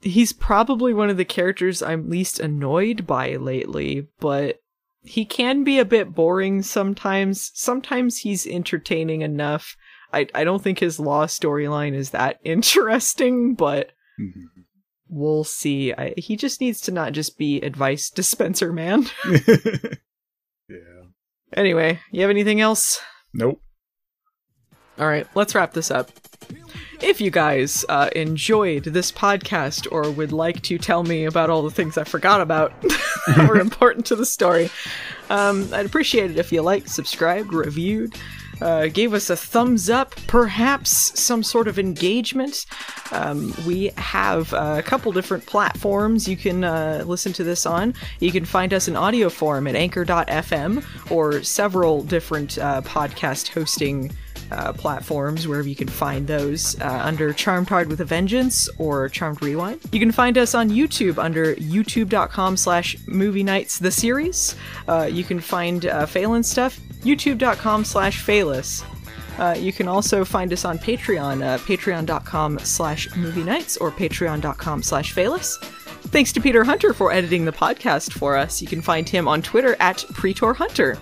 he's 0.00 0.32
probably 0.32 0.94
one 0.94 1.10
of 1.10 1.16
the 1.18 1.24
characters 1.24 1.82
I'm 1.82 2.08
least 2.08 2.40
annoyed 2.40 3.06
by 3.06 3.36
lately, 3.36 4.08
but 4.18 4.59
he 5.02 5.24
can 5.24 5.64
be 5.64 5.78
a 5.78 5.84
bit 5.84 6.14
boring 6.14 6.62
sometimes. 6.62 7.50
Sometimes 7.54 8.18
he's 8.18 8.46
entertaining 8.46 9.22
enough. 9.22 9.76
I 10.12 10.26
I 10.34 10.44
don't 10.44 10.62
think 10.62 10.78
his 10.78 11.00
law 11.00 11.26
storyline 11.26 11.94
is 11.94 12.10
that 12.10 12.38
interesting, 12.44 13.54
but 13.54 13.92
mm-hmm. 14.20 14.62
we'll 15.08 15.44
see. 15.44 15.92
I, 15.92 16.14
he 16.16 16.36
just 16.36 16.60
needs 16.60 16.80
to 16.82 16.92
not 16.92 17.12
just 17.12 17.38
be 17.38 17.60
advice 17.60 18.10
dispenser 18.10 18.72
man. 18.74 19.06
yeah. 20.68 21.06
anyway, 21.54 22.00
you 22.12 22.20
have 22.22 22.30
anything 22.30 22.60
else? 22.60 23.00
Nope. 23.32 23.60
All 24.98 25.06
right, 25.06 25.26
let's 25.34 25.54
wrap 25.54 25.72
this 25.72 25.90
up. 25.90 26.10
If 27.02 27.18
you 27.18 27.30
guys 27.30 27.84
uh, 27.88 28.10
enjoyed 28.14 28.84
this 28.84 29.10
podcast 29.10 29.90
or 29.90 30.10
would 30.10 30.32
like 30.32 30.60
to 30.64 30.76
tell 30.76 31.02
me 31.02 31.24
about 31.24 31.48
all 31.48 31.62
the 31.62 31.70
things 31.70 31.96
I 31.96 32.04
forgot 32.04 32.42
about 32.42 32.78
that 33.26 33.48
were 33.48 33.58
important 33.60 34.04
to 34.06 34.16
the 34.16 34.26
story, 34.26 34.70
um, 35.30 35.68
I'd 35.72 35.86
appreciate 35.86 36.30
it 36.30 36.38
if 36.38 36.52
you 36.52 36.60
liked, 36.60 36.90
subscribed, 36.90 37.54
reviewed, 37.54 38.14
uh, 38.60 38.88
gave 38.88 39.14
us 39.14 39.30
a 39.30 39.36
thumbs 39.36 39.88
up, 39.88 40.14
perhaps 40.26 41.18
some 41.18 41.42
sort 41.42 41.68
of 41.68 41.78
engagement. 41.78 42.66
Um, 43.12 43.54
we 43.66 43.92
have 43.96 44.52
uh, 44.52 44.76
a 44.78 44.82
couple 44.82 45.10
different 45.12 45.46
platforms 45.46 46.28
you 46.28 46.36
can 46.36 46.64
uh, 46.64 47.04
listen 47.06 47.32
to 47.32 47.44
this 47.44 47.64
on. 47.64 47.94
You 48.18 48.30
can 48.30 48.44
find 48.44 48.74
us 48.74 48.88
in 48.88 48.96
audio 48.96 49.30
form 49.30 49.66
at 49.66 49.74
anchor.fm 49.74 51.10
or 51.10 51.42
several 51.42 52.02
different 52.02 52.58
uh, 52.58 52.82
podcast 52.82 53.48
hosting 53.48 54.12
uh, 54.50 54.72
platforms 54.72 55.46
wherever 55.46 55.68
you 55.68 55.76
can 55.76 55.88
find 55.88 56.26
those 56.26 56.78
uh, 56.80 57.00
under 57.04 57.32
Charmed 57.32 57.68
Hard 57.68 57.88
with 57.88 58.00
a 58.00 58.04
Vengeance 58.04 58.68
or 58.78 59.08
Charmed 59.08 59.42
Rewind. 59.42 59.80
You 59.92 60.00
can 60.00 60.12
find 60.12 60.36
us 60.38 60.54
on 60.54 60.70
YouTube 60.70 61.18
under 61.18 61.54
youtube.com 61.56 62.56
slash 62.56 62.96
movie 63.06 63.42
nights 63.42 63.78
the 63.78 63.90
series. 63.90 64.56
Uh, 64.88 65.08
you 65.10 65.24
can 65.24 65.40
find 65.40 65.86
uh, 65.86 66.06
Phelan 66.06 66.42
stuff, 66.42 66.78
youtube.com 67.02 67.84
slash 67.84 68.24
Phelis. 68.24 68.84
Uh, 69.38 69.54
you 69.58 69.72
can 69.72 69.88
also 69.88 70.24
find 70.24 70.52
us 70.52 70.64
on 70.64 70.78
Patreon, 70.78 71.42
uh, 71.42 71.58
patreon.com 71.58 72.58
slash 72.58 73.14
movie 73.16 73.42
nights 73.42 73.76
or 73.78 73.90
patreon.com 73.90 74.82
slash 74.82 75.14
Phelis. 75.14 75.56
Thanks 76.08 76.32
to 76.32 76.40
Peter 76.40 76.64
Hunter 76.64 76.92
for 76.92 77.12
editing 77.12 77.44
the 77.44 77.52
podcast 77.52 78.12
for 78.12 78.36
us. 78.36 78.60
You 78.60 78.68
can 78.68 78.82
find 78.82 79.08
him 79.08 79.28
on 79.28 79.42
Twitter 79.42 79.76
at 79.80 80.04
Pretor 80.12 80.54
Hunter. 80.54 80.96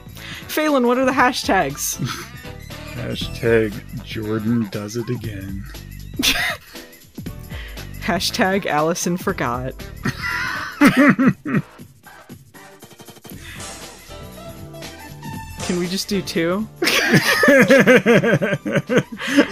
Phelan, 0.48 0.86
what 0.86 0.98
are 0.98 1.04
the 1.04 1.12
hashtags? 1.12 1.98
Hashtag 2.98 4.02
Jordan 4.04 4.68
does 4.70 4.96
it 4.96 5.08
again. 5.08 5.64
Hashtag 8.00 8.66
Allison 8.66 9.16
forgot. 9.16 9.72
Can 15.68 15.78
we 15.78 15.86
just 15.86 16.08
do 16.08 16.22
two? 16.22 16.66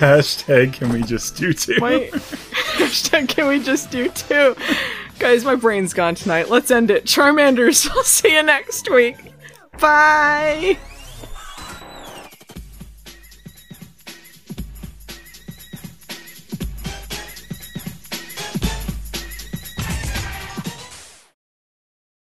Hashtag 0.01 0.73
can 0.73 0.89
we 0.91 1.03
just 1.03 1.37
do 1.37 1.53
two? 1.53 1.79
My 1.79 2.09
hashtag 2.13 3.29
can 3.29 3.49
we 3.49 3.63
just 3.63 3.91
do 3.91 4.09
two? 4.09 4.57
Guys, 5.19 5.45
my 5.45 5.57
brain's 5.57 5.93
gone 5.93 6.15
tonight. 6.15 6.49
Let's 6.49 6.71
end 6.71 6.91
it. 6.91 7.05
Charmanders, 7.05 7.91
I'll 7.91 8.03
see 8.03 8.35
you 8.35 8.43
next 8.43 8.91
week. 8.91 9.19
Bye! 9.79 10.79